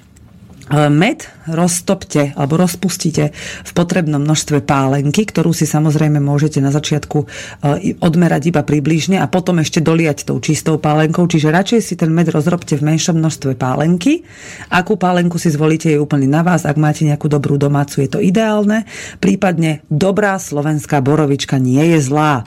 Med 0.68 1.24
roztopte 1.48 2.36
alebo 2.36 2.60
rozpustite 2.60 3.32
v 3.64 3.70
potrebnom 3.72 4.20
množstve 4.20 4.60
pálenky, 4.60 5.24
ktorú 5.24 5.56
si 5.56 5.64
samozrejme 5.64 6.20
môžete 6.20 6.60
na 6.60 6.68
začiatku 6.68 7.18
eh, 7.24 7.96
odmerať 8.04 8.52
iba 8.52 8.60
približne 8.60 9.16
a 9.16 9.26
potom 9.32 9.64
ešte 9.64 9.80
doliať 9.80 10.28
tou 10.28 10.36
čistou 10.44 10.76
pálenkou. 10.76 11.24
Čiže 11.24 11.48
radšej 11.48 11.80
si 11.80 11.94
ten 11.96 12.12
med 12.12 12.28
rozrobte 12.28 12.76
v 12.76 12.84
menšom 12.84 13.16
množstve 13.16 13.56
pálenky. 13.56 14.28
Akú 14.68 15.00
pálenku 15.00 15.40
si 15.40 15.48
zvolíte 15.48 15.88
je 15.88 15.98
úplne 15.98 16.28
na 16.28 16.44
vás. 16.44 16.68
Ak 16.68 16.76
máte 16.76 17.08
nejakú 17.08 17.32
dobrú 17.32 17.56
domácu, 17.56 18.04
je 18.04 18.10
to 18.12 18.20
ideálne. 18.20 18.84
Prípadne 19.24 19.80
dobrá 19.88 20.36
slovenská 20.36 21.00
borovička 21.00 21.56
nie 21.56 21.96
je 21.96 21.98
zlá. 22.04 22.44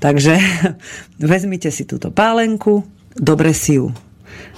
Takže 0.00 0.40
vezmite 1.20 1.68
si 1.68 1.84
túto 1.84 2.08
pálenku, 2.08 2.88
dobre 3.12 3.52
si 3.52 3.76
ju 3.76 3.92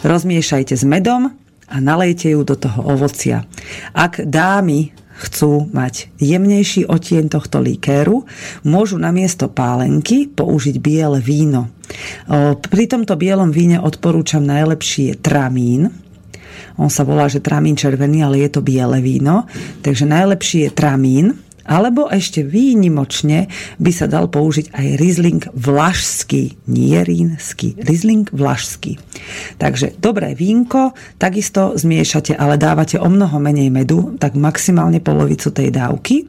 rozmiešajte 0.00 0.74
s 0.76 0.84
medom, 0.84 1.32
a 1.71 1.79
nalejte 1.79 2.35
ju 2.35 2.43
do 2.43 2.59
toho 2.59 2.83
ovocia. 2.83 3.47
Ak 3.95 4.18
dámy 4.21 4.91
chcú 5.21 5.68
mať 5.71 6.11
jemnejší 6.18 6.89
otien 6.91 7.31
tohto 7.31 7.62
likéru, 7.62 8.27
môžu 8.66 8.99
namiesto 8.99 9.47
pálenky 9.53 10.27
použiť 10.27 10.77
biele 10.83 11.23
víno. 11.23 11.71
Pri 12.59 12.85
tomto 12.91 13.14
bielom 13.14 13.55
víne 13.55 13.79
odporúčam 13.79 14.43
najlepší 14.43 15.12
je 15.12 15.14
tramín, 15.21 15.93
on 16.81 16.89
sa 16.89 17.05
volá, 17.05 17.29
že 17.29 17.45
tramín 17.45 17.77
červený, 17.77 18.25
ale 18.25 18.41
je 18.41 18.57
to 18.57 18.64
biele 18.64 19.05
víno. 19.05 19.45
Takže 19.85 20.09
najlepší 20.09 20.59
je 20.64 20.71
tramín. 20.73 21.37
Alebo 21.71 22.11
ešte 22.11 22.43
výnimočne 22.43 23.47
by 23.79 23.93
sa 23.95 24.11
dal 24.11 24.27
použiť 24.27 24.75
aj 24.75 24.87
Riesling 24.99 25.43
vlašský, 25.55 26.66
nie 26.66 26.99
rínsky, 26.99 27.79
Riesling 27.79 28.27
vlašský. 28.35 28.99
Takže 29.62 29.95
dobré 30.03 30.35
vínko, 30.35 30.99
takisto 31.23 31.79
zmiešate, 31.79 32.35
ale 32.35 32.59
dávate 32.59 32.99
o 32.99 33.07
mnoho 33.07 33.39
menej 33.39 33.71
medu, 33.71 34.18
tak 34.18 34.35
maximálne 34.35 34.99
polovicu 34.99 35.55
tej 35.55 35.71
dávky 35.71 36.27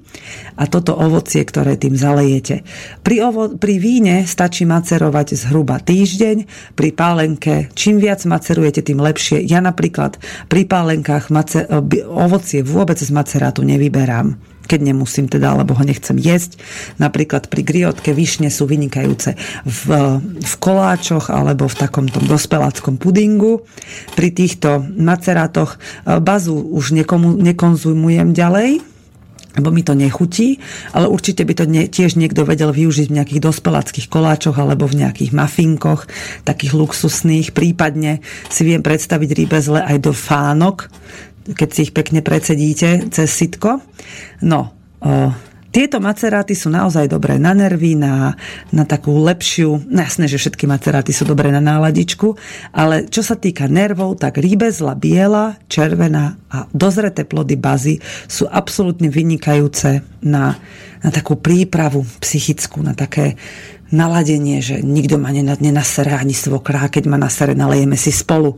a 0.61 0.69
toto 0.69 0.93
ovocie, 0.93 1.41
ktoré 1.41 1.73
tým 1.73 1.97
zalejete. 1.97 2.61
Pri, 3.01 3.25
ovo, 3.25 3.57
pri 3.57 3.81
víne 3.81 4.29
stačí 4.29 4.69
macerovať 4.69 5.33
zhruba 5.33 5.81
týždeň, 5.81 6.37
pri 6.77 6.89
pálenke 6.93 7.73
čím 7.73 7.97
viac 7.97 8.21
macerujete, 8.29 8.85
tým 8.85 9.01
lepšie. 9.01 9.41
Ja 9.49 9.57
napríklad 9.57 10.21
pri 10.51 10.69
pálenkách 10.69 11.33
mace, 11.33 11.65
ovocie 12.05 12.61
vôbec 12.61 13.01
z 13.01 13.09
macerátu 13.09 13.65
nevyberám 13.65 14.50
keď 14.65 14.79
nemusím 14.93 15.27
teda, 15.27 15.53
alebo 15.53 15.75
ho 15.75 15.83
nechcem 15.83 16.15
jesť. 16.15 16.61
Napríklad 17.01 17.49
pri 17.51 17.61
griotke 17.65 18.15
višne 18.15 18.53
sú 18.53 18.69
vynikajúce 18.69 19.35
v, 19.65 19.83
v 20.21 20.53
koláčoch 20.61 21.33
alebo 21.33 21.67
v 21.67 21.79
takom 21.79 22.05
tom 22.07 22.25
dospeláckom 22.25 23.01
pudingu. 23.01 23.65
Pri 24.15 24.29
týchto 24.31 24.83
macerátoch 24.83 25.75
e, 25.75 26.17
bazu 26.23 26.55
už 26.55 26.95
nekomu, 26.95 27.35
nekonzumujem 27.39 28.31
ďalej, 28.31 28.91
lebo 29.59 29.67
mi 29.67 29.83
to 29.83 29.91
nechutí, 29.91 30.63
ale 30.95 31.11
určite 31.11 31.43
by 31.43 31.53
to 31.55 31.65
nie, 31.67 31.91
tiež 31.91 32.15
niekto 32.15 32.47
vedel 32.47 32.71
využiť 32.71 33.11
v 33.11 33.15
nejakých 33.19 33.43
dospeláckých 33.43 34.07
koláčoch 34.07 34.55
alebo 34.55 34.87
v 34.87 35.03
nejakých 35.03 35.35
mafinkoch, 35.35 36.07
takých 36.47 36.71
luxusných. 36.71 37.51
Prípadne 37.51 38.23
si 38.47 38.63
viem 38.63 38.79
predstaviť 38.79 39.29
rýbezle 39.35 39.83
aj 39.83 39.97
do 39.99 40.15
fánok, 40.15 40.87
keď 41.45 41.69
si 41.73 41.79
ich 41.89 41.95
pekne 41.95 42.21
precedíte 42.21 43.09
cez 43.09 43.29
sitko. 43.29 43.81
No, 44.45 44.73
Tieto 45.71 46.03
maceráty 46.03 46.51
sú 46.51 46.67
naozaj 46.67 47.07
dobré 47.07 47.39
na 47.39 47.55
nervy, 47.55 47.95
na, 47.95 48.35
na 48.75 48.83
takú 48.83 49.23
lepšiu, 49.23 49.87
no 49.87 49.99
jasné, 50.03 50.27
že 50.27 50.35
všetky 50.35 50.67
maceráty 50.67 51.15
sú 51.15 51.23
dobré 51.23 51.47
na 51.47 51.63
náladičku, 51.63 52.35
ale 52.75 53.07
čo 53.07 53.23
sa 53.23 53.39
týka 53.39 53.71
nervov, 53.71 54.19
tak 54.19 54.35
rýbezla 54.35 54.99
biela, 54.99 55.55
červená 55.71 56.35
a 56.51 56.67
dozreté 56.75 57.23
plody 57.23 57.55
bazy 57.55 58.03
sú 58.27 58.51
absolútne 58.51 59.07
vynikajúce 59.07 60.03
na, 60.27 60.59
na 60.99 61.09
takú 61.09 61.39
prípravu 61.39 62.03
psychickú, 62.19 62.83
na 62.83 62.91
také 62.91 63.39
naladenie, 63.91 64.63
že 64.63 64.79
nikto 64.79 65.19
ma 65.19 65.31
nenasere 65.35 66.15
ani 66.15 66.31
svokra, 66.33 66.87
keď 66.87 67.03
ma 67.11 67.17
nasere, 67.19 67.53
nalejeme 67.53 67.99
si 67.99 68.09
spolu. 68.09 68.57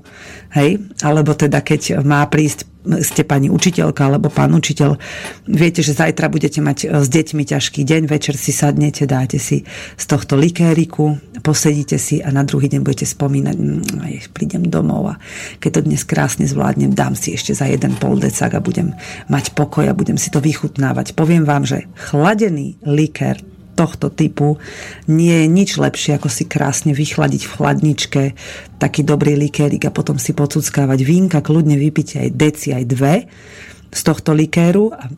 Hej? 0.53 0.79
Alebo 1.01 1.33
teda, 1.33 1.65
keď 1.65 2.05
má 2.05 2.21
prísť 2.29 2.73
ste 2.83 3.23
pani 3.23 3.47
učiteľka 3.47 4.11
alebo 4.11 4.27
pán 4.27 4.51
učiteľ, 4.51 4.99
viete, 5.47 5.79
že 5.79 5.95
zajtra 5.95 6.27
budete 6.27 6.59
mať 6.59 6.77
e, 6.83 6.87
s 6.99 7.07
deťmi 7.07 7.43
ťažký 7.47 7.81
deň, 7.87 8.01
večer 8.11 8.35
si 8.35 8.51
sadnete, 8.51 9.07
dáte 9.07 9.39
si 9.39 9.63
z 9.95 10.05
tohto 10.05 10.35
likériku, 10.35 11.15
posedíte 11.39 11.95
si 11.95 12.19
a 12.19 12.27
na 12.35 12.43
druhý 12.43 12.67
deň 12.67 12.81
budete 12.83 13.07
spomínať, 13.07 13.55
mm, 13.55 14.35
prídem 14.35 14.67
domov 14.67 15.15
a 15.15 15.19
keď 15.63 15.79
to 15.79 15.81
dnes 15.87 16.03
krásne 16.03 16.43
zvládnem, 16.43 16.91
dám 16.91 17.15
si 17.15 17.31
ešte 17.31 17.55
za 17.55 17.71
jeden 17.71 17.95
pol 17.95 18.19
decák 18.19 18.59
a 18.59 18.63
budem 18.63 18.91
mať 19.31 19.55
pokoj 19.55 19.87
a 19.87 19.95
budem 19.95 20.19
si 20.19 20.27
to 20.27 20.43
vychutnávať. 20.43 21.15
Poviem 21.15 21.47
vám, 21.47 21.63
že 21.63 21.87
chladený 21.95 22.83
likér 22.83 23.39
tohto 23.73 24.13
typu 24.13 24.61
nie 25.09 25.43
je 25.43 25.47
nič 25.49 25.69
lepšie, 25.81 26.17
ako 26.21 26.29
si 26.29 26.45
krásne 26.45 26.93
vychladiť 26.93 27.41
v 27.45 27.53
chladničke 27.53 28.23
taký 28.77 29.01
dobrý 29.01 29.35
likérik 29.35 29.83
a 29.89 29.95
potom 29.95 30.21
si 30.21 30.31
pocuckávať 30.31 30.99
vínka, 31.01 31.45
kľudne 31.45 31.75
vypiť 31.75 32.23
aj 32.23 32.29
deci, 32.33 32.69
aj 32.71 32.83
dve 32.85 33.15
z 33.93 34.01
tohto 34.01 34.33
likéru 34.33 34.89
a 34.89 35.09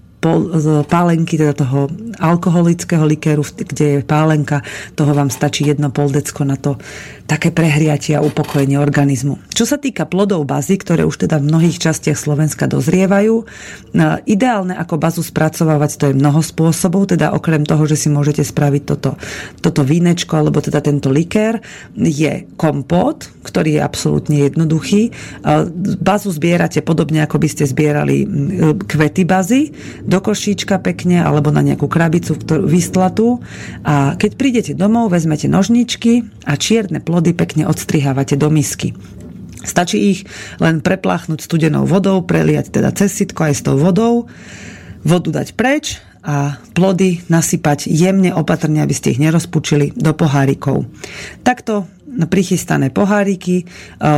pálenky, 0.90 1.38
teda 1.38 1.54
toho 1.54 1.86
alkoholického 2.18 3.06
likéru, 3.06 3.46
kde 3.46 3.86
je 3.86 4.00
pálenka, 4.02 4.66
toho 4.98 5.14
vám 5.14 5.30
stačí 5.30 5.70
jedno 5.70 5.94
poldecko 5.94 6.42
na 6.42 6.58
to 6.58 6.82
také 7.26 7.50
prehriatie 7.50 8.14
a 8.14 8.22
upokojenie 8.22 8.78
organizmu. 8.78 9.42
Čo 9.50 9.66
sa 9.66 9.82
týka 9.82 10.06
plodov 10.06 10.46
bazy, 10.46 10.78
ktoré 10.78 11.10
už 11.10 11.26
teda 11.26 11.42
v 11.42 11.50
mnohých 11.50 11.82
častiach 11.82 12.14
Slovenska 12.14 12.70
dozrievajú, 12.70 13.36
e, 13.42 13.46
ideálne 14.30 14.78
ako 14.78 15.02
bazu 15.02 15.26
spracovávať 15.26 15.92
to 15.98 16.06
je 16.14 16.20
mnoho 16.22 16.46
spôsobov, 16.46 17.10
teda 17.10 17.34
okrem 17.34 17.66
toho, 17.66 17.90
že 17.90 17.98
si 17.98 18.14
môžete 18.14 18.46
spraviť 18.46 18.84
toto, 18.86 19.18
toto 19.58 19.82
vínečko 19.82 20.38
alebo 20.38 20.62
teda 20.62 20.86
tento 20.86 21.10
likér, 21.10 21.66
je 21.98 22.46
kompót, 22.62 23.34
ktorý 23.42 23.78
je 23.78 23.82
absolútne 23.82 24.38
jednoduchý. 24.46 25.10
E, 25.10 25.12
bazu 25.98 26.30
zbierate 26.30 26.86
podobne, 26.86 27.26
ako 27.26 27.42
by 27.42 27.48
ste 27.50 27.66
zbierali 27.66 28.28
kvety 28.86 29.26
bazy 29.26 29.74
do 30.06 30.22
košíčka 30.22 30.78
pekne 30.78 31.26
alebo 31.26 31.50
na 31.50 31.66
nejakú 31.66 31.90
krabicu 31.90 32.38
vystlatú 32.70 33.42
a 33.82 34.14
keď 34.14 34.32
prídete 34.38 34.72
domov, 34.78 35.10
vezmete 35.10 35.50
nožničky 35.50 36.22
a 36.46 36.54
čierne 36.54 37.02
plody 37.02 37.15
pekne 37.22 37.64
odstrihávate 37.70 38.36
do 38.36 38.50
misky. 38.52 38.98
Stačí 39.66 39.98
ich 40.14 40.20
len 40.62 40.84
prepláchnuť 40.84 41.42
studenou 41.42 41.88
vodou, 41.90 42.22
preliať 42.22 42.76
teda 42.76 42.94
cez 42.94 43.14
sitko 43.16 43.50
aj 43.50 43.54
s 43.54 43.62
tou 43.66 43.76
vodou, 43.80 44.30
vodu 45.02 45.30
dať 45.42 45.58
preč 45.58 46.02
a 46.26 46.58
plody 46.74 47.22
nasypať 47.30 47.86
jemne 47.90 48.34
opatrne, 48.34 48.82
aby 48.82 48.94
ste 48.94 49.14
ich 49.14 49.22
nerozpučili 49.22 49.94
do 49.94 50.14
pohárikov. 50.14 50.90
Takto 51.46 51.86
prichystané 52.24 52.88
poháriky 52.88 53.62
e, 53.62 53.66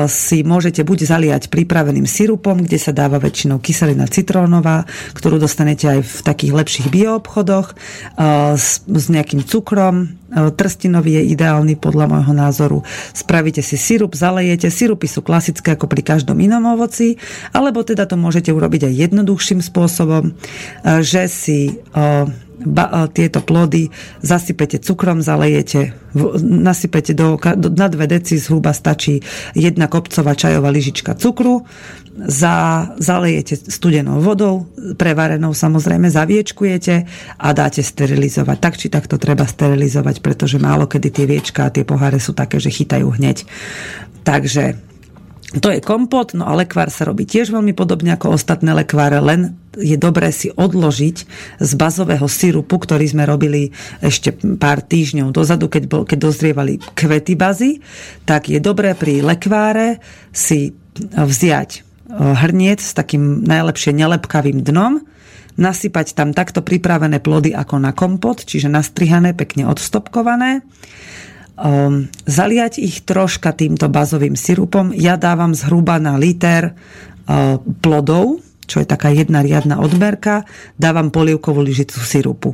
si 0.05 0.45
môžete 0.45 0.85
buď 0.85 1.09
zaliať 1.09 1.43
pripraveným 1.49 2.05
sirupom, 2.05 2.61
kde 2.61 2.77
sa 2.77 2.93
dáva 2.93 3.17
väčšinou 3.17 3.57
kyselina 3.57 4.05
citrónová, 4.05 4.85
ktorú 5.17 5.41
dostanete 5.41 5.89
aj 5.89 5.99
v 6.05 6.17
takých 6.21 6.53
lepších 6.53 6.87
bioobchodoch, 6.93 7.73
e, 7.73 7.75
s, 8.53 8.85
s 8.85 9.05
nejakým 9.09 9.41
cukrom, 9.41 10.05
e, 10.05 10.53
trstinový 10.53 11.17
je 11.17 11.33
ideálny 11.33 11.73
podľa 11.81 12.05
môjho 12.13 12.33
názoru. 12.37 12.79
Spravíte 13.17 13.65
si 13.65 13.75
sirup, 13.75 14.13
zalejete. 14.13 14.69
Sirupy 14.69 15.09
sú 15.09 15.25
klasické 15.25 15.73
ako 15.73 15.89
pri 15.89 16.05
každom 16.05 16.37
inom 16.37 16.61
ovoci, 16.77 17.17
alebo 17.49 17.81
teda 17.81 18.05
to 18.05 18.13
môžete 18.13 18.53
urobiť 18.53 18.91
aj 18.91 18.93
jednoduchším 19.09 19.59
spôsobom, 19.65 20.37
že 21.01 21.25
si 21.31 21.81
ba, 22.65 23.05
tieto 23.13 23.45
plody 23.45 23.89
zasypete 24.21 24.81
cukrom, 24.81 25.21
zalejete, 25.21 25.93
nasypete 26.41 27.13
do, 27.13 27.37
do, 27.37 27.69
na 27.69 27.87
dve 27.87 28.09
deci 28.09 28.41
zhruba 28.41 28.73
stačí 28.73 29.21
jedna 29.53 29.85
kopcová 29.85 30.33
čajová 30.33 30.73
lyžička 30.73 31.13
cukru, 31.13 31.65
za, 32.17 32.87
zalejete 32.97 33.69
studenou 33.69 34.17
vodou, 34.17 34.65
prevarenou 34.97 35.53
samozrejme, 35.53 36.09
zaviečkujete 36.09 36.95
a 37.37 37.47
dáte 37.53 37.85
sterilizovať. 37.85 38.57
Tak 38.57 38.73
či 38.73 38.87
tak 38.89 39.05
to 39.05 39.21
treba 39.21 39.45
sterilizovať, 39.45 40.25
pretože 40.25 40.57
málo 40.57 40.89
kedy 40.89 41.13
tie 41.13 41.25
viečka 41.29 41.69
a 41.69 41.73
tie 41.73 41.85
poháre 41.85 42.17
sú 42.17 42.33
také, 42.33 42.57
že 42.57 42.73
chytajú 42.73 43.05
hneď. 43.21 43.45
Takže 44.25 44.81
to 45.47 45.71
je 45.71 45.79
kompot, 45.79 46.35
no 46.35 46.43
a 46.43 46.59
lekvár 46.59 46.91
sa 46.91 47.07
robí 47.07 47.23
tiež 47.23 47.55
veľmi 47.55 47.71
podobne 47.71 48.11
ako 48.11 48.35
ostatné 48.35 48.75
lekváre, 48.75 49.23
len 49.23 49.55
je 49.79 49.95
dobré 49.95 50.27
si 50.35 50.51
odložiť 50.51 51.17
z 51.63 51.71
bazového 51.79 52.27
syrupu, 52.27 52.75
ktorý 52.75 53.07
sme 53.07 53.23
robili 53.23 53.71
ešte 54.03 54.35
pár 54.59 54.83
týždňov 54.83 55.31
dozadu, 55.31 55.71
keď, 55.71 55.83
bol, 55.87 56.03
keď 56.03 56.19
dozrievali 56.19 56.83
kvety 56.83 57.39
bazy, 57.39 57.79
tak 58.27 58.51
je 58.51 58.59
dobré 58.59 58.91
pri 58.91 59.23
lekváre 59.23 60.03
si 60.35 60.75
vziať 61.15 61.69
e, 61.71 61.79
hrniec 62.19 62.83
s 62.83 62.91
takým 62.91 63.47
najlepšie 63.47 63.95
nelepkavým 63.95 64.67
dnom, 64.67 64.99
nasypať 65.55 66.11
tam 66.11 66.35
takto 66.35 66.59
pripravené 66.59 67.23
plody 67.23 67.55
ako 67.55 67.79
na 67.79 67.95
kompot, 67.95 68.43
čiže 68.43 68.67
nastrihané, 68.67 69.31
pekne 69.31 69.63
odstopkované 69.71 70.59
um, 71.57 72.07
zaliať 72.29 72.79
ich 72.79 73.03
troška 73.03 73.51
týmto 73.57 73.89
bazovým 73.89 74.37
sirupom. 74.37 74.93
Ja 74.93 75.17
dávam 75.17 75.57
zhruba 75.57 75.97
na 75.97 76.15
liter 76.15 76.71
uh, 76.73 77.57
plodov, 77.81 78.39
čo 78.69 78.79
je 78.83 78.87
taká 78.87 79.09
jedna 79.09 79.41
riadna 79.41 79.81
odmerka, 79.81 80.45
dávam 80.77 81.09
polievkovú 81.09 81.59
lyžicu 81.65 81.99
sirupu. 81.99 82.53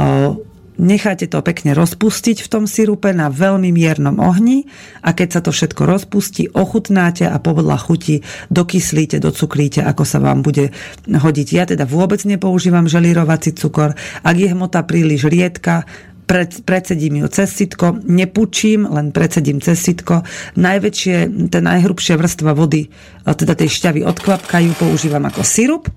Uh, 0.00 0.40
necháte 0.80 1.28
to 1.28 1.38
pekne 1.44 1.76
rozpustiť 1.76 2.42
v 2.42 2.48
tom 2.50 2.64
sirupe 2.64 3.12
na 3.12 3.28
veľmi 3.28 3.70
miernom 3.70 4.16
ohni 4.18 4.66
a 5.04 5.12
keď 5.12 5.28
sa 5.28 5.40
to 5.44 5.50
všetko 5.52 5.82
rozpustí, 5.84 6.48
ochutnáte 6.56 7.28
a 7.28 7.36
podľa 7.38 7.76
chuti 7.78 8.24
dokyslíte, 8.48 9.20
docukríte, 9.20 9.84
ako 9.84 10.02
sa 10.02 10.18
vám 10.18 10.40
bude 10.40 10.72
hodiť. 11.06 11.48
Ja 11.52 11.64
teda 11.68 11.84
vôbec 11.84 12.24
nepoužívam 12.24 12.88
želírovací 12.88 13.52
cukor. 13.54 13.94
Ak 14.24 14.36
je 14.36 14.48
hmota 14.50 14.82
príliš 14.82 15.28
riedka, 15.28 15.84
pred, 16.32 16.50
predsedím 16.64 17.20
ju 17.20 17.26
cez 17.28 17.52
sitko, 17.52 18.00
nepučím, 18.08 18.88
len 18.88 19.12
predsedím 19.12 19.60
cez 19.60 19.76
sitko. 19.84 20.24
Najväčšie, 20.56 21.48
tá 21.52 21.60
najhrubšia 21.60 22.16
vrstva 22.16 22.56
vody, 22.56 22.88
teda 23.28 23.52
tej 23.52 23.68
šťavy 23.68 24.00
odkvapkajú, 24.08 24.80
používam 24.80 25.28
ako 25.28 25.44
sirup 25.44 25.92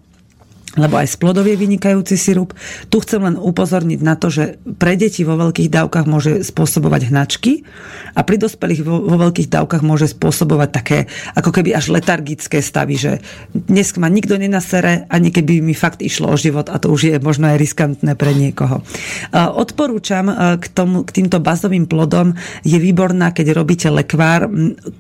lebo 0.75 0.99
aj 0.99 1.07
z 1.11 1.15
plodov 1.19 1.47
je 1.47 1.55
vynikajúci 1.55 2.15
sirup. 2.19 2.51
Tu 2.91 2.97
chcem 3.03 3.23
len 3.23 3.35
upozorniť 3.39 3.99
na 4.03 4.19
to, 4.19 4.27
že 4.31 4.59
pre 4.75 4.99
deti 4.99 5.23
vo 5.23 5.39
veľkých 5.39 5.71
dávkach 5.71 6.05
môže 6.07 6.43
spôsobovať 6.43 7.11
hnačky 7.11 7.63
a 8.15 8.23
pri 8.23 8.39
dospelých 8.39 8.81
vo, 8.83 8.99
vo 8.99 9.17
veľkých 9.19 9.51
dávkach 9.51 9.83
môže 9.83 10.11
spôsobovať 10.11 10.69
také 10.71 10.97
ako 11.33 11.51
keby 11.55 11.75
až 11.75 11.95
letargické 11.95 12.59
stavy, 12.59 12.95
že 12.99 13.11
dnes 13.51 13.95
ma 13.95 14.11
nikto 14.11 14.35
nenasere, 14.35 15.07
ani 15.07 15.31
keby 15.31 15.63
mi 15.63 15.73
fakt 15.73 16.03
išlo 16.03 16.35
o 16.35 16.37
život 16.39 16.67
a 16.67 16.79
to 16.79 16.91
už 16.91 17.01
je 17.11 17.15
možno 17.23 17.47
aj 17.51 17.57
riskantné 17.59 18.13
pre 18.19 18.35
niekoho. 18.35 18.83
Odporúčam 19.33 20.27
k, 20.59 20.65
tomu, 20.71 21.07
k 21.07 21.11
týmto 21.23 21.39
bazovým 21.39 21.87
plodom 21.87 22.35
je 22.67 22.75
výborná, 22.75 23.31
keď 23.31 23.55
robíte 23.55 23.87
lekvár, 23.87 24.51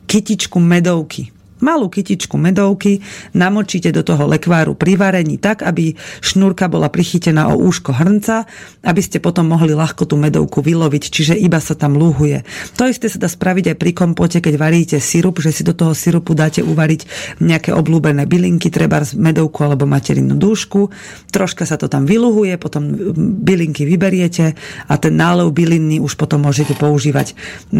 kytičku 0.07 0.57
medovky 0.57 1.35
malú 1.65 1.89
kytičku 1.89 2.37
medovky, 2.37 3.01
namočíte 3.33 3.89
do 3.89 4.05
toho 4.05 4.29
lekváru 4.29 4.77
pri 4.77 4.93
varení 4.93 5.41
tak, 5.41 5.65
aby 5.65 5.97
šnúrka 6.21 6.69
bola 6.69 6.93
prichytená 6.93 7.49
o 7.49 7.57
úško 7.57 7.97
hrnca, 7.97 8.45
aby 8.85 9.01
ste 9.01 9.17
potom 9.17 9.49
mohli 9.49 9.73
ľahko 9.73 10.05
tú 10.05 10.21
medovku 10.21 10.61
vyloviť, 10.61 11.03
čiže 11.09 11.33
iba 11.33 11.57
sa 11.57 11.73
tam 11.73 11.97
lúhuje. 11.97 12.45
To 12.77 12.85
isté 12.85 13.09
sa 13.09 13.17
dá 13.17 13.25
spraviť 13.25 13.73
aj 13.73 13.77
pri 13.81 13.91
kompote, 13.97 14.37
keď 14.37 14.53
varíte 14.61 14.97
sirup, 15.01 15.41
že 15.41 15.49
si 15.49 15.65
do 15.65 15.73
toho 15.73 15.97
sirupu 15.97 16.37
dáte 16.37 16.61
uvariť 16.61 17.01
nejaké 17.41 17.73
oblúbené 17.73 18.29
bylinky, 18.29 18.69
treba 18.69 19.01
medovku 19.17 19.65
alebo 19.65 19.89
materinnú 19.89 20.37
dúšku, 20.37 20.93
troška 21.33 21.65
sa 21.65 21.81
to 21.81 21.89
tam 21.89 22.05
vyluhuje, 22.05 22.59
potom 22.61 22.93
bylinky 23.41 23.87
vyberiete 23.87 24.53
a 24.85 24.93
ten 25.01 25.15
nálev 25.15 25.49
byliny 25.55 25.97
už 26.03 26.19
potom 26.19 26.45
môžete 26.45 26.75
používať 26.75 27.33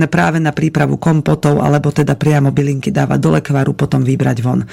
práve 0.07 0.39
na 0.39 0.55
prípravu 0.55 0.95
kompotov 0.95 1.59
alebo 1.59 1.91
teda 1.91 2.15
priamo 2.15 2.55
bylinky 2.55 2.89
dávať 2.89 3.19
do 3.19 3.29
lekváru 3.35 3.74
potom 3.77 4.01
vybrať 4.01 4.37
von. 4.41 4.63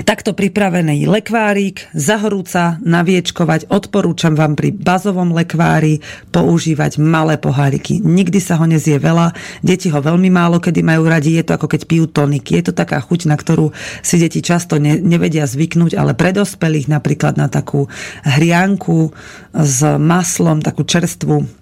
takto 0.00 0.32
pripravený 0.32 1.04
lekvárik, 1.04 1.86
zahorúca, 1.92 2.80
naviečkovať. 2.80 3.68
Odporúčam 3.68 4.32
vám 4.32 4.56
pri 4.56 4.72
bazovom 4.72 5.36
lekvári 5.36 6.00
používať 6.32 6.96
malé 6.96 7.36
poháriky. 7.36 8.00
Nikdy 8.00 8.40
sa 8.40 8.56
ho 8.56 8.64
nezie 8.64 8.96
veľa, 8.96 9.36
deti 9.60 9.92
ho 9.92 10.00
veľmi 10.00 10.32
málo 10.32 10.56
kedy 10.56 10.80
majú 10.80 11.04
radi, 11.04 11.36
je 11.36 11.44
to 11.44 11.52
ako 11.60 11.68
keď 11.68 11.80
pijú 11.84 12.08
tonik. 12.08 12.48
Je 12.48 12.64
to 12.64 12.72
taká 12.72 12.96
chuť, 12.98 13.28
na 13.28 13.36
ktorú 13.36 13.76
si 14.00 14.16
deti 14.16 14.40
často 14.40 14.80
ne, 14.80 14.96
nevedia 14.96 15.44
zvyknúť, 15.44 15.94
ale 16.00 16.16
pre 16.16 16.32
dospelých 16.32 16.88
napríklad 16.88 17.36
na 17.36 17.52
takú 17.52 17.92
hrianku 18.24 19.12
s 19.52 19.78
maslom, 20.00 20.64
takú 20.64 20.82
čerstvú 20.88 21.60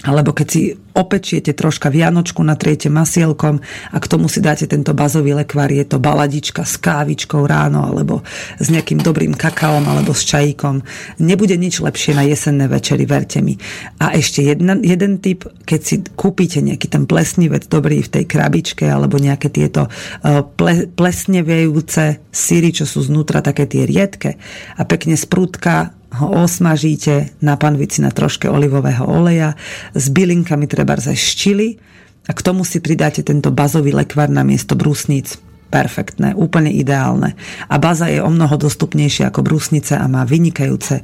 alebo 0.00 0.32
keď 0.32 0.46
si 0.48 0.72
opečiete 0.94 1.54
troška 1.54 1.88
vianočku, 1.88 2.42
natriete 2.42 2.90
masielkom 2.90 3.62
a 3.90 3.96
k 3.98 4.06
tomu 4.10 4.26
si 4.26 4.42
dáte 4.42 4.66
tento 4.66 4.90
bazový 4.96 5.34
lekvár, 5.38 5.70
je 5.70 5.86
to 5.86 6.02
baladička 6.02 6.66
s 6.66 6.76
kávičkou 6.82 7.46
ráno 7.46 7.86
alebo 7.86 8.26
s 8.58 8.66
nejakým 8.68 8.98
dobrým 8.98 9.34
kakaom 9.34 9.86
alebo 9.86 10.10
s 10.10 10.26
čajíkom. 10.26 10.82
Nebude 11.22 11.54
nič 11.54 11.78
lepšie 11.78 12.16
na 12.18 12.24
jesenné 12.26 12.66
večery, 12.66 13.06
verte 13.06 13.38
mi. 13.44 13.54
A 14.02 14.14
ešte 14.16 14.42
jedna, 14.42 14.74
jeden 14.80 15.22
tip, 15.22 15.46
keď 15.64 15.80
si 15.80 15.96
kúpite 16.02 16.58
nejaký 16.58 16.90
ten 16.90 17.06
plesnivec 17.06 17.70
dobrý 17.70 18.02
v 18.02 18.12
tej 18.20 18.24
krabičke 18.26 18.88
alebo 18.88 19.20
nejaké 19.20 19.52
tieto 19.52 19.86
uh, 19.86 20.42
ple, 20.42 20.90
plesnevejúce 20.90 22.22
síry, 22.30 22.74
čo 22.74 22.86
sú 22.86 23.06
znútra 23.06 23.42
také 23.42 23.66
tie 23.66 23.86
riedke 23.86 24.38
a 24.76 24.82
pekne 24.86 25.14
sprútka 25.14 25.94
ho 26.10 26.42
osmažíte 26.42 27.38
na 27.38 27.54
panvici 27.54 28.02
na 28.02 28.10
troške 28.10 28.50
olivového 28.50 29.06
oleja 29.06 29.54
s 29.94 30.10
bylinkami 30.10 30.66
treba 30.66 30.79
za 30.84 31.12
štili 31.16 31.80
a 32.28 32.32
k 32.36 32.44
tomu 32.44 32.62
si 32.62 32.78
pridáte 32.78 33.24
tento 33.24 33.50
bazový 33.50 33.90
lekvar 33.90 34.30
na 34.30 34.44
miesto 34.46 34.78
brúsnic. 34.78 35.40
Perfektné, 35.70 36.34
úplne 36.34 36.74
ideálne. 36.74 37.38
A 37.70 37.78
baza 37.78 38.10
je 38.10 38.18
o 38.18 38.26
mnoho 38.26 38.58
dostupnejšia 38.58 39.30
ako 39.30 39.46
brúsnice 39.46 39.94
a 39.94 40.10
má 40.10 40.26
vynikajúce 40.26 40.98
e, 40.98 41.02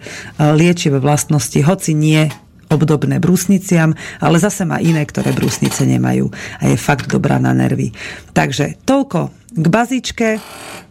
liečivé 0.58 0.98
vlastnosti, 0.98 1.54
hoci 1.62 1.94
nie 1.94 2.26
obdobné 2.66 3.22
brúsniciam, 3.22 3.94
ale 4.18 4.42
zase 4.42 4.66
má 4.66 4.82
iné, 4.82 5.06
ktoré 5.06 5.30
brúsnice 5.30 5.86
nemajú 5.86 6.34
a 6.58 6.66
je 6.66 6.74
fakt 6.74 7.06
dobrá 7.06 7.38
na 7.38 7.54
nervy. 7.54 7.94
Takže 8.34 8.82
toľko 8.82 9.30
k 9.54 9.66
bazičke. 9.70 10.28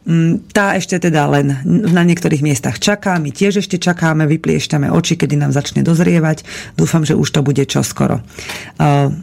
Mm, 0.06 0.54
tá 0.54 0.78
ešte 0.78 1.02
teda 1.02 1.26
len 1.26 1.66
na 1.66 2.06
niektorých 2.06 2.46
miestach 2.46 2.78
čaká, 2.78 3.18
my 3.18 3.34
tiež 3.34 3.66
ešte 3.66 3.82
čakáme, 3.82 4.30
vypliešťame 4.30 4.94
oči, 4.94 5.18
kedy 5.18 5.34
nám 5.34 5.50
začne 5.50 5.82
dozrievať. 5.82 6.46
Dúfam, 6.78 7.02
že 7.02 7.18
už 7.18 7.26
to 7.34 7.42
bude 7.42 7.66
čoskoro. 7.66 8.22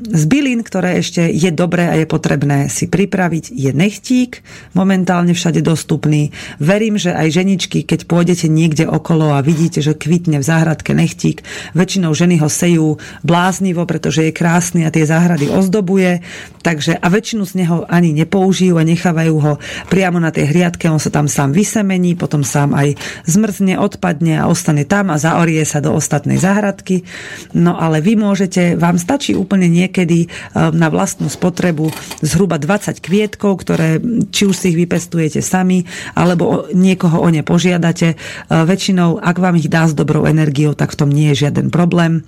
Z 0.03 0.25
bylín, 0.27 0.67
ktoré 0.67 0.99
ešte 0.99 1.31
je 1.31 1.55
dobré 1.55 1.87
a 1.87 1.95
je 2.03 2.07
potrebné 2.11 2.67
si 2.67 2.91
pripraviť, 2.91 3.55
je 3.55 3.71
nechtík, 3.71 4.43
momentálne 4.75 5.39
všade 5.39 5.63
dostupný. 5.63 6.35
Verím, 6.59 6.99
že 6.99 7.15
aj 7.15 7.31
ženičky, 7.31 7.87
keď 7.87 8.11
pôjdete 8.11 8.51
niekde 8.51 8.83
okolo 8.83 9.31
a 9.31 9.39
vidíte, 9.39 9.87
že 9.87 9.95
kvitne 9.95 10.43
v 10.43 10.49
záhradke 10.51 10.99
nechtík, 10.99 11.47
väčšinou 11.79 12.11
ženy 12.11 12.43
ho 12.43 12.51
sejú 12.51 12.99
bláznivo, 13.23 13.87
pretože 13.87 14.27
je 14.27 14.35
krásny 14.35 14.83
a 14.83 14.91
tie 14.91 15.07
záhrady 15.07 15.47
ozdobuje, 15.47 16.27
takže 16.67 16.99
a 16.99 17.07
väčšinu 17.07 17.47
z 17.47 17.53
neho 17.63 17.87
ani 17.87 18.11
nepoužijú 18.19 18.83
a 18.83 18.83
nechávajú 18.83 19.35
ho 19.39 19.53
priamo 19.87 20.19
na 20.19 20.35
tej 20.35 20.51
hriadke 20.51 20.72
hliadke, 20.73 20.89
on 20.89 20.97
sa 20.97 21.13
tam 21.13 21.29
sám 21.29 21.53
vysemení, 21.53 22.17
potom 22.17 22.41
sám 22.41 22.73
aj 22.73 22.97
zmrzne, 23.29 23.77
odpadne 23.77 24.41
a 24.41 24.49
ostane 24.49 24.89
tam 24.89 25.13
a 25.13 25.21
zaorie 25.21 25.61
sa 25.69 25.85
do 25.85 25.93
ostatnej 25.93 26.41
záhradky. 26.41 27.05
No 27.53 27.77
ale 27.77 28.01
vy 28.01 28.17
môžete, 28.17 28.81
vám 28.81 28.97
stačí 28.97 29.37
úplne 29.37 29.69
niekedy 29.69 30.25
e, 30.25 30.29
na 30.73 30.89
vlastnú 30.89 31.29
spotrebu 31.29 31.93
zhruba 32.25 32.57
20 32.57 33.05
kvietkov, 33.05 33.61
ktoré 33.61 34.01
či 34.33 34.49
už 34.49 34.57
si 34.57 34.73
ich 34.73 34.81
vypestujete 34.81 35.45
sami, 35.45 35.85
alebo 36.17 36.73
niekoho 36.73 37.21
o 37.21 37.29
ne 37.29 37.45
požiadate. 37.45 38.15
E, 38.15 38.17
väčšinou, 38.49 39.21
ak 39.21 39.37
vám 39.37 39.61
ich 39.61 39.69
dá 39.69 39.85
s 39.85 39.93
dobrou 39.93 40.25
energiou, 40.25 40.73
tak 40.73 40.97
v 40.97 40.99
tom 41.05 41.11
nie 41.13 41.37
je 41.37 41.49
žiaden 41.49 41.69
problém 41.69 42.25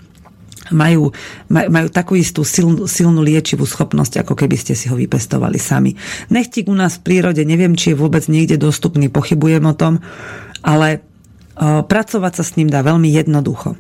majú, 0.73 1.13
maj, 1.53 1.69
majú 1.69 1.89
takú 1.93 2.17
istú 2.17 2.47
silnú, 2.47 2.89
silnú 2.89 3.21
liečivú 3.21 3.69
schopnosť, 3.69 4.25
ako 4.25 4.33
keby 4.39 4.57
ste 4.57 4.73
si 4.73 4.89
ho 4.89 4.97
vypestovali 4.97 5.61
sami. 5.61 5.93
Nechtík 6.33 6.71
u 6.71 6.77
nás 6.77 6.97
v 7.01 7.05
prírode, 7.05 7.45
neviem, 7.45 7.77
či 7.77 7.93
je 7.93 8.01
vôbec 8.01 8.25
niekde 8.31 8.57
dostupný, 8.57 9.13
pochybujem 9.13 9.65
o 9.69 9.75
tom, 9.77 10.01
ale 10.65 11.05
pracovať 11.61 12.33
sa 12.35 12.45
s 12.45 12.59
ním 12.59 12.67
dá 12.67 12.83
veľmi 12.83 13.07
jednoducho. 13.11 13.79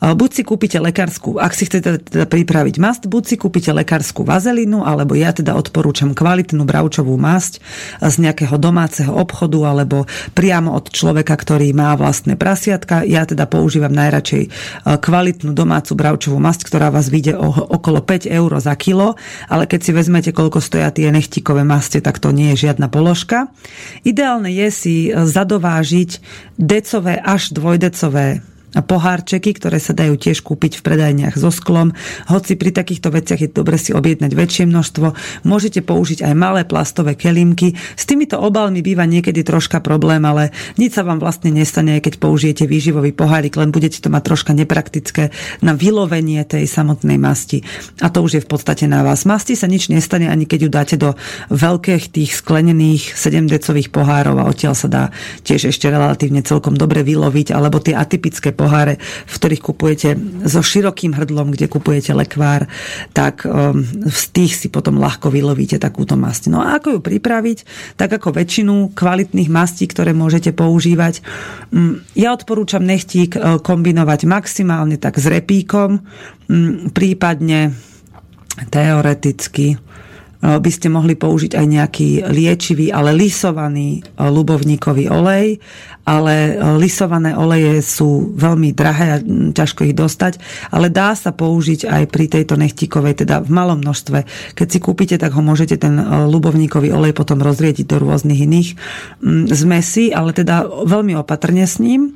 Buď 0.00 0.30
si 0.30 0.42
kúpite 0.44 0.76
lekárskú, 0.76 1.40
ak 1.40 1.56
si 1.56 1.64
chcete 1.64 2.04
teda 2.04 2.26
pripraviť 2.28 2.76
mast, 2.76 3.02
buď 3.08 3.22
si 3.24 3.36
kúpite 3.40 3.72
lekárskú 3.72 4.28
vazelinu, 4.28 4.84
alebo 4.84 5.16
ja 5.16 5.32
teda 5.32 5.56
odporúčam 5.56 6.12
kvalitnú 6.12 6.68
bravčovú 6.68 7.16
masť 7.16 7.64
z 8.04 8.16
nejakého 8.20 8.60
domáceho 8.60 9.12
obchodu, 9.12 9.72
alebo 9.72 10.04
priamo 10.36 10.76
od 10.76 10.92
človeka, 10.92 11.32
ktorý 11.32 11.72
má 11.72 11.96
vlastné 11.96 12.36
prasiatka. 12.36 13.08
Ja 13.08 13.24
teda 13.24 13.48
používam 13.48 13.96
najradšej 13.96 14.52
kvalitnú 14.84 15.56
domácu 15.56 15.96
bravčovú 15.96 16.36
masť, 16.36 16.68
ktorá 16.68 16.92
vás 16.92 17.08
vyjde 17.08 17.40
okolo 17.40 18.04
5 18.04 18.28
eur 18.28 18.50
za 18.60 18.76
kilo, 18.76 19.16
ale 19.48 19.64
keď 19.64 19.80
si 19.80 19.90
vezmete, 19.96 20.30
koľko 20.36 20.60
stoja 20.60 20.92
tie 20.92 21.08
nechtíkové 21.08 21.64
maste, 21.64 22.04
tak 22.04 22.20
to 22.20 22.36
nie 22.36 22.52
je 22.52 22.68
žiadna 22.68 22.92
položka. 22.92 23.48
Ideálne 24.04 24.52
je 24.52 24.68
si 24.68 24.94
zadovážiť 25.14 26.20
decové 26.58 27.13
až 27.20 27.50
dvojdecové 27.50 28.40
pohárčeky, 28.82 29.54
ktoré 29.54 29.78
sa 29.78 29.94
dajú 29.94 30.18
tiež 30.18 30.42
kúpiť 30.42 30.80
v 30.80 30.82
predajniach 30.82 31.38
so 31.38 31.54
sklom. 31.54 31.94
Hoci 32.26 32.58
pri 32.58 32.74
takýchto 32.74 33.14
veciach 33.14 33.40
je 33.44 33.52
dobre 33.52 33.78
si 33.78 33.94
objednať 33.94 34.32
väčšie 34.34 34.64
množstvo, 34.66 35.06
môžete 35.46 35.84
použiť 35.86 36.26
aj 36.26 36.34
malé 36.34 36.66
plastové 36.66 37.14
kelímky. 37.14 37.78
S 37.94 38.08
týmito 38.08 38.40
obalmi 38.40 38.82
býva 38.82 39.06
niekedy 39.06 39.46
troška 39.46 39.78
problém, 39.84 40.24
ale 40.26 40.50
nič 40.80 40.96
sa 40.98 41.06
vám 41.06 41.22
vlastne 41.22 41.52
nestane, 41.52 42.00
keď 42.02 42.18
použijete 42.18 42.64
výživový 42.64 43.14
pohárik, 43.14 43.54
len 43.60 43.70
budete 43.70 44.00
to 44.00 44.08
mať 44.10 44.22
troška 44.24 44.52
nepraktické 44.56 45.30
na 45.60 45.76
vylovenie 45.76 46.40
tej 46.42 46.66
samotnej 46.66 47.20
masti. 47.20 47.62
A 48.00 48.08
to 48.08 48.24
už 48.24 48.40
je 48.40 48.42
v 48.42 48.48
podstate 48.48 48.88
na 48.88 49.04
vás. 49.04 49.28
Masti 49.28 49.54
sa 49.54 49.68
nič 49.68 49.92
nestane, 49.92 50.32
ani 50.32 50.48
keď 50.48 50.58
ju 50.64 50.70
dáte 50.72 50.96
do 50.96 51.12
veľkých 51.52 52.10
tých 52.10 52.40
sklenených 52.40 53.12
7-decových 53.12 53.92
pohárov 53.92 54.40
a 54.40 54.48
odtiaľ 54.48 54.72
sa 54.72 54.88
dá 54.88 55.02
tiež 55.44 55.68
ešte 55.68 55.92
relatívne 55.92 56.40
celkom 56.40 56.72
dobre 56.72 57.04
vyloviť, 57.04 57.52
alebo 57.52 57.78
tie 57.78 57.92
atypické 57.92 58.50
pohárky 58.50 58.63
poháre, 58.64 58.96
v 59.28 59.34
ktorých 59.36 59.60
kupujete 59.60 60.08
so 60.48 60.64
širokým 60.64 61.12
hrdlom, 61.12 61.52
kde 61.52 61.68
kupujete 61.68 62.16
lekvár, 62.16 62.64
tak 63.12 63.44
um, 63.44 63.84
z 64.08 64.22
tých 64.32 64.56
si 64.56 64.72
potom 64.72 64.96
ľahko 64.96 65.28
vylovíte 65.28 65.76
takúto 65.76 66.16
masť. 66.16 66.48
No 66.48 66.64
a 66.64 66.80
ako 66.80 66.96
ju 66.96 67.00
pripraviť? 67.04 67.58
Tak 68.00 68.16
ako 68.16 68.32
väčšinu 68.32 68.96
kvalitných 68.96 69.52
mastí, 69.52 69.84
ktoré 69.84 70.16
môžete 70.16 70.56
používať. 70.56 71.20
Um, 71.68 72.00
ja 72.16 72.32
odporúčam 72.32 72.80
nechtík 72.80 73.36
uh, 73.36 73.60
kombinovať 73.60 74.24
maximálne 74.24 74.96
tak 74.96 75.20
s 75.20 75.28
repíkom, 75.28 76.00
um, 76.00 76.88
prípadne 76.88 77.76
teoreticky 78.70 79.76
uh, 79.76 80.62
by 80.62 80.70
ste 80.70 80.88
mohli 80.88 81.18
použiť 81.18 81.52
aj 81.58 81.66
nejaký 81.66 82.08
liečivý, 82.30 82.94
ale 82.94 83.12
lisovaný 83.12 84.00
uh, 84.00 84.30
ľubovníkový 84.30 85.10
olej 85.10 85.58
ale 86.04 86.54
e, 86.54 86.76
lisované 86.76 87.32
oleje 87.32 87.80
sú 87.80 88.36
veľmi 88.36 88.76
drahé 88.76 89.06
a 89.16 89.22
ťažko 89.50 89.88
ich 89.88 89.96
dostať, 89.96 90.38
ale 90.70 90.92
dá 90.92 91.16
sa 91.16 91.32
použiť 91.32 91.88
aj 91.88 92.02
pri 92.12 92.24
tejto 92.28 92.60
nechtíkovej, 92.60 93.24
teda 93.24 93.40
v 93.40 93.50
malom 93.50 93.80
množstve. 93.80 94.28
Keď 94.52 94.66
si 94.68 94.78
kúpite, 94.78 95.16
tak 95.16 95.32
ho 95.32 95.40
môžete 95.40 95.80
ten 95.80 95.96
e, 95.96 96.04
ľubovníkový 96.28 96.92
olej 96.92 97.16
potom 97.16 97.40
rozriediť 97.40 97.88
do 97.88 97.96
rôznych 98.04 98.44
iných 98.44 98.68
zmesí, 99.50 100.12
ale 100.12 100.36
teda 100.36 100.68
veľmi 100.84 101.16
opatrne 101.16 101.64
s 101.64 101.80
ním. 101.80 102.12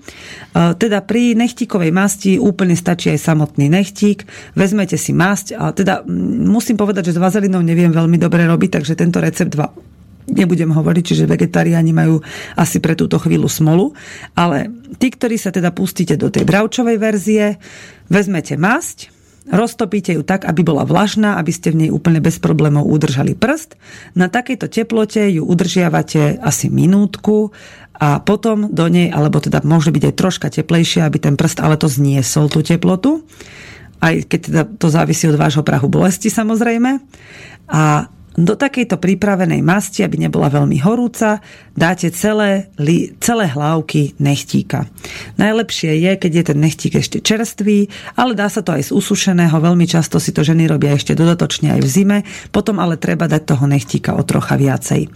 E, 0.52 0.76
teda 0.76 1.00
pri 1.00 1.32
nechtíkovej 1.32 1.90
masti 1.90 2.36
úplne 2.36 2.76
stačí 2.76 3.08
aj 3.08 3.24
samotný 3.24 3.72
nechtík. 3.72 4.28
Vezmete 4.52 5.00
si 5.00 5.16
masť, 5.16 5.56
a 5.56 5.72
teda 5.72 6.04
musím 6.44 6.76
povedať, 6.76 7.10
že 7.10 7.16
s 7.16 7.22
vazelinou 7.24 7.64
neviem 7.64 7.90
veľmi 7.90 8.20
dobre 8.20 8.44
robiť, 8.44 8.78
takže 8.78 9.00
tento 9.00 9.18
recept 9.18 9.56
nebudem 10.28 10.70
hovoriť, 10.70 11.04
čiže 11.04 11.30
vegetariáni 11.30 11.92
majú 11.96 12.20
asi 12.54 12.78
pre 12.78 12.94
túto 12.94 13.16
chvíľu 13.16 13.48
smolu, 13.48 13.96
ale 14.36 14.68
tí, 15.00 15.08
ktorí 15.08 15.40
sa 15.40 15.50
teda 15.50 15.72
pustíte 15.72 16.14
do 16.20 16.28
tej 16.28 16.44
bravčovej 16.44 16.96
verzie, 17.00 17.56
vezmete 18.12 18.54
masť, 18.60 19.10
roztopíte 19.48 20.12
ju 20.12 20.22
tak, 20.22 20.44
aby 20.44 20.60
bola 20.60 20.84
vlažná, 20.84 21.40
aby 21.40 21.52
ste 21.52 21.72
v 21.72 21.86
nej 21.86 21.90
úplne 21.90 22.20
bez 22.20 22.36
problémov 22.36 22.84
udržali 22.84 23.32
prst. 23.32 23.80
Na 24.12 24.28
takejto 24.28 24.68
teplote 24.68 25.24
ju 25.32 25.42
udržiavate 25.44 26.36
asi 26.40 26.68
minútku 26.68 27.50
a 27.98 28.22
potom 28.22 28.70
do 28.70 28.86
nej, 28.86 29.10
alebo 29.10 29.42
teda 29.42 29.64
môže 29.64 29.90
byť 29.90 30.02
aj 30.12 30.14
troška 30.14 30.46
teplejšie, 30.52 31.02
aby 31.02 31.18
ten 31.18 31.34
prst 31.34 31.58
ale 31.64 31.80
to 31.80 31.90
zniesol 31.90 32.46
tú 32.46 32.62
teplotu. 32.62 33.24
Aj 33.98 34.14
keď 34.14 34.40
teda 34.40 34.62
to 34.78 34.86
závisí 34.92 35.26
od 35.26 35.40
vášho 35.40 35.66
prahu 35.66 35.90
bolesti 35.90 36.30
samozrejme. 36.30 37.02
A 37.72 38.06
do 38.38 38.54
takejto 38.54 39.02
pripravenej 39.02 39.66
masti, 39.66 40.06
aby 40.06 40.22
nebola 40.22 40.46
veľmi 40.46 40.78
horúca, 40.86 41.42
dáte 41.74 42.14
celé, 42.14 42.70
li, 42.78 43.10
celé 43.18 43.50
hlavky 43.50 44.14
nechtíka. 44.22 44.86
Najlepšie 45.42 45.98
je, 45.98 46.12
keď 46.14 46.32
je 46.32 46.44
ten 46.46 46.58
nechtík 46.62 46.94
ešte 46.94 47.18
čerstvý, 47.18 47.90
ale 48.14 48.38
dá 48.38 48.46
sa 48.46 48.62
to 48.62 48.78
aj 48.78 48.88
z 48.88 48.94
usušeného. 48.94 49.58
Veľmi 49.58 49.90
často 49.90 50.22
si 50.22 50.30
to 50.30 50.46
ženy 50.46 50.70
robia 50.70 50.94
ešte 50.94 51.18
dodatočne 51.18 51.74
aj 51.74 51.80
v 51.82 51.88
zime. 51.90 52.18
Potom 52.54 52.78
ale 52.78 52.94
treba 52.94 53.26
dať 53.26 53.42
toho 53.42 53.66
nechtíka 53.66 54.14
o 54.14 54.22
trocha 54.22 54.54
viacej. 54.54 55.10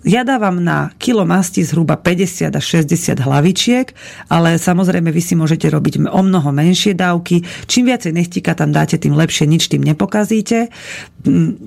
Ja 0.00 0.24
dávam 0.24 0.56
na 0.64 0.96
kilo 0.96 1.28
masti 1.28 1.60
zhruba 1.60 2.00
50 2.00 2.56
až 2.56 2.64
60 2.80 3.20
hlavičiek, 3.20 3.92
ale 4.32 4.56
samozrejme 4.56 5.12
vy 5.12 5.20
si 5.20 5.36
môžete 5.36 5.68
robiť 5.68 6.08
o 6.08 6.20
mnoho 6.24 6.48
menšie 6.56 6.96
dávky. 6.96 7.44
Čím 7.68 7.92
viacej 7.92 8.16
nechtíka 8.16 8.56
tam 8.56 8.72
dáte, 8.72 8.96
tým 8.96 9.12
lepšie, 9.12 9.44
nič 9.44 9.68
tým 9.68 9.84
nepokazíte. 9.84 10.72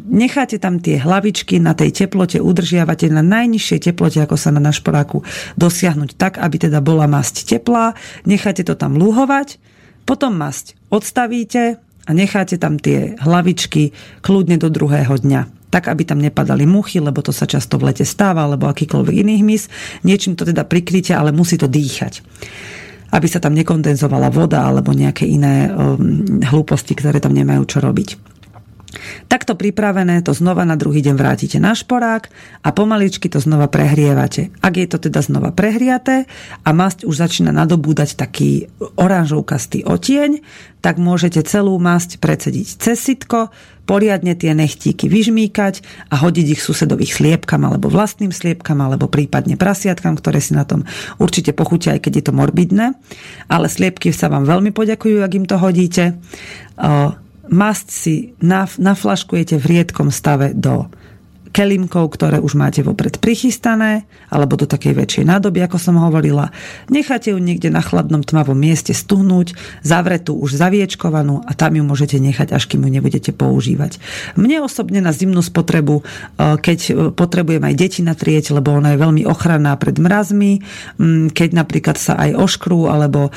Necháte 0.10 0.58
tam 0.58 0.82
tie 0.82 0.98
hlavičky 0.98 1.62
na 1.62 1.78
tej 1.78 1.94
teplote, 1.94 2.42
udržiavate 2.42 3.06
na 3.14 3.22
najnižšej 3.22 3.94
teplote, 3.94 4.18
ako 4.26 4.34
sa 4.34 4.50
na 4.50 4.62
našporáku 4.62 5.22
dosiahnuť 5.62 6.18
tak, 6.18 6.42
aby 6.42 6.58
teda 6.58 6.82
bola 6.82 7.06
masť 7.06 7.46
teplá. 7.46 7.94
Necháte 8.26 8.66
to 8.66 8.74
tam 8.74 8.98
lúhovať, 8.98 9.62
potom 10.10 10.34
masť 10.34 10.74
odstavíte 10.90 11.78
a 12.04 12.10
necháte 12.12 12.58
tam 12.58 12.82
tie 12.82 13.14
hlavičky 13.22 13.94
kľudne 14.26 14.58
do 14.58 14.74
druhého 14.74 15.22
dňa 15.22 15.62
tak 15.74 15.89
aby 15.89 16.05
tam 16.05 16.21
nepadali 16.21 16.69
muchy, 16.69 17.01
lebo 17.01 17.26
to 17.26 17.34
sa 17.34 17.49
často 17.49 17.82
v 17.82 17.89
lete 17.89 18.05
stáva, 18.05 18.45
alebo 18.45 18.69
akýkoľvek 18.69 19.15
iný 19.26 19.41
hmyz. 19.41 19.63
Niečím 20.05 20.38
to 20.38 20.45
teda 20.45 20.69
prikryte, 20.69 21.17
ale 21.17 21.34
musí 21.34 21.57
to 21.57 21.65
dýchať 21.65 22.21
aby 23.13 23.30
sa 23.30 23.38
tam 23.38 23.53
nekondenzovala 23.53 24.34
voda 24.34 24.65
alebo 24.65 24.89
nejaké 24.89 25.30
iné 25.30 25.69
um, 25.69 26.26
hlúposti, 26.41 26.97
ktoré 26.97 27.21
tam 27.21 27.38
nemajú 27.38 27.61
čo 27.69 27.78
robiť. 27.78 28.17
Takto 29.28 29.58
pripravené 29.58 30.22
to 30.22 30.32
znova 30.38 30.64
na 30.64 30.78
druhý 30.78 31.02
deň 31.02 31.16
vrátite 31.18 31.58
na 31.58 31.74
šporák 31.74 32.30
a 32.62 32.70
pomaličky 32.70 33.30
to 33.30 33.41
znova 33.41 33.66
prehrievate. 33.70 34.54
Ak 34.62 34.78
je 34.78 34.86
to 34.86 35.02
teda 35.02 35.26
znova 35.26 35.50
prehriaté 35.50 36.30
a 36.62 36.70
masť 36.72 37.06
už 37.10 37.16
začína 37.18 37.50
nadobúdať 37.50 38.16
taký 38.16 38.70
oranžovkastý 38.80 39.86
otieň, 39.86 40.46
tak 40.84 41.00
môžete 41.00 41.41
celú 41.48 41.80
masť 41.80 42.20
predsediť 42.20 42.68
cez 42.78 43.00
sitko, 43.00 43.50
poriadne 43.84 44.32
tie 44.36 44.56
nechtíky 44.56 45.12
vyžmýkať 45.12 45.84
a 46.12 46.20
hodiť 46.24 46.56
ich 46.56 46.62
susedových 46.64 47.20
sliepkam 47.20 47.68
alebo 47.68 47.91
vlastným 47.91 48.32
sliepkam 48.32 48.80
alebo 48.80 49.12
prípadne 49.12 49.60
prasiatkam, 49.60 50.16
ktoré 50.16 50.39
si 50.39 50.56
na 50.56 50.64
tom 50.64 50.88
určite 51.20 51.52
pochutia, 51.52 51.96
aj 51.96 52.08
keď 52.08 52.14
je 52.20 52.24
to 52.24 52.34
morbidné. 52.36 52.96
Ale 53.52 53.68
sliepky 53.68 54.16
sa 54.16 54.32
vám 54.32 54.48
veľmi 54.48 54.72
poďakujú, 54.72 55.20
ak 55.20 55.32
im 55.36 55.46
to 55.48 55.56
hodíte 55.60 56.16
mast 57.50 57.91
si 57.91 58.34
naflaškujete 58.78 59.58
v 59.58 59.66
riedkom 59.66 60.12
stave 60.12 60.52
do 60.54 60.86
kelimkov, 61.54 62.18
ktoré 62.18 62.41
už 62.41 62.58
máte 62.58 62.82
vopred 62.82 63.22
prichystané, 63.22 64.10
alebo 64.34 64.58
do 64.58 64.66
takej 64.66 64.97
väčšej 64.97 65.30
nádoby, 65.30 65.62
ako 65.62 65.78
som 65.78 66.01
hovorila. 66.01 66.49
Necháte 66.89 67.30
ju 67.30 67.38
niekde 67.38 67.70
na 67.70 67.86
chladnom 67.86 68.26
tmavom 68.26 68.58
mieste 68.58 68.91
stuhnúť, 68.91 69.54
zavretú 69.86 70.34
už 70.34 70.58
zaviečkovanú 70.58 71.45
a 71.45 71.54
tam 71.54 71.78
ju 71.78 71.86
môžete 71.86 72.18
nechať, 72.18 72.58
až 72.58 72.66
kým 72.66 72.82
ju 72.84 72.89
nebudete 72.89 73.30
používať. 73.30 74.01
Mne 74.34 74.66
osobne 74.66 74.97
na 74.97 75.14
zimnú 75.14 75.45
spotrebu, 75.45 76.01
e, 76.01 76.04
keď 76.58 76.80
e, 76.89 76.91
potrebujem 77.14 77.62
aj 77.62 77.76
deti 77.78 78.01
natrieť, 78.01 78.58
lebo 78.58 78.74
ona 78.74 78.97
je 78.97 79.04
veľmi 79.06 79.24
ochranná 79.30 79.78
pred 79.78 80.01
mrazmi, 80.01 80.66
keď 81.30 81.49
napríklad 81.54 82.01
sa 82.01 82.18
aj 82.18 82.34
oškrú, 82.34 82.89
alebo 82.89 83.30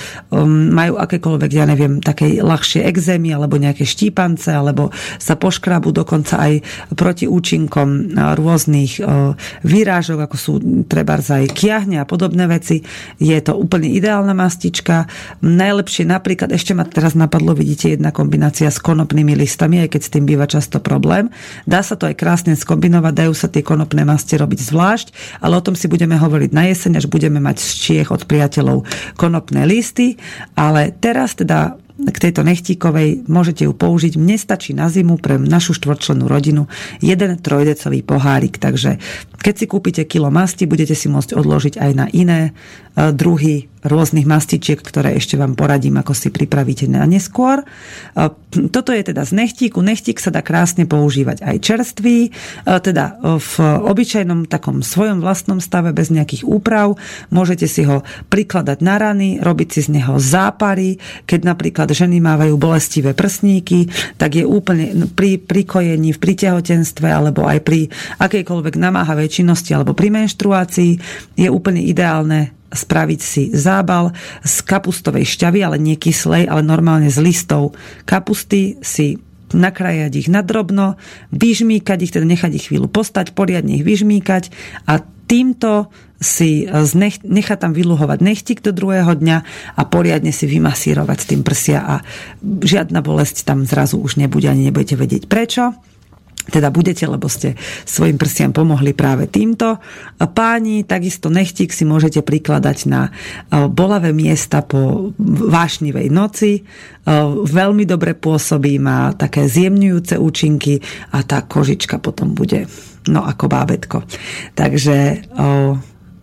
majú 0.46 0.96
akékoľvek, 0.96 1.50
ja 1.52 1.68
neviem, 1.68 2.00
také 2.00 2.40
ľahšie 2.40 2.86
exémy, 2.88 3.36
alebo 3.36 3.60
nejaké 3.60 3.84
štípance, 3.84 4.48
alebo 4.48 4.88
sa 5.20 5.36
poškrabu 5.36 5.92
dokonca 5.92 6.40
aj 6.40 6.64
proti 6.96 7.28
účinkom 7.28 8.05
rôznych 8.14 9.02
výrážok, 9.66 10.18
ako 10.28 10.36
sú 10.36 10.52
treba 10.86 11.16
aj 11.16 11.48
kiahne 11.56 11.98
a 11.98 12.04
podobné 12.04 12.44
veci. 12.46 12.84
Je 13.16 13.34
to 13.40 13.56
úplne 13.56 13.88
ideálna 13.88 14.36
mastička. 14.36 15.08
Najlepšie 15.40 16.04
napríklad, 16.04 16.52
ešte 16.52 16.76
ma 16.76 16.84
teraz 16.84 17.16
napadlo, 17.16 17.56
vidíte, 17.56 17.96
jedna 17.96 18.12
kombinácia 18.12 18.68
s 18.68 18.78
konopnými 18.78 19.32
listami, 19.32 19.80
aj 19.82 19.96
keď 19.96 20.00
s 20.04 20.12
tým 20.12 20.24
býva 20.28 20.44
často 20.44 20.78
problém. 20.78 21.32
Dá 21.64 21.80
sa 21.80 21.96
to 21.96 22.04
aj 22.04 22.20
krásne 22.20 22.52
skombinovať, 22.52 23.12
dajú 23.16 23.32
sa 23.32 23.48
tie 23.48 23.64
konopné 23.64 24.04
masti 24.04 24.36
robiť 24.36 24.60
zvlášť, 24.60 25.40
ale 25.40 25.56
o 25.56 25.64
tom 25.64 25.72
si 25.72 25.88
budeme 25.88 26.20
hovoriť 26.20 26.50
na 26.52 26.68
jeseň, 26.68 27.00
až 27.00 27.06
budeme 27.08 27.40
mať 27.40 27.56
z 27.58 27.68
Čiech 27.80 28.08
od 28.12 28.28
priateľov 28.28 28.84
konopné 29.16 29.64
listy. 29.64 30.20
Ale 30.52 30.92
teraz 30.92 31.32
teda 31.32 31.80
k 31.96 32.16
tejto 32.28 32.44
nechtíkovej 32.44 33.24
môžete 33.24 33.64
ju 33.64 33.72
použiť. 33.72 34.20
Mne 34.20 34.36
stačí 34.36 34.76
na 34.76 34.92
zimu 34.92 35.16
pre 35.16 35.40
našu 35.40 35.72
štvorčlenú 35.72 36.28
rodinu 36.28 36.68
jeden 37.00 37.40
trojdecový 37.40 38.04
pohárik. 38.04 38.60
Takže 38.60 39.00
keď 39.40 39.54
si 39.56 39.64
kúpite 39.64 40.02
kilo 40.04 40.28
masti, 40.28 40.68
budete 40.68 40.92
si 40.92 41.08
môcť 41.08 41.32
odložiť 41.32 41.74
aj 41.80 41.90
na 41.96 42.06
iné 42.12 42.52
druhy 42.96 43.68
rôznych 43.86 44.26
mastičiek, 44.26 44.82
ktoré 44.82 45.14
ešte 45.14 45.38
vám 45.38 45.54
poradím, 45.54 46.02
ako 46.02 46.10
si 46.10 46.34
pripravíte 46.34 46.90
na 46.90 47.06
neskôr. 47.06 47.62
Toto 48.50 48.90
je 48.90 49.02
teda 49.06 49.22
z 49.22 49.32
nechtíku. 49.36 49.78
Nechtík 49.78 50.18
sa 50.18 50.34
dá 50.34 50.42
krásne 50.42 50.90
používať 50.90 51.46
aj 51.46 51.56
čerstvý, 51.62 52.34
teda 52.66 53.22
v 53.38 53.52
obyčajnom 53.86 54.50
takom 54.50 54.82
svojom 54.82 55.22
vlastnom 55.22 55.62
stave 55.62 55.94
bez 55.94 56.10
nejakých 56.10 56.42
úprav. 56.42 56.98
Môžete 57.30 57.70
si 57.70 57.86
ho 57.86 58.02
prikladať 58.26 58.82
na 58.82 58.98
rany, 58.98 59.38
robiť 59.38 59.68
si 59.70 59.80
z 59.86 60.02
neho 60.02 60.18
zápary. 60.18 60.98
Keď 61.28 61.46
napríklad 61.46 61.86
ženy 61.86 62.18
mávajú 62.18 62.58
bolestivé 62.58 63.14
prsníky, 63.14 63.86
tak 64.18 64.34
je 64.34 64.42
úplne 64.42 65.06
pri 65.14 65.38
prikojení, 65.38 66.10
v 66.10 66.18
pritehotenstve 66.18 67.06
alebo 67.06 67.46
aj 67.46 67.62
pri 67.62 67.86
akejkoľvek 68.18 68.74
namáhavej 68.74 69.30
činnosti 69.30 69.70
alebo 69.78 69.94
pri 69.94 70.10
menštruácii 70.10 70.92
je 71.38 71.46
úplne 71.46 71.86
ideálne 71.86 72.55
spraviť 72.76 73.20
si 73.20 73.42
zábal 73.56 74.12
z 74.44 74.56
kapustovej 74.62 75.24
šťavy, 75.24 75.60
ale 75.64 75.76
nie 75.80 75.96
kyslej, 75.96 76.46
ale 76.46 76.62
normálne 76.62 77.08
z 77.08 77.18
listov. 77.24 77.72
Kapusty 78.04 78.76
si 78.84 79.18
nakrajať 79.54 80.12
ich 80.26 80.28
na 80.28 80.42
drobno, 80.42 81.00
vyžmýkať 81.30 81.98
ich, 82.02 82.12
teda 82.12 82.26
nechať 82.26 82.52
ich 82.58 82.66
chvíľu 82.68 82.90
postať, 82.90 83.32
poriadne 83.32 83.78
ich 83.78 83.86
vyžmýkať 83.86 84.50
a 84.90 85.00
týmto 85.26 85.90
si 86.16 86.64
nech, 86.96 87.20
nechá 87.20 87.60
tam 87.60 87.76
vyluhovať 87.76 88.18
nechtik 88.24 88.58
do 88.64 88.72
druhého 88.72 89.12
dňa 89.12 89.38
a 89.76 89.82
poriadne 89.84 90.32
si 90.32 90.48
vymasírovať 90.48 91.18
s 91.20 91.28
tým 91.28 91.42
prsia 91.44 91.78
a 91.84 91.94
žiadna 92.42 93.04
bolesť 93.04 93.44
tam 93.44 93.68
zrazu 93.68 94.00
už 94.00 94.16
nebude, 94.16 94.48
ani 94.48 94.72
nebudete 94.72 94.96
vedieť 94.96 95.28
prečo 95.28 95.76
teda 96.46 96.70
budete, 96.70 97.04
lebo 97.06 97.26
ste 97.26 97.58
svojim 97.84 98.16
prsiam 98.16 98.54
pomohli 98.54 98.94
práve 98.94 99.26
týmto. 99.26 99.82
Páni, 100.18 100.86
takisto 100.86 101.26
nechtík 101.28 101.74
si 101.74 101.82
môžete 101.82 102.22
prikladať 102.22 102.78
na 102.86 103.10
e, 103.10 103.10
bolavé 103.66 104.14
miesta 104.14 104.62
po 104.62 105.10
vášnivej 105.20 106.08
noci. 106.08 106.52
E, 106.58 106.62
veľmi 107.42 107.84
dobre 107.84 108.14
pôsobí, 108.14 108.78
má 108.78 109.10
také 109.18 109.50
zjemňujúce 109.50 110.14
účinky 110.16 110.78
a 111.12 111.26
tá 111.26 111.42
kožička 111.42 111.98
potom 111.98 112.32
bude 112.32 112.70
no 113.06 113.22
ako 113.22 113.46
bábetko. 113.46 113.98
Takže 114.54 114.96
e, 114.96 115.16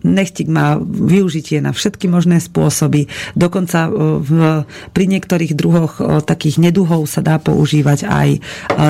Nechtik 0.03 0.51
má 0.51 0.75
využitie 0.83 1.63
na 1.63 1.71
všetky 1.71 2.11
možné 2.11 2.43
spôsoby. 2.43 3.07
Dokonca 3.39 3.87
e, 3.87 3.91
v, 4.19 4.31
pri 4.91 5.05
niektorých 5.07 5.55
druhoch 5.55 6.03
e, 6.03 6.19
takých 6.19 6.59
neduhov 6.59 7.07
sa 7.07 7.23
dá 7.23 7.39
používať 7.39 8.03
aj 8.03 8.29
e, 8.35 8.39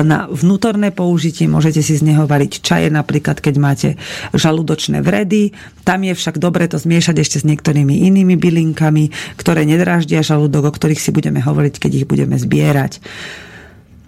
na 0.02 0.26
vnútorné 0.26 0.90
použitie. 0.90 1.46
Môžete 1.46 1.86
si 1.86 1.94
z 1.94 2.02
neho 2.02 2.26
variť 2.26 2.66
čaje, 2.66 2.90
napríklad 2.90 3.38
keď 3.38 3.54
máte 3.62 3.88
žalúdočné 4.34 5.06
vredy. 5.06 5.54
Tam 5.86 6.02
je 6.02 6.18
však 6.18 6.42
dobre 6.42 6.66
to 6.66 6.82
zmiešať 6.82 7.16
ešte 7.22 7.36
s 7.38 7.46
niektorými 7.46 8.10
inými 8.10 8.34
bylinkami, 8.34 9.38
ktoré 9.38 9.62
nedráždia 9.62 10.26
žalúdok, 10.26 10.66
o 10.66 10.74
ktorých 10.74 10.98
si 10.98 11.14
budeme 11.14 11.38
hovoriť, 11.38 11.78
keď 11.78 11.90
ich 12.02 12.06
budeme 12.10 12.34
zbierať. 12.34 12.98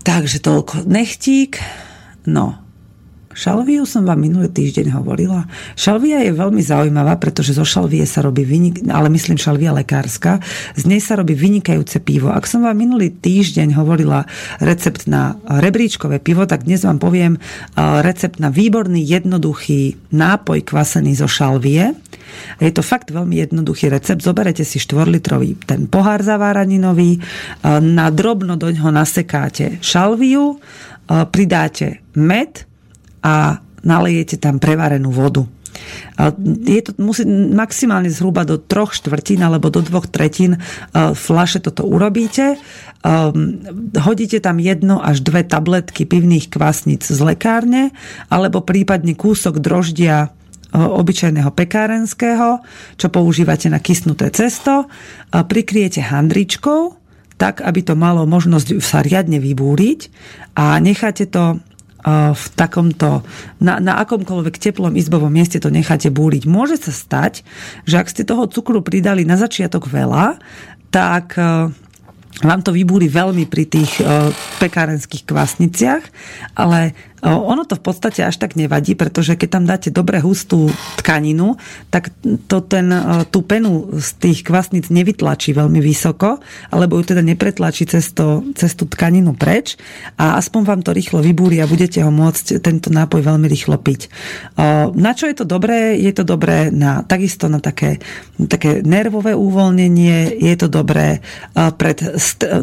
Takže 0.02 0.42
toľko 0.42 0.90
nechtík. 0.90 1.62
No, 2.26 2.65
Šalviu 3.36 3.84
som 3.84 4.08
vám 4.08 4.24
minulý 4.24 4.48
týždeň 4.48 4.96
hovorila. 4.96 5.44
Šalvia 5.76 6.24
je 6.24 6.32
veľmi 6.32 6.64
zaujímavá, 6.64 7.20
pretože 7.20 7.52
zo 7.52 7.68
šalvie 7.68 8.00
sa 8.08 8.24
robí, 8.24 8.48
vynik- 8.48 8.80
ale 8.88 9.12
myslím 9.12 9.36
šalvia 9.36 9.76
lekárska, 9.76 10.40
z 10.72 10.88
nej 10.88 11.04
sa 11.04 11.20
robí 11.20 11.36
vynikajúce 11.36 12.00
pivo. 12.00 12.32
Ak 12.32 12.48
som 12.48 12.64
vám 12.64 12.80
minulý 12.80 13.12
týždeň 13.12 13.76
hovorila 13.76 14.24
recept 14.64 15.04
na 15.04 15.36
rebríčkové 15.44 16.16
pivo, 16.16 16.48
tak 16.48 16.64
dnes 16.64 16.88
vám 16.88 16.96
poviem 16.96 17.36
recept 17.76 18.40
na 18.40 18.48
výborný, 18.48 19.04
jednoduchý 19.04 20.00
nápoj 20.16 20.64
kvasený 20.64 21.20
zo 21.20 21.28
šalvie. 21.28 21.92
Je 22.56 22.72
to 22.72 22.80
fakt 22.80 23.12
veľmi 23.12 23.36
jednoduchý 23.36 23.92
recept. 23.92 24.24
Zoberete 24.24 24.64
si 24.64 24.80
4-litrový 24.80 25.60
ten 25.68 25.92
pohár 25.92 26.24
zaváraninový, 26.24 27.20
na 27.84 28.08
drobno 28.08 28.56
do 28.56 28.72
ňoho 28.72 28.88
nasekáte 28.96 29.76
šalviu, 29.84 30.56
pridáte 31.28 32.00
med, 32.16 32.64
a 33.26 33.58
nalejete 33.82 34.38
tam 34.38 34.62
prevarenú 34.62 35.10
vodu. 35.10 35.42
Je 36.46 36.80
to, 36.80 36.96
musí 36.96 37.28
maximálne 37.52 38.08
zhruba 38.08 38.48
do 38.48 38.56
troch 38.56 38.96
štvrtín 38.96 39.44
alebo 39.44 39.68
do 39.68 39.84
dvoch 39.84 40.08
tretín 40.08 40.56
flaše 40.94 41.60
toto 41.60 41.84
urobíte. 41.84 42.56
Hodíte 44.00 44.38
tam 44.40 44.56
jedno 44.56 45.04
až 45.04 45.20
dve 45.20 45.44
tabletky 45.44 46.08
pivných 46.08 46.48
kvasníc 46.48 47.04
z 47.04 47.20
lekárne 47.20 47.92
alebo 48.32 48.64
prípadne 48.64 49.12
kúsok 49.12 49.60
droždia 49.60 50.32
obyčajného 50.72 51.52
pekárenského, 51.52 52.64
čo 52.96 53.06
používate 53.12 53.68
na 53.68 53.76
kysnuté 53.76 54.32
cesto. 54.32 54.88
Prikriete 55.30 56.00
handričkou, 56.00 56.96
tak, 57.36 57.60
aby 57.60 57.84
to 57.84 57.92
malo 57.92 58.24
možnosť 58.24 58.80
sa 58.80 59.04
riadne 59.04 59.36
vybúriť 59.44 60.08
a 60.56 60.80
necháte 60.80 61.28
to 61.28 61.60
v 62.06 62.44
takomto, 62.54 63.26
na, 63.58 63.82
na 63.82 63.98
akomkoľvek 64.06 64.62
teplom 64.62 64.94
izbovom 64.94 65.26
mieste 65.26 65.58
to 65.58 65.74
necháte 65.74 66.06
búliť. 66.06 66.46
Môže 66.46 66.78
sa 66.78 66.94
stať, 66.94 67.42
že 67.82 67.98
ak 67.98 68.06
ste 68.06 68.22
toho 68.22 68.46
cukru 68.46 68.78
pridali 68.78 69.26
na 69.26 69.34
začiatok 69.34 69.90
veľa, 69.90 70.38
tak 70.94 71.34
vám 72.46 72.60
to 72.62 72.70
vybúri 72.70 73.10
veľmi 73.10 73.50
pri 73.50 73.64
tých 73.66 73.98
pekárenských 74.62 75.26
kvasniciach, 75.26 76.04
ale 76.54 76.94
ono 77.26 77.66
to 77.66 77.74
v 77.74 77.82
podstate 77.82 78.22
až 78.22 78.38
tak 78.38 78.54
nevadí, 78.54 78.94
pretože 78.94 79.34
keď 79.34 79.48
tam 79.50 79.64
dáte 79.66 79.90
dobre 79.90 80.22
hustú 80.22 80.70
tkaninu, 81.02 81.58
tak 81.90 82.14
to 82.46 82.62
ten, 82.62 82.86
tú 83.34 83.42
penu 83.42 83.90
z 83.98 84.08
tých 84.22 84.46
kvasnic 84.46 84.86
nevytlačí 84.86 85.50
veľmi 85.50 85.82
vysoko, 85.82 86.38
alebo 86.70 86.94
ju 87.02 87.10
teda 87.10 87.26
nepretlačí 87.26 87.90
cez, 87.90 88.14
to, 88.14 88.46
cez 88.54 88.78
tú 88.78 88.86
tkaninu 88.86 89.34
preč 89.34 89.74
a 90.14 90.38
aspoň 90.38 90.62
vám 90.62 90.80
to 90.86 90.94
rýchlo 90.94 91.18
vybúri 91.18 91.58
a 91.58 91.66
budete 91.66 91.98
ho 92.06 92.14
môcť 92.14 92.62
tento 92.62 92.94
nápoj 92.94 93.26
veľmi 93.26 93.50
rýchlo 93.50 93.74
piť. 93.82 94.06
Na 94.94 95.12
čo 95.16 95.26
je 95.26 95.34
to 95.34 95.44
dobré? 95.48 95.98
Je 95.98 96.14
to 96.14 96.22
dobré 96.22 96.70
na, 96.70 97.02
takisto 97.02 97.50
na 97.50 97.58
také, 97.58 97.98
také 98.46 98.86
nervové 98.86 99.34
uvoľnenie, 99.34 100.38
je 100.38 100.54
to 100.54 100.70
dobré 100.70 101.18
pred, 101.54 101.98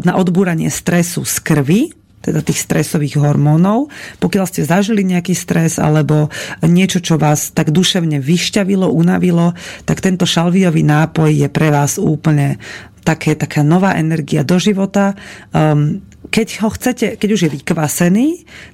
na 0.07 0.15
odbúranie 0.15 0.71
stresu 0.71 1.27
z 1.27 1.35
krvi, 1.43 2.02
teda 2.23 2.39
tých 2.39 2.63
stresových 2.63 3.19
hormónov. 3.19 3.91
Pokiaľ 4.23 4.45
ste 4.47 4.63
zažili 4.63 5.03
nejaký 5.03 5.35
stres 5.35 5.75
alebo 5.75 6.31
niečo, 6.63 7.03
čo 7.03 7.19
vás 7.19 7.51
tak 7.51 7.75
duševne 7.75 8.23
vyšťavilo, 8.23 8.87
unavilo, 8.87 9.51
tak 9.83 9.99
tento 9.99 10.23
šalviový 10.23 10.87
nápoj 10.87 11.29
je 11.29 11.47
pre 11.51 11.67
vás 11.67 11.99
úplne 11.99 12.63
také, 13.03 13.35
taká 13.35 13.61
nová 13.61 13.99
energia 13.99 14.47
do 14.47 14.55
života. 14.55 15.19
Um, 15.51 15.99
keď 16.31 16.47
ho 16.63 16.69
chcete, 16.71 17.19
keď 17.19 17.29
už 17.35 17.41
je 17.47 17.53
vykvasený, 17.59 18.27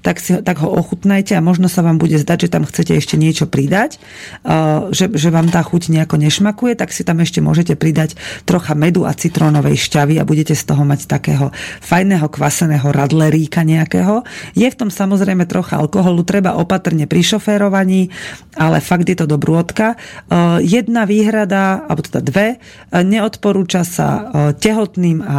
tak, 0.05 0.21
si, 0.21 0.37
tak 0.37 0.61
ho 0.61 0.69
ochutnajte 0.69 1.33
a 1.33 1.41
možno 1.41 1.65
sa 1.65 1.81
vám 1.81 1.97
bude 1.97 2.19
zdať, 2.21 2.45
že 2.45 2.53
tam 2.53 2.63
chcete 2.67 2.93
ešte 2.93 3.15
niečo 3.17 3.49
pridať, 3.49 3.97
že, 4.93 5.09
že 5.09 5.29
vám 5.33 5.49
tá 5.49 5.65
chuť 5.65 5.89
nejako 5.89 6.21
nešmakuje, 6.21 6.77
tak 6.77 6.93
si 6.93 7.01
tam 7.01 7.23
ešte 7.23 7.41
môžete 7.41 7.73
pridať 7.73 8.19
trocha 8.45 8.77
medu 8.77 9.07
a 9.07 9.15
citrónovej 9.15 9.79
šťavy 9.79 10.21
a 10.21 10.27
budete 10.27 10.53
z 10.53 10.63
toho 10.67 10.85
mať 10.85 11.09
takého 11.09 11.49
fajného 11.81 12.27
kvaseného 12.29 12.85
radleríka 12.91 13.65
nejakého. 13.65 14.21
Je 14.53 14.67
v 14.69 14.77
tom 14.77 14.93
samozrejme 14.93 15.47
trocha 15.49 15.79
alkoholu, 15.79 16.21
treba 16.27 16.59
opatrne 16.59 17.09
pri 17.09 17.25
šoférovaní, 17.25 18.11
ale 18.59 18.83
fakt 18.83 19.07
je 19.07 19.17
to 19.17 19.25
dobrôdka. 19.25 19.95
Jedna 20.61 21.07
výhrada, 21.07 21.87
alebo 21.87 22.03
teda 22.03 22.21
dve, 22.21 22.47
neodporúča 22.91 23.87
sa 23.87 24.29
tehotným 24.59 25.23
a 25.23 25.37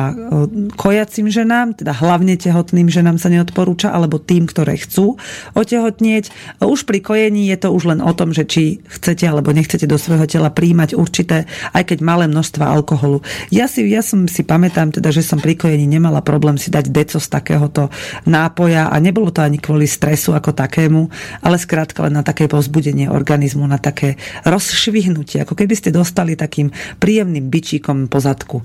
kojacím 0.74 1.28
ženám, 1.28 1.76
teda 1.78 1.92
hlavne 2.00 2.40
tehotným 2.40 2.88
ženám 2.88 3.20
sa 3.20 3.28
neodporúča, 3.28 3.92
alebo 3.92 4.16
tým, 4.16 4.48
ktoré 4.48 4.80
chcú 4.80 5.20
otehotnieť. 5.52 6.32
Už 6.64 6.88
pri 6.88 7.04
kojení 7.04 7.52
je 7.52 7.60
to 7.60 7.68
už 7.70 7.92
len 7.92 8.00
o 8.00 8.12
tom, 8.16 8.32
že 8.32 8.48
či 8.48 8.80
chcete 8.88 9.28
alebo 9.28 9.52
nechcete 9.52 9.84
do 9.84 10.00
svojho 10.00 10.24
tela 10.24 10.48
príjmať 10.48 10.96
určité, 10.96 11.44
aj 11.76 11.92
keď 11.92 11.98
malé 12.00 12.24
množstva 12.26 12.64
alkoholu. 12.64 13.20
Ja, 13.52 13.68
si, 13.68 13.84
ja 13.92 14.00
som 14.00 14.24
si 14.24 14.40
pamätám 14.40 14.96
teda, 14.96 15.12
že 15.12 15.20
som 15.20 15.38
pri 15.38 15.54
kojení 15.60 15.84
nemala 15.84 16.24
problém 16.24 16.56
si 16.56 16.72
dať 16.72 16.88
deco 16.88 17.18
z 17.20 17.28
takéhoto 17.28 17.92
nápoja 18.24 18.88
a 18.88 18.96
nebolo 18.96 19.28
to 19.28 19.44
ani 19.44 19.60
kvôli 19.60 19.84
stresu 19.84 20.32
ako 20.32 20.56
takému, 20.56 21.12
ale 21.44 21.60
skrátka 21.60 22.06
len 22.06 22.16
na 22.16 22.24
také 22.24 22.48
povzbudenie 22.48 23.12
organizmu, 23.12 23.66
na 23.68 23.76
také 23.76 24.16
rozšvihnutie, 24.48 25.44
ako 25.44 25.58
keby 25.58 25.74
ste 25.76 25.92
dostali 25.92 26.38
takým 26.38 26.72
príjemným 26.96 27.50
byčíkom 27.50 28.08
po 28.08 28.18
zadku. 28.22 28.64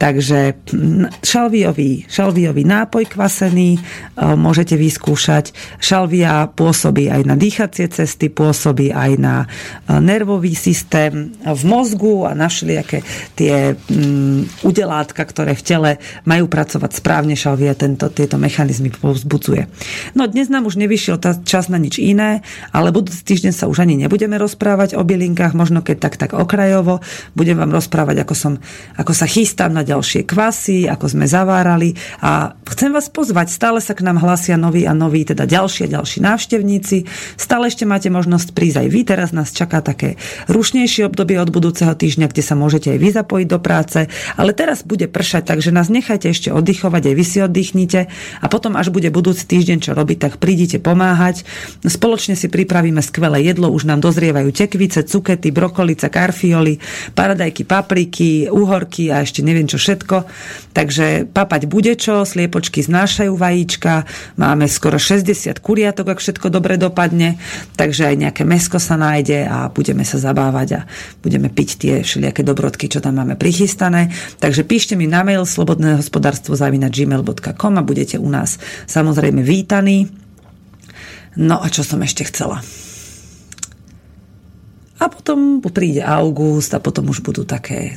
Takže 0.00 0.64
šalviový, 1.20 2.08
šalviový 2.08 2.64
nápoj 2.70 3.10
kvasený 3.10 3.74
e, 3.74 3.80
môžete 4.38 4.78
vyskúšať. 4.78 5.50
Šalvia 5.82 6.46
pôsobí 6.54 7.10
aj 7.10 7.26
na 7.26 7.34
dýchacie 7.34 7.90
cesty, 7.90 8.30
pôsobí 8.30 8.94
aj 8.94 9.10
na 9.18 9.34
e, 9.42 9.46
nervový 9.98 10.54
systém 10.54 11.34
v 11.42 11.62
mozgu 11.66 12.30
a 12.30 12.38
na 12.38 12.46
všelijaké 12.46 13.02
tie 13.34 13.74
um, 13.74 14.46
udelátka, 14.62 15.24
ktoré 15.26 15.58
v 15.58 15.64
tele 15.64 15.90
majú 16.28 16.46
pracovať 16.46 16.90
správne. 17.00 17.34
Šalvia 17.34 17.74
tento, 17.74 18.06
tieto 18.12 18.36
mechanizmy 18.36 18.92
povzbudzuje. 18.94 19.66
No 20.14 20.30
dnes 20.30 20.52
nám 20.52 20.68
už 20.68 20.78
nevyšiel 20.78 21.18
čas 21.42 21.72
na 21.72 21.80
nič 21.80 21.98
iné, 21.98 22.44
ale 22.70 22.92
budúci 22.94 23.24
týždeň 23.24 23.52
sa 23.56 23.66
už 23.66 23.82
ani 23.82 23.96
nebudeme 23.96 24.36
rozprávať 24.36 24.94
o 24.94 25.02
bylinkách, 25.02 25.56
možno 25.56 25.80
keď 25.80 25.96
tak, 26.10 26.14
tak 26.20 26.30
okrajovo. 26.36 27.00
Budem 27.32 27.56
vám 27.56 27.72
rozprávať, 27.72 28.22
ako, 28.22 28.34
som, 28.36 28.52
ako 29.00 29.12
sa 29.16 29.26
chystám 29.26 29.72
na 29.72 29.82
ďalšie 29.82 30.28
kvasy, 30.28 30.86
ako 30.86 31.06
sme 31.08 31.24
zavárali 31.24 31.96
a 32.20 32.52
chcem 32.72 32.94
vás 32.94 33.12
pozvať, 33.12 33.52
stále 33.52 33.84
sa 33.84 33.92
k 33.92 34.06
nám 34.06 34.22
hlasia 34.22 34.56
noví 34.56 34.86
a 34.86 34.94
noví, 34.94 35.26
teda 35.28 35.44
ďalší 35.44 35.90
ďalší 35.90 36.18
návštevníci. 36.22 37.04
Stále 37.34 37.66
ešte 37.66 37.84
máte 37.84 38.08
možnosť 38.08 38.54
prísť 38.54 38.86
aj 38.86 38.88
vy, 38.88 39.00
teraz 39.02 39.28
nás 39.34 39.50
čaká 39.50 39.82
také 39.82 40.14
rušnejšie 40.46 41.10
obdobie 41.10 41.36
od 41.42 41.50
budúceho 41.50 41.92
týždňa, 41.92 42.30
kde 42.30 42.42
sa 42.46 42.54
môžete 42.54 42.94
aj 42.94 42.98
vy 43.02 43.08
zapojiť 43.10 43.46
do 43.50 43.58
práce, 43.58 44.06
ale 44.38 44.54
teraz 44.54 44.86
bude 44.86 45.10
pršať, 45.10 45.50
takže 45.50 45.74
nás 45.74 45.90
nechajte 45.90 46.30
ešte 46.30 46.48
oddychovať, 46.54 47.02
aj 47.10 47.14
vy 47.18 47.24
si 47.26 47.38
oddychnite 47.42 48.00
a 48.40 48.46
potom, 48.46 48.78
až 48.78 48.94
bude 48.94 49.10
budúci 49.10 49.44
týždeň 49.50 49.78
čo 49.82 49.92
robiť, 49.92 50.18
tak 50.22 50.32
prídite 50.38 50.78
pomáhať. 50.78 51.42
Spoločne 51.82 52.38
si 52.38 52.46
pripravíme 52.46 53.02
skvelé 53.02 53.42
jedlo, 53.44 53.74
už 53.74 53.90
nám 53.90 53.98
dozrievajú 53.98 54.54
tekvice, 54.54 55.02
cukety, 55.02 55.50
brokolice, 55.50 56.06
karfioli, 56.06 56.78
paradajky, 57.18 57.66
papriky, 57.66 58.46
uhorky 58.46 59.10
a 59.10 59.26
ešte 59.26 59.42
neviem 59.42 59.66
čo 59.66 59.76
všetko. 59.76 60.16
Takže 60.70 61.26
papať 61.34 61.62
bude 61.66 61.98
čo, 61.98 62.22
sliepočky 62.60 62.84
znášajú 62.84 63.32
vajíčka, 63.40 64.04
máme 64.36 64.68
skoro 64.68 65.00
60 65.00 65.64
kuriatok, 65.64 66.12
ak 66.12 66.20
všetko 66.20 66.52
dobre 66.52 66.76
dopadne, 66.76 67.40
takže 67.80 68.12
aj 68.12 68.16
nejaké 68.20 68.42
mesko 68.44 68.76
sa 68.76 69.00
nájde 69.00 69.48
a 69.48 69.72
budeme 69.72 70.04
sa 70.04 70.20
zabávať 70.20 70.68
a 70.76 70.80
budeme 71.24 71.48
piť 71.48 71.68
tie 71.80 71.94
všelijaké 72.04 72.44
dobrodky, 72.44 72.92
čo 72.92 73.00
tam 73.00 73.16
máme 73.16 73.40
prichystané. 73.40 74.12
Takže 74.44 74.68
píšte 74.68 74.92
mi 74.92 75.08
na 75.08 75.24
mail 75.24 75.48
slobodné 75.48 76.04
hospodárstvo 76.04 76.52
gmail.com 76.52 77.72
a 77.80 77.82
budete 77.82 78.20
u 78.20 78.28
nás 78.28 78.60
samozrejme 78.84 79.40
vítaní. 79.40 80.12
No 81.40 81.64
a 81.64 81.72
čo 81.72 81.80
som 81.80 82.04
ešte 82.04 82.28
chcela? 82.28 82.60
A 85.00 85.08
potom 85.08 85.64
príde 85.64 86.04
august 86.04 86.76
a 86.76 86.82
potom 86.84 87.08
už 87.08 87.24
budú 87.24 87.48
také 87.48 87.96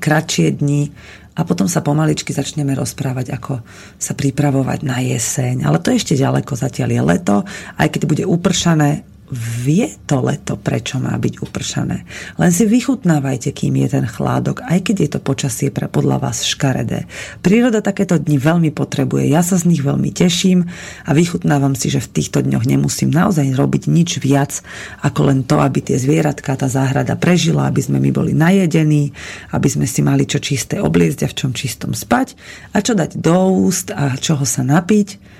kratšie 0.00 0.56
dni 0.56 0.96
a 1.38 1.46
potom 1.46 1.70
sa 1.70 1.80
pomaličky 1.80 2.34
začneme 2.34 2.74
rozprávať, 2.74 3.32
ako 3.32 3.62
sa 3.96 4.12
pripravovať 4.18 4.82
na 4.82 4.98
jeseň. 5.00 5.62
Ale 5.62 5.78
to 5.78 5.94
ešte 5.94 6.18
ďaleko, 6.18 6.52
zatiaľ 6.58 6.88
je 6.92 7.02
leto, 7.02 7.36
aj 7.78 7.88
keď 7.94 8.02
bude 8.04 8.24
upršané, 8.26 9.07
vie 9.32 9.92
to 10.08 10.24
leto, 10.24 10.56
prečo 10.56 10.96
má 10.96 11.12
byť 11.16 11.34
upršané. 11.44 12.08
Len 12.40 12.50
si 12.52 12.64
vychutnávajte, 12.64 13.52
kým 13.52 13.76
je 13.84 13.88
ten 13.92 14.06
chládok, 14.08 14.64
aj 14.64 14.88
keď 14.88 14.96
je 15.04 15.10
to 15.16 15.20
počasie 15.20 15.68
pre 15.68 15.84
podľa 15.86 16.24
vás 16.24 16.48
škaredé. 16.48 17.04
Príroda 17.44 17.84
takéto 17.84 18.16
dni 18.16 18.40
veľmi 18.40 18.70
potrebuje, 18.72 19.28
ja 19.28 19.44
sa 19.44 19.60
z 19.60 19.68
nich 19.68 19.84
veľmi 19.84 20.08
teším 20.12 20.64
a 21.04 21.10
vychutnávam 21.12 21.76
si, 21.76 21.92
že 21.92 22.00
v 22.00 22.12
týchto 22.20 22.40
dňoch 22.40 22.64
nemusím 22.64 23.12
naozaj 23.12 23.52
robiť 23.52 23.82
nič 23.92 24.10
viac, 24.20 24.64
ako 25.04 25.20
len 25.28 25.44
to, 25.44 25.60
aby 25.60 25.84
tie 25.84 26.00
zvieratka, 26.00 26.56
tá 26.56 26.66
záhrada 26.66 27.14
prežila, 27.20 27.68
aby 27.68 27.84
sme 27.84 28.00
my 28.00 28.10
boli 28.10 28.32
najedení, 28.32 29.12
aby 29.52 29.68
sme 29.68 29.84
si 29.84 30.00
mali 30.00 30.24
čo 30.24 30.40
čisté 30.40 30.80
obliecť 30.80 31.24
a 31.24 31.30
v 31.30 31.36
čom 31.36 31.52
čistom 31.52 31.92
spať 31.92 32.32
a 32.72 32.80
čo 32.80 32.96
dať 32.96 33.20
do 33.20 33.36
úst 33.68 33.92
a 33.92 34.16
čoho 34.16 34.48
sa 34.48 34.64
napiť 34.64 35.38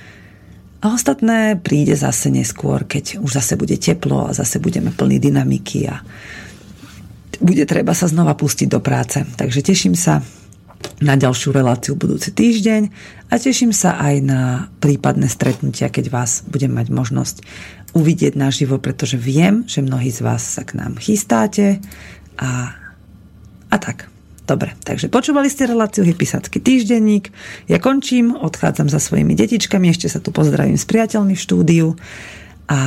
a 0.78 0.94
ostatné 0.94 1.58
príde 1.58 1.98
zase 1.98 2.30
neskôr, 2.30 2.86
keď 2.86 3.18
už 3.18 3.42
zase 3.42 3.58
bude 3.58 3.74
teplo 3.74 4.30
a 4.30 4.36
zase 4.36 4.62
budeme 4.62 4.94
plní 4.94 5.18
dynamiky 5.18 5.90
a 5.90 5.98
bude 7.42 7.66
treba 7.66 7.94
sa 7.94 8.06
znova 8.06 8.38
pustiť 8.38 8.68
do 8.70 8.78
práce. 8.78 9.22
Takže 9.22 9.62
teším 9.62 9.98
sa 9.98 10.22
na 11.02 11.18
ďalšiu 11.18 11.50
reláciu 11.50 11.98
budúci 11.98 12.30
týždeň 12.30 12.82
a 13.30 13.34
teším 13.38 13.74
sa 13.74 13.98
aj 13.98 14.14
na 14.22 14.40
prípadné 14.78 15.26
stretnutia, 15.26 15.90
keď 15.90 16.10
vás 16.14 16.46
budem 16.46 16.70
mať 16.70 16.94
možnosť 16.94 17.36
uvidieť 17.98 18.38
naživo, 18.38 18.78
pretože 18.78 19.18
viem, 19.18 19.66
že 19.66 19.82
mnohí 19.82 20.10
z 20.14 20.22
vás 20.22 20.42
sa 20.42 20.62
k 20.62 20.78
nám 20.78 20.98
chystáte 21.02 21.82
a, 22.38 22.74
a 23.70 23.76
tak. 23.78 24.10
Dobre, 24.48 24.72
takže 24.80 25.12
počúvali 25.12 25.52
ste 25.52 25.68
reláciu 25.68 26.08
Hypisacký 26.08 26.56
týždenník. 26.64 27.28
Ja 27.68 27.76
končím, 27.76 28.32
odchádzam 28.32 28.88
za 28.88 28.96
svojimi 28.96 29.36
detičkami, 29.36 29.92
ešte 29.92 30.08
sa 30.08 30.24
tu 30.24 30.32
pozdravím 30.32 30.80
s 30.80 30.88
priateľmi 30.88 31.36
v 31.36 31.44
štúdiu. 31.44 31.88
A 32.64 32.80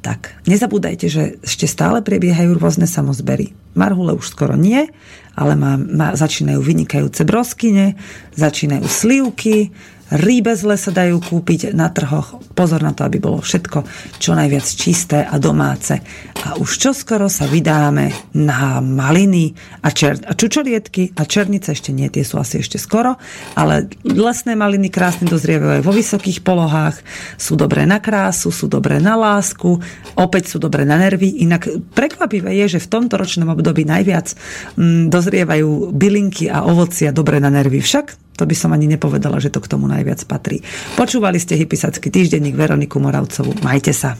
tak, 0.00 0.32
nezabúdajte, 0.48 1.12
že 1.12 1.22
ešte 1.44 1.68
stále 1.68 2.00
prebiehajú 2.00 2.56
rôzne 2.56 2.88
samozbery. 2.88 3.52
Marhule 3.76 4.16
už 4.16 4.32
skoro 4.32 4.56
nie, 4.56 4.88
ale 5.36 5.60
má, 5.60 5.76
má, 5.76 6.16
začínajú 6.16 6.64
vynikajúce 6.64 7.28
broskyne, 7.28 8.00
začínajú 8.32 8.88
slivky, 8.88 9.76
Rýbe 10.12 10.52
zle 10.52 10.76
sa 10.76 10.92
dajú 10.92 11.24
kúpiť 11.24 11.72
na 11.72 11.88
trhoch. 11.88 12.36
Pozor 12.52 12.84
na 12.84 12.92
to, 12.92 13.08
aby 13.08 13.16
bolo 13.16 13.40
všetko 13.40 13.80
čo 14.20 14.36
najviac 14.36 14.66
čisté 14.68 15.24
a 15.24 15.40
domáce. 15.40 15.96
A 16.44 16.60
už 16.60 16.76
čoskoro 16.76 17.32
sa 17.32 17.48
vydáme 17.48 18.12
na 18.36 18.84
maliny 18.84 19.56
a, 19.80 19.88
čer- 19.88 20.20
a 20.28 20.36
čučorietky 20.36 21.16
a 21.16 21.24
černice 21.24 21.72
ešte 21.72 21.96
nie, 21.96 22.12
tie 22.12 22.28
sú 22.28 22.36
asi 22.36 22.60
ešte 22.60 22.76
skoro, 22.76 23.16
ale 23.56 23.88
lesné 24.04 24.52
maliny 24.52 24.92
krásne 24.92 25.32
dozrievajú 25.32 25.80
aj 25.80 25.82
vo 25.86 25.92
vysokých 25.96 26.44
polohách, 26.44 27.00
sú 27.40 27.56
dobré 27.56 27.88
na 27.88 27.96
krásu, 27.96 28.52
sú 28.52 28.68
dobré 28.68 29.00
na 29.00 29.16
lásku, 29.16 29.80
opäť 30.20 30.52
sú 30.52 30.60
dobré 30.60 30.84
na 30.84 31.00
nervy. 31.00 31.40
Inak 31.40 31.72
prekvapivé 31.96 32.52
je, 32.60 32.76
že 32.76 32.84
v 32.84 32.90
tomto 33.00 33.16
ročnom 33.16 33.48
období 33.48 33.88
najviac 33.88 34.36
mm, 34.76 35.08
dozrievajú 35.08 35.96
bylinky 35.96 36.52
a 36.52 36.68
ovocia 36.68 37.16
dobré 37.16 37.40
na 37.40 37.48
nervy. 37.48 37.80
Však 37.80 38.21
to 38.36 38.48
by 38.48 38.56
som 38.56 38.72
ani 38.72 38.88
nepovedala, 38.88 39.38
že 39.38 39.52
to 39.52 39.60
k 39.60 39.70
tomu 39.70 39.86
najviac 39.88 40.24
patrí. 40.24 40.64
Počúvali 40.96 41.36
ste 41.36 41.58
Hypisacký 41.60 42.08
týždenník 42.08 42.56
Veroniku 42.56 42.98
Moravcovú. 42.98 43.52
Majte 43.60 43.92
sa. 43.92 44.16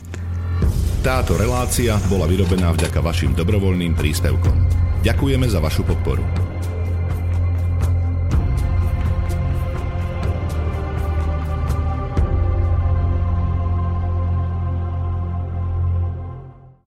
Táto 1.02 1.34
relácia 1.34 1.98
bola 2.06 2.30
vyrobená 2.30 2.70
vďaka 2.70 3.02
vašim 3.02 3.34
dobrovoľným 3.34 3.98
príspevkom. 3.98 4.56
Ďakujeme 5.02 5.50
za 5.50 5.58
vašu 5.58 5.82
podporu. 5.82 6.51